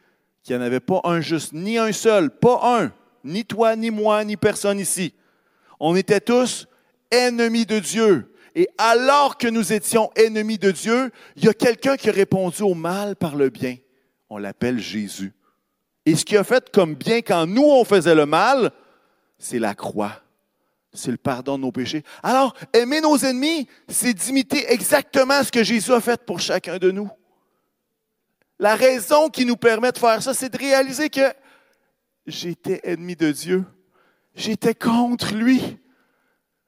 qu'il 0.44 0.56
n'y 0.56 0.62
en 0.62 0.66
avait 0.66 0.80
pas 0.80 1.02
un 1.04 1.22
juste, 1.22 1.54
ni 1.54 1.78
un 1.78 1.92
seul, 1.92 2.30
pas 2.30 2.82
un, 2.82 2.94
ni 3.28 3.46
toi, 3.46 3.76
ni 3.76 3.92
moi, 3.92 4.24
ni 4.24 4.38
personne 4.38 4.80
ici. 4.80 5.14
On 5.80 5.96
était 5.96 6.22
tous 6.22 6.68
ennemis 7.12 7.66
de 7.66 7.80
Dieu. 7.80 8.34
Et 8.56 8.68
alors 8.78 9.38
que 9.38 9.48
nous 9.48 9.72
étions 9.72 10.10
ennemis 10.16 10.58
de 10.58 10.72
Dieu, 10.72 11.12
il 11.36 11.46
y 11.46 11.50
a 11.50 11.54
quelqu'un 11.54 11.96
qui 11.96 12.10
a 12.10 12.14
répondu 12.14 12.64
au 12.64 12.74
mal 12.74 13.16
par 13.16 13.36
le 13.36 13.50
bien. 13.50 13.76
On 14.30 14.38
l'appelle 14.38 14.80
Jésus. 14.80 15.34
Et 16.06 16.16
ce 16.16 16.26
qu'il 16.26 16.38
a 16.38 16.44
fait 16.44 16.72
comme 16.72 16.96
bien 16.96 17.22
quand 17.22 17.46
nous, 17.46 17.66
on 17.66 17.84
faisait 17.84 18.16
le 18.16 18.26
mal, 18.26 18.72
c'est 19.38 19.60
la 19.60 19.76
croix. 19.76 20.22
C'est 20.94 21.12
le 21.12 21.18
pardon 21.18 21.58
de 21.58 21.64
nos 21.64 21.72
péchés. 21.72 22.04
Alors, 22.24 22.56
aimer 22.74 23.02
nos 23.02 23.18
ennemis, 23.18 23.68
c'est 23.88 24.14
d'imiter 24.14 24.72
exactement 24.72 25.44
ce 25.44 25.52
que 25.52 25.64
Jésus 25.64 25.92
a 25.92 26.02
fait 26.02 26.26
pour 26.26 26.40
chacun 26.40 26.78
de 26.78 26.90
nous. 26.90 27.10
La 28.58 28.76
raison 28.76 29.30
qui 29.30 29.46
nous 29.46 29.58
permet 29.58 29.92
de 29.92 29.98
faire 30.00 30.24
ça, 30.24 30.34
c'est 30.34 30.50
de 30.50 30.58
réaliser 30.58 31.10
que 31.10 31.32
j'étais 32.28 32.82
ennemi 32.84 33.16
de 33.16 33.32
Dieu. 33.32 33.66
J'étais 34.36 34.76
contre 34.76 35.34
lui. 35.34 35.62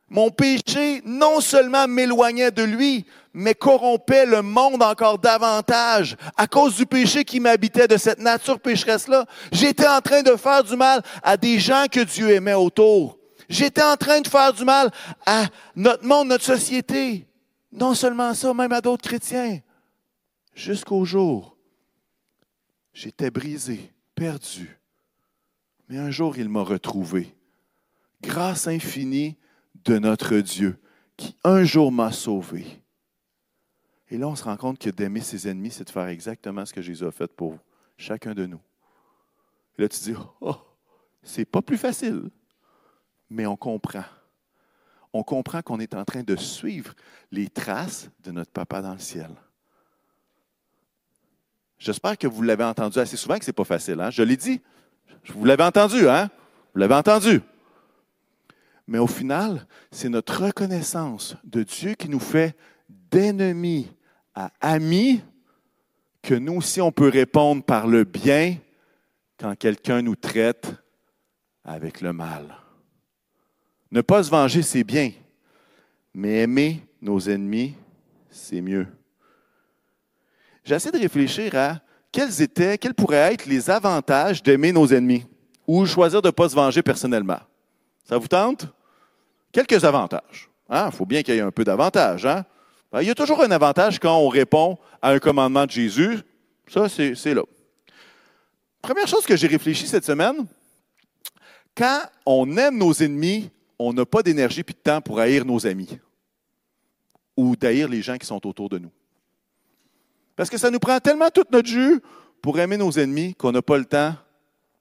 Mon 0.08 0.32
péché 0.32 1.04
non 1.06 1.40
seulement 1.40 1.88
m'éloignait 1.88 2.50
de 2.50 2.64
lui, 2.64 3.06
mais 3.32 3.54
corrompait 3.54 4.26
le 4.26 4.42
monde 4.42 4.82
encore 4.82 5.20
davantage 5.20 6.18
à 6.36 6.48
cause 6.48 6.78
du 6.78 6.88
péché 6.88 7.24
qui 7.24 7.40
m'habitait, 7.40 7.88
de 7.88 7.98
cette 7.98 8.18
nature 8.18 8.60
pécheresse-là. 8.60 9.26
J'étais 9.52 9.88
en 9.88 10.02
train 10.02 10.24
de 10.24 10.36
faire 10.36 10.64
du 10.64 10.76
mal 10.76 11.04
à 11.22 11.38
des 11.38 11.60
gens 11.60 11.86
que 11.92 12.00
Dieu 12.00 12.32
aimait 12.32 12.56
autour. 12.56 13.20
J'étais 13.48 13.84
en 13.84 13.98
train 13.98 14.22
de 14.22 14.28
faire 14.28 14.52
du 14.52 14.64
mal 14.64 14.90
à 15.28 15.46
notre 15.76 16.06
monde, 16.06 16.30
notre 16.30 16.46
société. 16.46 17.28
Non 17.72 17.94
seulement 17.94 18.34
ça, 18.34 18.52
même 18.52 18.72
à 18.72 18.82
d'autres 18.82 19.08
chrétiens. 19.08 19.60
Jusqu'au 20.56 21.06
jour, 21.06 21.56
j'étais 22.94 23.30
brisé, 23.30 23.92
perdu. 24.16 24.79
Mais 25.90 25.98
un 25.98 26.12
jour, 26.12 26.38
il 26.38 26.50
m'a 26.50 26.62
retrouvé. 26.62 27.36
Grâce 28.22 28.68
infinie 28.68 29.38
de 29.84 29.98
notre 29.98 30.38
Dieu, 30.38 30.80
qui 31.18 31.36
un 31.44 31.64
jour 31.64 31.92
m'a 31.92 32.12
sauvé. 32.12 32.66
Et 34.10 34.18
là, 34.18 34.28
on 34.28 34.36
se 34.36 34.44
rend 34.44 34.58
compte 34.58 34.80
que 34.80 34.90
d'aimer 34.90 35.22
ses 35.22 35.48
ennemis, 35.48 35.72
c'est 35.72 35.84
de 35.84 35.90
faire 35.90 36.08
exactement 36.08 36.66
ce 36.66 36.74
que 36.74 36.82
Jésus 36.82 37.06
a 37.06 37.12
fait 37.12 37.32
pour 37.32 37.58
chacun 37.98 38.34
de 38.34 38.46
nous. 38.46 38.62
Et 39.78 39.82
là, 39.82 39.90
tu 39.90 40.00
dis, 40.00 40.14
oh, 40.42 40.56
c'est 41.24 41.46
pas 41.46 41.62
plus 41.62 41.78
facile, 41.78 42.30
mais 43.30 43.46
on 43.46 43.56
comprend. 43.56 44.06
On 45.12 45.24
comprend 45.24 45.62
qu'on 45.62 45.80
est 45.80 45.96
en 45.96 46.06
train 46.06 46.22
de 46.22 46.36
suivre 46.36 46.94
les 47.32 47.50
traces 47.50 48.10
de 48.24 48.32
notre 48.32 48.52
Papa 48.52 48.82
dans 48.82 48.94
le 48.94 49.00
ciel. 49.00 49.32
J'espère 51.80 52.18
que 52.18 52.28
vous 52.28 52.42
l'avez 52.42 52.64
entendu 52.64 53.00
assez 53.00 53.18
souvent 53.18 53.40
que 53.40 53.46
ce 53.46 53.50
n'est 53.50 53.56
pas 53.56 53.64
facile. 53.64 54.00
Hein? 54.02 54.12
Je 54.12 54.22
l'ai 54.22 54.38
dit. 54.38 54.62
Vous 55.28 55.46
l'avez 55.46 55.64
entendu, 55.64 56.08
hein? 56.08 56.30
Vous 56.74 56.80
l'avez 56.80 56.96
entendu. 56.96 57.42
Mais 58.88 58.98
au 58.98 59.08
final, 59.08 59.68
c'est 59.92 60.10
notre 60.10 60.46
reconnaissance 60.46 61.36
de 61.44 61.64
Dieu 61.64 61.94
qui 61.94 62.10
nous 62.10 62.20
fait 62.20 62.56
d'ennemis 63.12 63.92
à 64.34 64.52
amis 64.62 65.22
que 66.22 66.34
nous 66.34 66.56
aussi 66.56 66.82
on 66.82 66.92
peut 66.92 67.10
répondre 67.10 67.64
par 67.64 67.88
le 67.88 68.04
bien 68.04 68.58
quand 69.38 69.56
quelqu'un 69.56 70.02
nous 70.02 70.16
traite 70.16 70.74
avec 71.64 72.02
le 72.02 72.14
mal. 72.14 72.56
Ne 73.92 74.02
pas 74.02 74.24
se 74.24 74.30
venger, 74.30 74.62
c'est 74.62 74.84
bien, 74.84 75.12
mais 76.14 76.42
aimer 76.42 76.84
nos 77.02 77.20
ennemis, 77.20 77.76
c'est 78.30 78.62
mieux. 78.62 78.88
J'essaie 80.64 80.92
de 80.92 81.00
réfléchir 81.00 81.56
à 81.56 81.80
quels 82.12 82.42
étaient, 82.42 82.78
quels 82.78 82.94
pourraient 82.94 83.34
être 83.34 83.46
les 83.46 83.70
avantages 83.70 84.42
d'aimer 84.44 84.72
nos 84.72 84.88
ennemis 84.88 85.26
ou 85.68 85.86
choisir 85.86 86.22
de 86.22 86.28
ne 86.28 86.32
pas 86.32 86.50
se 86.50 86.56
venger 86.56 86.82
personnellement? 86.82 87.40
Ça 88.04 88.18
vous 88.18 88.28
tente? 88.28 88.68
quelques 89.52 89.84
avantages. 89.84 90.50
Il 90.70 90.76
hein? 90.76 90.92
faut 90.92 91.06
bien 91.06 91.24
qu'il 91.24 91.36
y 91.36 91.38
ait 91.38 91.42
un 91.42 91.52
peu 91.52 91.64
d'avantages. 91.64 92.26
Hein? 92.26 92.46
Ben, 92.92 93.02
il 93.02 93.08
y 93.08 93.12
a 93.12 93.16
toujours 93.16 93.42
un 93.42 93.52
avantage 93.52 94.00
quand 94.00 94.18
on 94.18 94.28
répond 94.28 94.78
à 95.02 95.12
un 95.12 95.20
commandement 95.20 95.66
de 95.66 95.72
Jésus. 95.72 96.20
Ça, 96.68 96.88
c'est 96.90 97.34
là. 97.34 97.44
Première 98.82 99.08
chose 99.08 99.26
que 99.26 99.36
j'ai 99.36 99.48
réfléchi 99.48 99.88
cette 99.88 100.06
semaine, 100.06 100.46
quand 101.76 102.02
on 102.26 102.58
aime 102.58 102.78
nos 102.78 102.94
ennemis, 102.94 103.50
on 103.78 103.94
n'a 103.94 104.06
pas 104.06 104.22
d'énergie 104.22 104.62
et 104.62 104.64
de 104.64 104.72
temps 104.72 105.02
pour 105.02 105.20
haïr 105.20 105.46
nos 105.46 105.66
amis 105.66 106.00
ou 107.36 107.56
d'haïr 107.56 107.88
les 107.88 108.02
gens 108.02 108.18
qui 108.18 108.28
sont 108.28 108.46
autour 108.46 108.70
de 108.70 108.78
nous. 108.78 108.92
Parce 110.40 110.50
que 110.50 110.58
ça 110.58 110.72
nous 110.72 110.80
prend 110.80 110.98
tellement 111.02 111.30
toute 111.30 111.52
notre 111.52 111.68
jus 111.68 112.00
pour 112.42 112.58
aimer 112.62 112.78
nos 112.78 112.92
ennemis 112.92 113.36
qu'on 113.36 113.52
n'a 113.52 113.62
pas 113.62 113.78
le 113.78 113.84
temps 113.84 114.16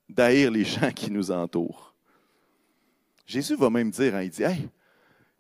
d'haïr 0.09 0.53
les 0.53 0.65
gens 0.65 0.93
qui 0.93 1.11
nous 1.11 1.33
entourent. 1.33 1.97
Jésus 3.27 3.57
va 3.57 3.69
même 3.69 3.91
dire, 3.91 4.15
hein, 4.15 4.23
il 4.23 4.31
dit, 4.31 4.45
hey, 4.45 4.69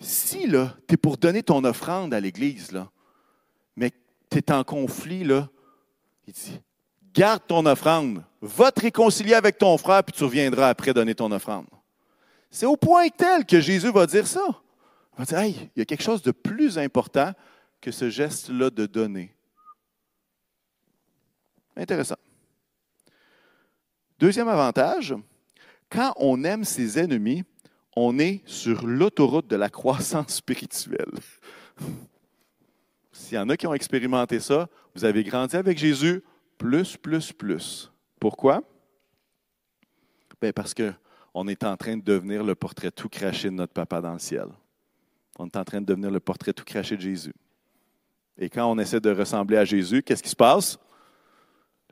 si 0.00 0.48
là, 0.48 0.74
tu 0.88 0.94
es 0.94 0.96
pour 0.96 1.18
donner 1.18 1.44
ton 1.44 1.62
offrande 1.62 2.12
à 2.12 2.18
l'Église, 2.18 2.72
là, 2.72 2.90
mais 3.76 3.92
tu 4.28 4.38
es 4.38 4.50
en 4.50 4.64
conflit, 4.64 5.22
là, 5.22 5.48
il 6.26 6.32
dit, 6.32 6.60
garde 7.14 7.44
ton 7.46 7.64
offrande, 7.64 8.24
va 8.40 8.72
te 8.72 8.80
réconcilier 8.80 9.34
avec 9.34 9.56
ton 9.56 9.78
frère, 9.78 10.02
puis 10.02 10.16
tu 10.16 10.24
reviendras 10.24 10.68
après 10.68 10.92
donner 10.92 11.14
ton 11.14 11.30
offrande. 11.30 11.66
C'est 12.50 12.66
au 12.66 12.76
point 12.76 13.06
tel 13.08 13.46
que 13.46 13.60
Jésus 13.60 13.92
va 13.92 14.04
dire 14.04 14.26
ça. 14.26 14.42
Il 15.14 15.18
va 15.20 15.24
dire, 15.26 15.38
hey, 15.38 15.70
il 15.76 15.78
y 15.78 15.82
a 15.82 15.84
quelque 15.84 16.02
chose 16.02 16.22
de 16.22 16.32
plus 16.32 16.76
important 16.76 17.32
que 17.80 17.92
ce 17.92 18.10
geste-là 18.10 18.70
de 18.70 18.84
donner. 18.86 19.32
Intéressant. 21.78 22.16
Deuxième 24.18 24.48
avantage, 24.48 25.14
quand 25.88 26.12
on 26.16 26.42
aime 26.42 26.64
ses 26.64 26.98
ennemis, 26.98 27.44
on 27.94 28.18
est 28.18 28.42
sur 28.46 28.84
l'autoroute 28.84 29.46
de 29.46 29.54
la 29.54 29.70
croissance 29.70 30.34
spirituelle. 30.34 31.12
S'il 33.12 33.36
y 33.36 33.38
en 33.38 33.48
a 33.48 33.56
qui 33.56 33.68
ont 33.68 33.74
expérimenté 33.74 34.40
ça, 34.40 34.68
vous 34.94 35.04
avez 35.04 35.22
grandi 35.22 35.56
avec 35.56 35.78
Jésus, 35.78 36.22
plus, 36.58 36.96
plus, 36.96 37.32
plus. 37.32 37.92
Pourquoi? 38.18 38.62
Bien 40.40 40.52
parce 40.52 40.74
qu'on 40.74 41.48
est 41.48 41.64
en 41.64 41.76
train 41.76 41.96
de 41.96 42.02
devenir 42.02 42.42
le 42.42 42.56
portrait 42.56 42.90
tout 42.90 43.08
craché 43.08 43.50
de 43.50 43.54
notre 43.54 43.72
papa 43.72 44.00
dans 44.00 44.12
le 44.12 44.18
ciel. 44.18 44.48
On 45.38 45.46
est 45.46 45.56
en 45.56 45.64
train 45.64 45.80
de 45.80 45.86
devenir 45.86 46.10
le 46.10 46.20
portrait 46.20 46.52
tout 46.52 46.64
craché 46.64 46.96
de 46.96 47.02
Jésus. 47.02 47.34
Et 48.36 48.48
quand 48.48 48.68
on 48.68 48.78
essaie 48.78 49.00
de 49.00 49.10
ressembler 49.10 49.56
à 49.56 49.64
Jésus, 49.64 50.02
qu'est-ce 50.02 50.22
qui 50.22 50.28
se 50.28 50.36
passe? 50.36 50.78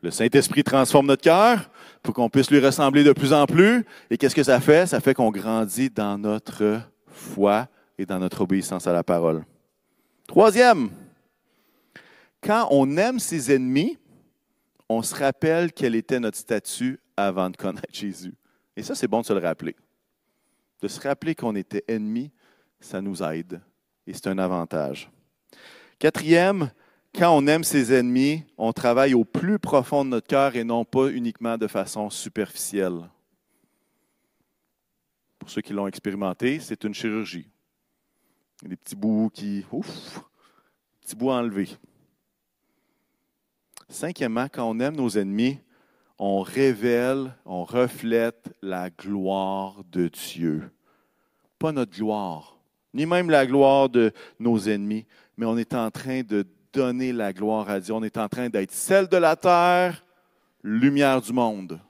Le 0.02 0.10
Saint-Esprit 0.10 0.62
transforme 0.62 1.06
notre 1.06 1.22
cœur 1.22 1.70
pour 2.02 2.14
qu'on 2.14 2.28
puisse 2.28 2.50
lui 2.50 2.60
ressembler 2.60 3.02
de 3.02 3.12
plus 3.12 3.32
en 3.32 3.46
plus. 3.46 3.84
Et 4.10 4.16
qu'est-ce 4.16 4.34
que 4.34 4.42
ça 4.42 4.60
fait? 4.60 4.86
Ça 4.86 5.00
fait 5.00 5.14
qu'on 5.14 5.30
grandit 5.30 5.90
dans 5.90 6.18
notre 6.18 6.80
foi 7.06 7.68
et 7.98 8.06
dans 8.06 8.18
notre 8.18 8.42
obéissance 8.42 8.86
à 8.86 8.92
la 8.92 9.02
parole. 9.02 9.44
Troisième, 10.26 10.90
quand 12.42 12.68
on 12.70 12.96
aime 12.96 13.18
ses 13.18 13.54
ennemis, 13.54 13.98
on 14.88 15.02
se 15.02 15.14
rappelle 15.14 15.72
quel 15.72 15.94
était 15.94 16.20
notre 16.20 16.36
statut 16.36 17.00
avant 17.16 17.50
de 17.50 17.56
connaître 17.56 17.88
Jésus. 17.92 18.34
Et 18.76 18.82
ça, 18.82 18.94
c'est 18.94 19.08
bon 19.08 19.22
de 19.22 19.26
se 19.26 19.32
le 19.32 19.40
rappeler. 19.40 19.74
De 20.82 20.88
se 20.88 21.00
rappeler 21.00 21.34
qu'on 21.34 21.56
était 21.56 21.84
ennemis, 21.88 22.30
ça 22.78 23.00
nous 23.00 23.22
aide 23.22 23.60
et 24.06 24.12
c'est 24.12 24.28
un 24.28 24.38
avantage. 24.38 25.10
Quatrième, 25.98 26.70
quand 27.16 27.34
on 27.34 27.46
aime 27.46 27.64
ses 27.64 27.94
ennemis, 27.94 28.42
on 28.58 28.72
travaille 28.72 29.14
au 29.14 29.24
plus 29.24 29.58
profond 29.58 30.04
de 30.04 30.10
notre 30.10 30.26
cœur 30.26 30.54
et 30.54 30.64
non 30.64 30.84
pas 30.84 31.08
uniquement 31.08 31.56
de 31.56 31.66
façon 31.66 32.10
superficielle. 32.10 33.08
pour 35.38 35.48
ceux 35.48 35.62
qui 35.62 35.72
l'ont 35.72 35.86
expérimenté, 35.86 36.58
c'est 36.60 36.82
une 36.84 36.92
chirurgie. 36.92 37.48
Des 38.62 38.76
petits 38.76 38.96
bouts 38.96 39.30
qui. 39.32 39.64
Ouf! 39.70 40.20
Petits 41.00 41.14
bouts 41.14 41.30
enlevés. 41.30 41.70
Cinquièmement, 43.88 44.48
quand 44.52 44.68
on 44.68 44.80
aime 44.80 44.96
nos 44.96 45.10
ennemis, 45.10 45.58
on 46.18 46.40
révèle, 46.40 47.32
on 47.44 47.62
reflète 47.64 48.52
la 48.60 48.90
gloire 48.90 49.84
de 49.92 50.08
Dieu. 50.08 50.70
Pas 51.58 51.70
notre 51.70 51.96
gloire, 51.96 52.58
ni 52.92 53.06
même 53.06 53.30
la 53.30 53.46
gloire 53.46 53.88
de 53.88 54.12
nos 54.40 54.58
ennemis, 54.58 55.06
mais 55.36 55.46
on 55.46 55.56
est 55.56 55.74
en 55.74 55.90
train 55.90 56.22
de 56.22 56.44
donner 56.76 57.10
la 57.12 57.32
gloire 57.32 57.70
à 57.70 57.80
Dieu. 57.80 57.94
On 57.94 58.02
est 58.02 58.18
en 58.18 58.28
train 58.28 58.50
d'être 58.50 58.70
celle 58.70 59.08
de 59.08 59.16
la 59.16 59.34
terre, 59.34 60.04
lumière 60.62 61.22
du 61.22 61.32
monde. 61.32 61.80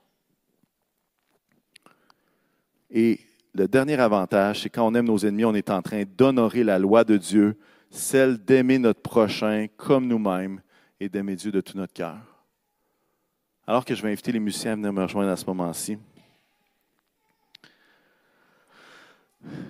Et 2.88 3.18
le 3.52 3.66
dernier 3.66 3.98
avantage, 3.98 4.62
c'est 4.62 4.70
quand 4.70 4.86
on 4.86 4.94
aime 4.94 5.06
nos 5.06 5.18
ennemis, 5.18 5.44
on 5.44 5.54
est 5.54 5.70
en 5.70 5.82
train 5.82 6.04
d'honorer 6.04 6.62
la 6.62 6.78
loi 6.78 7.02
de 7.02 7.16
Dieu, 7.16 7.58
celle 7.90 8.38
d'aimer 8.38 8.78
notre 8.78 9.00
prochain 9.00 9.66
comme 9.76 10.06
nous-mêmes 10.06 10.60
et 11.00 11.08
d'aimer 11.08 11.34
Dieu 11.34 11.50
de 11.50 11.60
tout 11.60 11.76
notre 11.76 11.92
cœur. 11.92 12.18
Alors 13.66 13.84
que 13.84 13.92
je 13.92 14.02
vais 14.02 14.12
inviter 14.12 14.30
les 14.30 14.38
musiciens 14.38 14.72
à 14.72 14.76
venir 14.76 14.92
me 14.92 15.02
rejoindre 15.02 15.32
à 15.32 15.36
ce 15.36 15.46
moment-ci. 15.46 15.98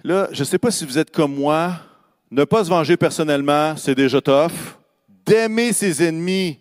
Là, 0.05 0.29
je 0.31 0.41
ne 0.41 0.45
sais 0.45 0.59
pas 0.59 0.71
si 0.71 0.85
vous 0.85 0.99
êtes 0.99 1.11
comme 1.11 1.35
moi. 1.35 1.73
Ne 2.31 2.45
pas 2.45 2.65
se 2.65 2.69
venger 2.69 2.99
personnellement, 2.99 3.77
c'est 3.79 3.95
déjà 3.95 4.21
tough. 4.21 4.77
D'aimer 5.27 5.73
ses 5.73 6.03
ennemis, 6.03 6.61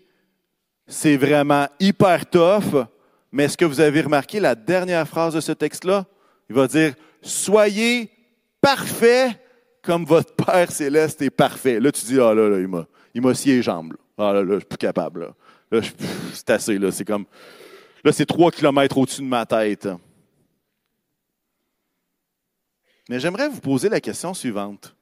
c'est 0.88 1.18
vraiment 1.18 1.68
hyper 1.80 2.30
tough. 2.30 2.88
Mais 3.32 3.43
est-ce 3.45 3.57
que 3.57 3.66
vous 3.66 3.80
avez 3.80 4.01
remarqué 4.01 4.39
la 4.39 4.55
dernière 4.55 5.07
phrase 5.07 5.34
de 5.34 5.39
ce 5.39 5.51
texte-là? 5.51 6.05
Il 6.49 6.55
va 6.55 6.68
dire 6.68 6.95
Soyez 7.22 8.09
parfaits 8.61 9.39
comme 9.82 10.05
votre 10.05 10.34
Père 10.36 10.72
céleste 10.72 11.22
est 11.22 11.30
parfait. 11.30 11.80
Là, 11.80 11.91
tu 11.91 12.05
dis 12.05 12.20
Ah 12.20 12.34
là, 12.34 12.49
là 12.49 12.59
il 12.59 12.68
m'a, 12.68 12.88
il 13.13 13.22
m'a 13.22 13.34
scié 13.34 13.55
les 13.55 13.61
jambes. 13.61 13.93
Ah 14.18 14.34
là, 14.34 14.43
là, 14.43 14.53
je 14.55 14.59
suis 14.59 14.68
plus 14.68 14.78
capable. 14.78 15.22
Là, 15.22 15.36
là 15.72 15.82
c'est 16.34 16.49
assez. 16.49 16.78
Là, 16.78 16.91
c'est 16.91 17.05
comme. 17.05 17.26
Là, 18.03 18.11
c'est 18.11 18.26
trois 18.26 18.51
kilomètres 18.51 18.97
au-dessus 18.97 19.22
de 19.22 19.28
ma 19.28 19.45
tête. 19.45 19.88
Mais 23.09 23.20
j'aimerais 23.20 23.49
vous 23.49 23.61
poser 23.61 23.89
la 23.89 23.99
question 23.99 24.34
suivante. 24.34 24.95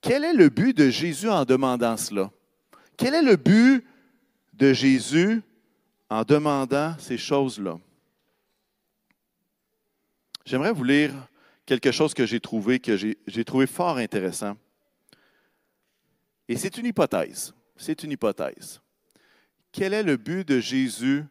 Quel 0.00 0.24
est 0.24 0.32
le 0.32 0.48
but 0.48 0.76
de 0.76 0.88
Jésus 0.88 1.28
en 1.28 1.44
demandant 1.44 1.96
cela? 1.96 2.30
Quel 2.96 3.14
est 3.14 3.22
le 3.22 3.36
but 3.36 3.84
de 4.54 4.72
Jésus 4.72 5.42
en 6.08 6.22
demandant 6.22 6.96
ces 6.98 7.18
choses-là? 7.18 7.78
J'aimerais 10.44 10.72
vous 10.72 10.84
lire 10.84 11.12
quelque 11.66 11.90
chose 11.90 12.14
que 12.14 12.24
j'ai 12.24 12.40
trouvé, 12.40 12.78
que 12.78 12.96
j'ai 12.96 13.44
trouvé 13.44 13.66
fort 13.66 13.98
intéressant. 13.98 14.56
Et 16.48 16.56
c'est 16.56 16.78
une 16.78 16.86
hypothèse. 16.86 17.52
C'est 17.76 18.02
une 18.04 18.12
hypothèse. 18.12 18.80
Quel 19.72 19.92
est 19.92 20.02
le 20.02 20.16
but 20.16 20.46
de 20.46 20.60
Jésus 20.60 21.24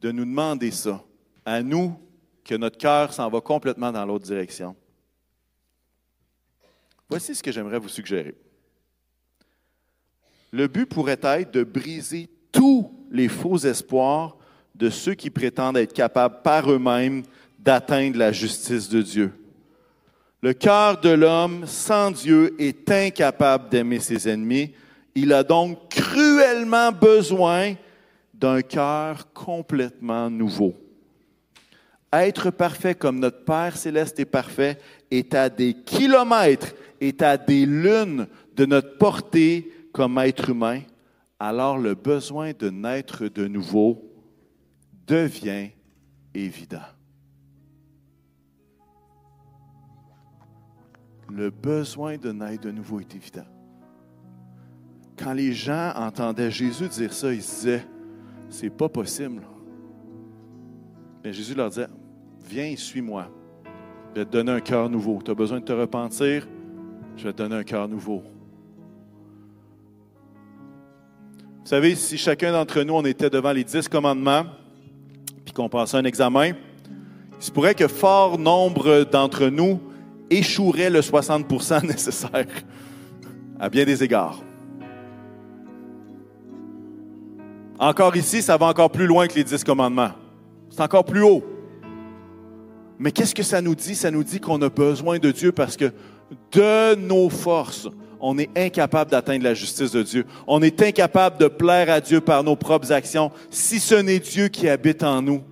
de 0.00 0.10
nous 0.10 0.24
demander 0.24 0.70
ça, 0.72 1.04
à 1.44 1.62
nous, 1.62 1.96
que 2.44 2.56
notre 2.56 2.78
cœur 2.78 3.12
s'en 3.12 3.28
va 3.28 3.40
complètement 3.40 3.92
dans 3.92 4.04
l'autre 4.04 4.24
direction? 4.24 4.74
Voici 7.08 7.34
ce 7.34 7.42
que 7.42 7.52
j'aimerais 7.52 7.78
vous 7.78 7.88
suggérer. 7.88 8.34
Le 10.52 10.68
but 10.68 10.86
pourrait 10.86 11.18
être 11.22 11.50
de 11.52 11.64
briser 11.64 12.28
tous 12.52 12.90
les 13.10 13.28
faux 13.28 13.56
espoirs 13.56 14.36
de 14.74 14.90
ceux 14.90 15.14
qui 15.14 15.30
prétendent 15.30 15.78
être 15.78 15.94
capables 15.94 16.42
par 16.42 16.70
eux-mêmes 16.70 17.22
d'atteindre 17.58 18.18
la 18.18 18.32
justice 18.32 18.88
de 18.90 19.00
Dieu. 19.00 19.32
Le 20.42 20.52
cœur 20.52 21.00
de 21.00 21.08
l'homme 21.08 21.66
sans 21.66 22.10
Dieu 22.10 22.54
est 22.58 22.90
incapable 22.90 23.70
d'aimer 23.70 24.00
ses 24.00 24.28
ennemis. 24.28 24.72
Il 25.14 25.32
a 25.32 25.42
donc 25.42 25.88
cruellement 25.88 26.92
besoin 26.92 27.74
d'un 28.34 28.60
cœur 28.60 29.32
complètement 29.32 30.28
nouveau. 30.28 30.74
Être 32.12 32.50
parfait 32.50 32.94
comme 32.94 33.20
notre 33.20 33.44
Père 33.44 33.76
céleste 33.76 34.20
est 34.20 34.26
parfait 34.26 34.78
est 35.10 35.32
à 35.34 35.48
des 35.48 35.72
kilomètres 35.72 36.74
est 37.00 37.22
à 37.22 37.38
des 37.38 37.64
lunes 37.64 38.26
de 38.54 38.66
notre 38.66 38.98
portée 38.98 39.70
comme 39.92 40.18
être 40.18 40.50
humain, 40.50 40.80
alors 41.38 41.78
le 41.78 41.94
besoin 41.94 42.52
de 42.52 42.70
naître 42.70 43.28
de 43.28 43.46
nouveau 43.46 44.02
devient 45.06 45.70
évident. 46.34 46.78
Le 51.28 51.50
besoin 51.50 52.16
de 52.16 52.32
naître 52.32 52.62
de 52.62 52.70
nouveau 52.70 53.00
est 53.00 53.14
évident. 53.14 53.44
Quand 55.16 55.32
les 55.32 55.52
gens 55.52 55.92
entendaient 55.94 56.50
Jésus 56.50 56.88
dire 56.88 57.12
ça, 57.12 57.32
ils 57.32 57.42
se 57.42 57.54
disaient, 57.54 57.86
c'est 58.48 58.70
pas 58.70 58.88
possible. 58.88 59.42
Mais 61.22 61.32
Jésus 61.32 61.54
leur 61.54 61.68
disait, 61.68 61.88
viens, 62.44 62.74
suis-moi. 62.76 63.28
Je 64.14 64.20
vais 64.20 64.26
te 64.26 64.30
donner 64.30 64.52
un 64.52 64.60
cœur 64.60 64.90
nouveau. 64.90 65.20
Tu 65.22 65.30
as 65.30 65.34
besoin 65.34 65.60
de 65.60 65.64
te 65.64 65.72
repentir, 65.72 66.46
je 67.16 67.24
vais 67.24 67.32
te 67.32 67.38
donner 67.38 67.56
un 67.56 67.64
cœur 67.64 67.88
nouveau. 67.88 68.22
Vous 71.62 71.68
savez, 71.68 71.94
si 71.94 72.18
chacun 72.18 72.50
d'entre 72.50 72.82
nous, 72.82 72.94
on 72.94 73.04
était 73.04 73.30
devant 73.30 73.52
les 73.52 73.62
dix 73.62 73.86
commandements, 73.86 74.44
puis 75.44 75.54
qu'on 75.54 75.68
passait 75.68 75.96
un 75.96 76.04
examen, 76.04 76.48
il 76.48 76.54
se 77.38 77.52
pourrait 77.52 77.76
que 77.76 77.86
fort 77.86 78.36
nombre 78.36 79.04
d'entre 79.04 79.46
nous 79.46 79.80
échoueraient 80.28 80.90
le 80.90 81.00
60% 81.00 81.86
nécessaire, 81.86 82.46
à 83.60 83.68
bien 83.68 83.84
des 83.84 84.02
égards. 84.02 84.42
Encore 87.78 88.16
ici, 88.16 88.42
ça 88.42 88.56
va 88.56 88.66
encore 88.66 88.90
plus 88.90 89.06
loin 89.06 89.28
que 89.28 89.34
les 89.34 89.44
dix 89.44 89.62
commandements. 89.62 90.10
C'est 90.68 90.82
encore 90.82 91.04
plus 91.04 91.22
haut. 91.22 91.44
Mais 92.98 93.12
qu'est-ce 93.12 93.36
que 93.36 93.42
ça 93.44 93.60
nous 93.60 93.76
dit? 93.76 93.94
Ça 93.94 94.10
nous 94.10 94.24
dit 94.24 94.40
qu'on 94.40 94.60
a 94.62 94.68
besoin 94.68 95.18
de 95.18 95.30
Dieu 95.30 95.52
parce 95.52 95.76
que 95.76 95.92
de 96.50 96.96
nos 96.96 97.28
forces, 97.28 97.88
on 98.22 98.38
est 98.38 98.50
incapable 98.56 99.10
d'atteindre 99.10 99.42
la 99.42 99.52
justice 99.52 99.90
de 99.90 100.02
Dieu. 100.02 100.24
On 100.46 100.62
est 100.62 100.80
incapable 100.80 101.38
de 101.38 101.48
plaire 101.48 101.90
à 101.90 102.00
Dieu 102.00 102.20
par 102.20 102.44
nos 102.44 102.54
propres 102.54 102.92
actions 102.92 103.32
si 103.50 103.80
ce 103.80 103.96
n'est 103.96 104.20
Dieu 104.20 104.46
qui 104.46 104.68
habite 104.68 105.02
en 105.02 105.20
nous. 105.20 105.42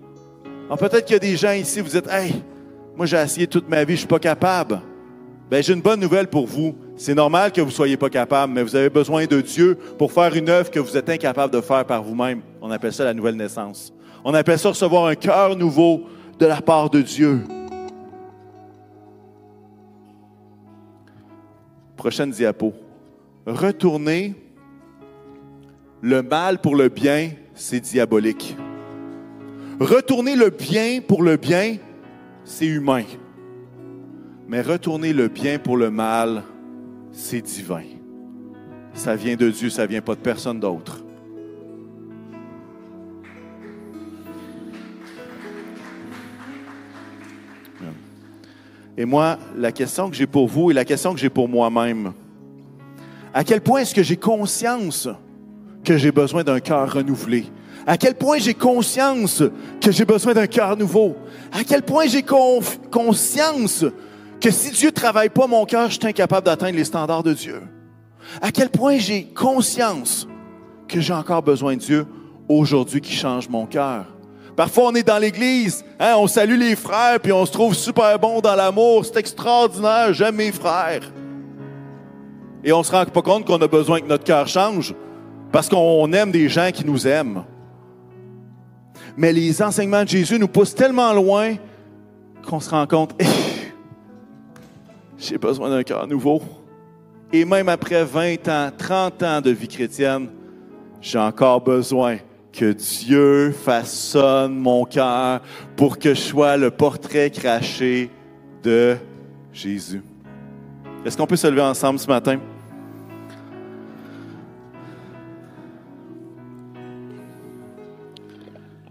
Alors 0.66 0.78
peut-être 0.78 1.04
qu'il 1.04 1.14
y 1.14 1.16
a 1.16 1.18
des 1.18 1.36
gens 1.36 1.52
ici, 1.52 1.80
vous 1.80 1.88
dites, 1.88 2.08
hey, 2.08 2.32
moi 2.96 3.06
j'ai 3.06 3.16
essayé 3.16 3.48
toute 3.48 3.68
ma 3.68 3.82
vie, 3.82 3.94
je 3.94 4.00
suis 4.00 4.06
pas 4.06 4.20
capable. 4.20 4.80
Ben, 5.50 5.60
j'ai 5.60 5.72
une 5.72 5.82
bonne 5.82 5.98
nouvelle 5.98 6.28
pour 6.28 6.46
vous. 6.46 6.76
C'est 6.96 7.14
normal 7.14 7.50
que 7.50 7.60
vous 7.60 7.72
soyez 7.72 7.96
pas 7.96 8.08
capable, 8.08 8.52
mais 8.52 8.62
vous 8.62 8.76
avez 8.76 8.88
besoin 8.88 9.26
de 9.26 9.40
Dieu 9.40 9.76
pour 9.98 10.12
faire 10.12 10.32
une 10.36 10.48
œuvre 10.48 10.70
que 10.70 10.78
vous 10.78 10.96
êtes 10.96 11.08
incapable 11.08 11.52
de 11.52 11.60
faire 11.60 11.84
par 11.84 12.04
vous-même. 12.04 12.40
On 12.62 12.70
appelle 12.70 12.92
ça 12.92 13.02
la 13.02 13.14
nouvelle 13.14 13.34
naissance. 13.34 13.92
On 14.24 14.32
appelle 14.32 14.60
ça 14.60 14.68
recevoir 14.68 15.06
un 15.06 15.16
cœur 15.16 15.56
nouveau 15.56 16.04
de 16.38 16.46
la 16.46 16.60
part 16.60 16.88
de 16.88 17.02
Dieu. 17.02 17.40
Prochaine 22.00 22.30
diapo. 22.30 22.72
Retourner 23.44 24.34
le 26.00 26.22
mal 26.22 26.58
pour 26.58 26.74
le 26.74 26.88
bien, 26.88 27.32
c'est 27.54 27.80
diabolique. 27.80 28.56
Retourner 29.78 30.34
le 30.34 30.48
bien 30.48 31.02
pour 31.06 31.22
le 31.22 31.36
bien, 31.36 31.76
c'est 32.42 32.64
humain. 32.64 33.04
Mais 34.48 34.62
retourner 34.62 35.12
le 35.12 35.28
bien 35.28 35.58
pour 35.58 35.76
le 35.76 35.90
mal, 35.90 36.42
c'est 37.12 37.42
divin. 37.42 37.84
Ça 38.94 39.14
vient 39.14 39.36
de 39.36 39.50
Dieu, 39.50 39.68
ça 39.68 39.84
vient 39.84 40.00
pas 40.00 40.14
de 40.14 40.20
personne 40.20 40.58
d'autre. 40.58 41.04
Et 49.00 49.06
moi, 49.06 49.38
la 49.56 49.72
question 49.72 50.10
que 50.10 50.14
j'ai 50.14 50.26
pour 50.26 50.46
vous 50.46 50.70
et 50.70 50.74
la 50.74 50.84
question 50.84 51.14
que 51.14 51.20
j'ai 51.20 51.30
pour 51.30 51.48
moi-même, 51.48 52.12
à 53.32 53.44
quel 53.44 53.62
point 53.62 53.80
est-ce 53.80 53.94
que 53.94 54.02
j'ai 54.02 54.18
conscience 54.18 55.08
que 55.82 55.96
j'ai 55.96 56.12
besoin 56.12 56.44
d'un 56.44 56.60
cœur 56.60 56.92
renouvelé? 56.92 57.46
À 57.86 57.96
quel 57.96 58.14
point 58.14 58.36
j'ai 58.36 58.52
conscience 58.52 59.42
que 59.80 59.90
j'ai 59.90 60.04
besoin 60.04 60.34
d'un 60.34 60.46
cœur 60.46 60.76
nouveau? 60.76 61.16
À 61.50 61.64
quel 61.64 61.80
point 61.80 62.08
j'ai 62.08 62.22
conscience 62.22 63.86
que 64.38 64.50
si 64.50 64.70
Dieu 64.70 64.90
ne 64.90 64.94
travaille 64.94 65.30
pas 65.30 65.46
mon 65.46 65.64
cœur, 65.64 65.88
je 65.88 65.98
suis 65.98 66.06
incapable 66.06 66.44
d'atteindre 66.44 66.76
les 66.76 66.84
standards 66.84 67.22
de 67.22 67.32
Dieu? 67.32 67.62
À 68.42 68.52
quel 68.52 68.68
point 68.68 68.98
j'ai 68.98 69.24
conscience 69.24 70.28
que 70.86 71.00
j'ai 71.00 71.14
encore 71.14 71.42
besoin 71.42 71.74
de 71.74 71.80
Dieu 71.80 72.06
aujourd'hui 72.50 73.00
qui 73.00 73.14
change 73.14 73.48
mon 73.48 73.64
cœur? 73.64 74.04
Parfois, 74.60 74.88
on 74.88 74.94
est 74.94 75.02
dans 75.02 75.16
l'église, 75.16 75.82
hein, 75.98 76.16
on 76.18 76.26
salue 76.26 76.58
les 76.58 76.76
frères, 76.76 77.18
puis 77.18 77.32
on 77.32 77.46
se 77.46 77.50
trouve 77.50 77.74
super 77.74 78.18
bon 78.18 78.42
dans 78.42 78.54
l'amour. 78.54 79.06
C'est 79.06 79.16
extraordinaire, 79.16 80.12
j'aime 80.12 80.36
mes 80.36 80.52
frères. 80.52 81.10
Et 82.62 82.70
on 82.70 82.80
ne 82.80 82.84
se 82.84 82.92
rend 82.92 83.06
pas 83.06 83.22
compte 83.22 83.46
qu'on 83.46 83.56
a 83.62 83.66
besoin 83.66 84.02
que 84.02 84.06
notre 84.06 84.24
cœur 84.24 84.46
change 84.46 84.94
parce 85.50 85.66
qu'on 85.66 86.12
aime 86.12 86.30
des 86.30 86.50
gens 86.50 86.70
qui 86.74 86.84
nous 86.84 87.08
aiment. 87.08 87.42
Mais 89.16 89.32
les 89.32 89.62
enseignements 89.62 90.04
de 90.04 90.10
Jésus 90.10 90.38
nous 90.38 90.46
poussent 90.46 90.74
tellement 90.74 91.14
loin 91.14 91.54
qu'on 92.46 92.60
se 92.60 92.68
rend 92.68 92.86
compte, 92.86 93.14
j'ai 95.16 95.38
besoin 95.38 95.70
d'un 95.70 95.84
cœur 95.84 96.06
nouveau. 96.06 96.42
Et 97.32 97.46
même 97.46 97.70
après 97.70 98.04
20 98.04 98.46
ans, 98.48 98.70
30 98.76 99.22
ans 99.22 99.40
de 99.40 99.52
vie 99.52 99.68
chrétienne, 99.68 100.28
j'ai 101.00 101.18
encore 101.18 101.62
besoin 101.62 102.18
que 102.52 102.72
Dieu 102.72 103.52
façonne 103.52 104.56
mon 104.56 104.84
cœur 104.84 105.40
pour 105.76 105.98
que 105.98 106.14
je 106.14 106.20
sois 106.20 106.56
le 106.56 106.70
portrait 106.70 107.30
craché 107.30 108.10
de 108.62 108.96
Jésus. 109.52 110.02
Est-ce 111.04 111.16
qu'on 111.16 111.26
peut 111.26 111.36
se 111.36 111.46
lever 111.46 111.62
ensemble 111.62 111.98
ce 111.98 112.06
matin? 112.06 112.38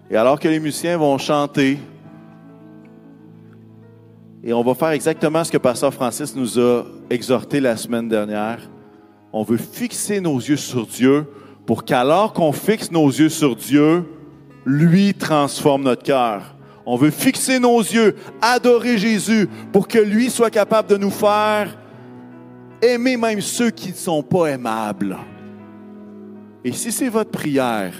Et 0.09 0.15
alors 0.15 0.39
que 0.39 0.47
les 0.47 0.59
musiciens 0.59 0.97
vont 0.97 1.17
chanter, 1.19 1.77
et 4.43 4.53
on 4.53 4.63
va 4.63 4.73
faire 4.73 4.89
exactement 4.89 5.43
ce 5.43 5.51
que 5.51 5.57
Pasteur 5.57 5.93
Francis 5.93 6.35
nous 6.35 6.57
a 6.57 6.83
exhorté 7.09 7.59
la 7.59 7.75
semaine 7.77 8.07
dernière. 8.07 8.59
On 9.31 9.43
veut 9.43 9.57
fixer 9.57 10.21
nos 10.21 10.37
yeux 10.37 10.57
sur 10.57 10.87
Dieu 10.87 11.27
pour 11.69 11.85
qu'alors 11.85 12.33
qu'on 12.33 12.51
fixe 12.51 12.89
nos 12.89 13.09
yeux 13.09 13.29
sur 13.29 13.55
Dieu, 13.55 14.03
lui 14.65 15.13
transforme 15.13 15.83
notre 15.83 16.01
cœur. 16.01 16.55
On 16.83 16.95
veut 16.95 17.11
fixer 17.11 17.59
nos 17.59 17.77
yeux, 17.77 18.15
adorer 18.41 18.97
Jésus 18.97 19.47
pour 19.71 19.87
que 19.87 19.99
lui 19.99 20.31
soit 20.31 20.49
capable 20.49 20.89
de 20.89 20.97
nous 20.97 21.11
faire 21.11 21.77
aimer 22.81 23.17
même 23.17 23.39
ceux 23.39 23.69
qui 23.69 23.89
ne 23.89 23.95
sont 23.95 24.23
pas 24.23 24.47
aimables. 24.47 25.15
Et 26.65 26.71
si 26.71 26.91
c'est 26.91 27.07
votre 27.07 27.29
prière 27.29 27.93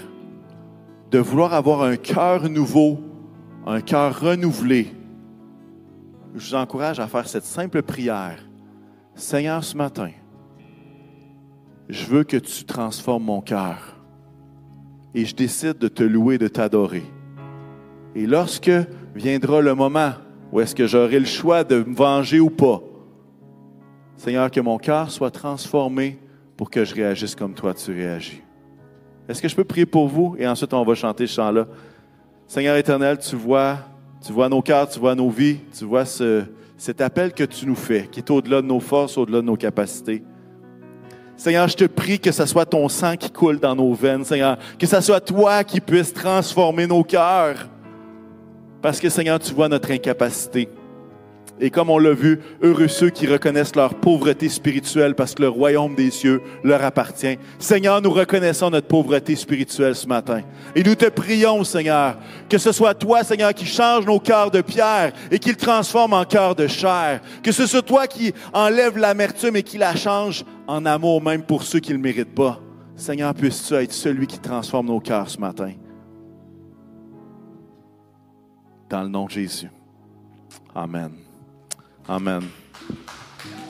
de 1.12 1.20
vouloir 1.20 1.54
avoir 1.54 1.82
un 1.82 1.94
cœur 1.94 2.48
nouveau, 2.48 2.98
un 3.68 3.82
cœur 3.82 4.18
renouvelé, 4.18 4.92
je 6.34 6.48
vous 6.48 6.54
encourage 6.56 6.98
à 6.98 7.06
faire 7.06 7.28
cette 7.28 7.44
simple 7.44 7.82
prière. 7.82 8.40
Seigneur, 9.14 9.62
ce 9.62 9.76
matin, 9.76 10.10
je 11.92 12.06
veux 12.06 12.24
que 12.24 12.36
tu 12.36 12.64
transformes 12.64 13.24
mon 13.24 13.40
cœur. 13.40 13.96
Et 15.14 15.24
je 15.24 15.34
décide 15.34 15.78
de 15.78 15.88
te 15.88 16.02
louer, 16.02 16.38
de 16.38 16.48
t'adorer. 16.48 17.02
Et 18.14 18.26
lorsque 18.26 18.70
viendra 19.14 19.60
le 19.60 19.74
moment 19.74 20.12
où 20.52 20.60
est-ce 20.60 20.74
que 20.74 20.86
j'aurai 20.86 21.18
le 21.18 21.26
choix 21.26 21.64
de 21.64 21.82
me 21.82 21.94
venger 21.94 22.40
ou 22.40 22.50
pas, 22.50 22.80
Seigneur, 24.16 24.50
que 24.50 24.60
mon 24.60 24.78
cœur 24.78 25.10
soit 25.10 25.30
transformé 25.30 26.18
pour 26.56 26.70
que 26.70 26.84
je 26.84 26.94
réagisse 26.94 27.34
comme 27.34 27.54
toi 27.54 27.72
tu 27.72 27.92
réagis. 27.92 28.42
Est-ce 29.28 29.40
que 29.40 29.48
je 29.48 29.56
peux 29.56 29.64
prier 29.64 29.86
pour 29.86 30.08
vous? 30.08 30.36
Et 30.38 30.46
ensuite, 30.46 30.74
on 30.74 30.84
va 30.84 30.94
chanter 30.94 31.26
ce 31.26 31.34
chant-là. 31.34 31.66
Seigneur 32.46 32.76
éternel, 32.76 33.18
tu 33.18 33.36
vois 33.36 33.78
tu 34.20 34.32
vois 34.32 34.48
nos 34.48 34.60
cœurs, 34.60 34.88
tu 34.88 34.98
vois 34.98 35.14
nos 35.14 35.30
vies, 35.30 35.58
tu 35.76 35.84
vois 35.84 36.04
cet 36.04 37.00
appel 37.00 37.32
que 37.32 37.44
tu 37.44 37.66
nous 37.66 37.74
fais, 37.74 38.06
qui 38.10 38.20
est 38.20 38.30
au-delà 38.30 38.60
de 38.60 38.66
nos 38.66 38.80
forces, 38.80 39.16
au-delà 39.16 39.38
de 39.38 39.46
nos 39.46 39.56
capacités. 39.56 40.22
Seigneur, 41.40 41.68
je 41.68 41.74
te 41.74 41.84
prie 41.84 42.20
que 42.20 42.32
ce 42.32 42.44
soit 42.44 42.66
ton 42.66 42.86
sang 42.90 43.16
qui 43.16 43.30
coule 43.30 43.58
dans 43.58 43.74
nos 43.74 43.94
veines, 43.94 44.26
Seigneur, 44.26 44.58
que 44.78 44.86
ce 44.86 45.00
soit 45.00 45.22
toi 45.22 45.64
qui 45.64 45.80
puisses 45.80 46.12
transformer 46.12 46.86
nos 46.86 47.02
cœurs. 47.02 47.66
Parce 48.82 49.00
que, 49.00 49.08
Seigneur, 49.08 49.38
tu 49.38 49.54
vois 49.54 49.66
notre 49.66 49.90
incapacité. 49.90 50.68
Et 51.60 51.70
comme 51.70 51.90
on 51.90 51.98
l'a 51.98 52.14
vu, 52.14 52.40
heureux 52.62 52.88
ceux 52.88 53.10
qui 53.10 53.26
reconnaissent 53.26 53.76
leur 53.76 53.94
pauvreté 53.94 54.48
spirituelle 54.48 55.14
parce 55.14 55.34
que 55.34 55.42
le 55.42 55.48
royaume 55.48 55.94
des 55.94 56.10
cieux 56.10 56.40
leur 56.64 56.82
appartient. 56.82 57.38
Seigneur, 57.58 58.00
nous 58.00 58.10
reconnaissons 58.10 58.70
notre 58.70 58.86
pauvreté 58.86 59.36
spirituelle 59.36 59.94
ce 59.94 60.06
matin. 60.06 60.40
Et 60.74 60.82
nous 60.82 60.94
te 60.94 61.06
prions, 61.10 61.62
Seigneur, 61.64 62.16
que 62.48 62.56
ce 62.56 62.72
soit 62.72 62.94
toi, 62.94 63.22
Seigneur, 63.24 63.52
qui 63.52 63.66
change 63.66 64.06
nos 64.06 64.18
cœurs 64.18 64.50
de 64.50 64.62
pierre 64.62 65.12
et 65.30 65.38
qui 65.38 65.50
le 65.50 65.56
transforme 65.56 66.14
en 66.14 66.24
cœur 66.24 66.54
de 66.54 66.66
chair. 66.66 67.20
Que 67.42 67.52
ce 67.52 67.66
soit 67.66 67.82
toi 67.82 68.06
qui 68.06 68.32
enlève 68.54 68.96
l'amertume 68.96 69.56
et 69.56 69.62
qui 69.62 69.76
la 69.76 69.94
change 69.94 70.44
en 70.66 70.86
amour 70.86 71.22
même 71.22 71.42
pour 71.42 71.62
ceux 71.62 71.80
qui 71.80 71.90
ne 71.90 71.96
le 71.96 72.02
méritent 72.02 72.34
pas. 72.34 72.58
Seigneur, 72.96 73.34
puisses-tu 73.34 73.74
être 73.74 73.92
celui 73.92 74.26
qui 74.26 74.38
transforme 74.38 74.86
nos 74.86 75.00
cœurs 75.00 75.28
ce 75.28 75.38
matin? 75.38 75.72
Dans 78.88 79.02
le 79.02 79.08
nom 79.08 79.26
de 79.26 79.30
Jésus. 79.30 79.70
Amen. 80.74 81.29
Amen. 82.10 82.59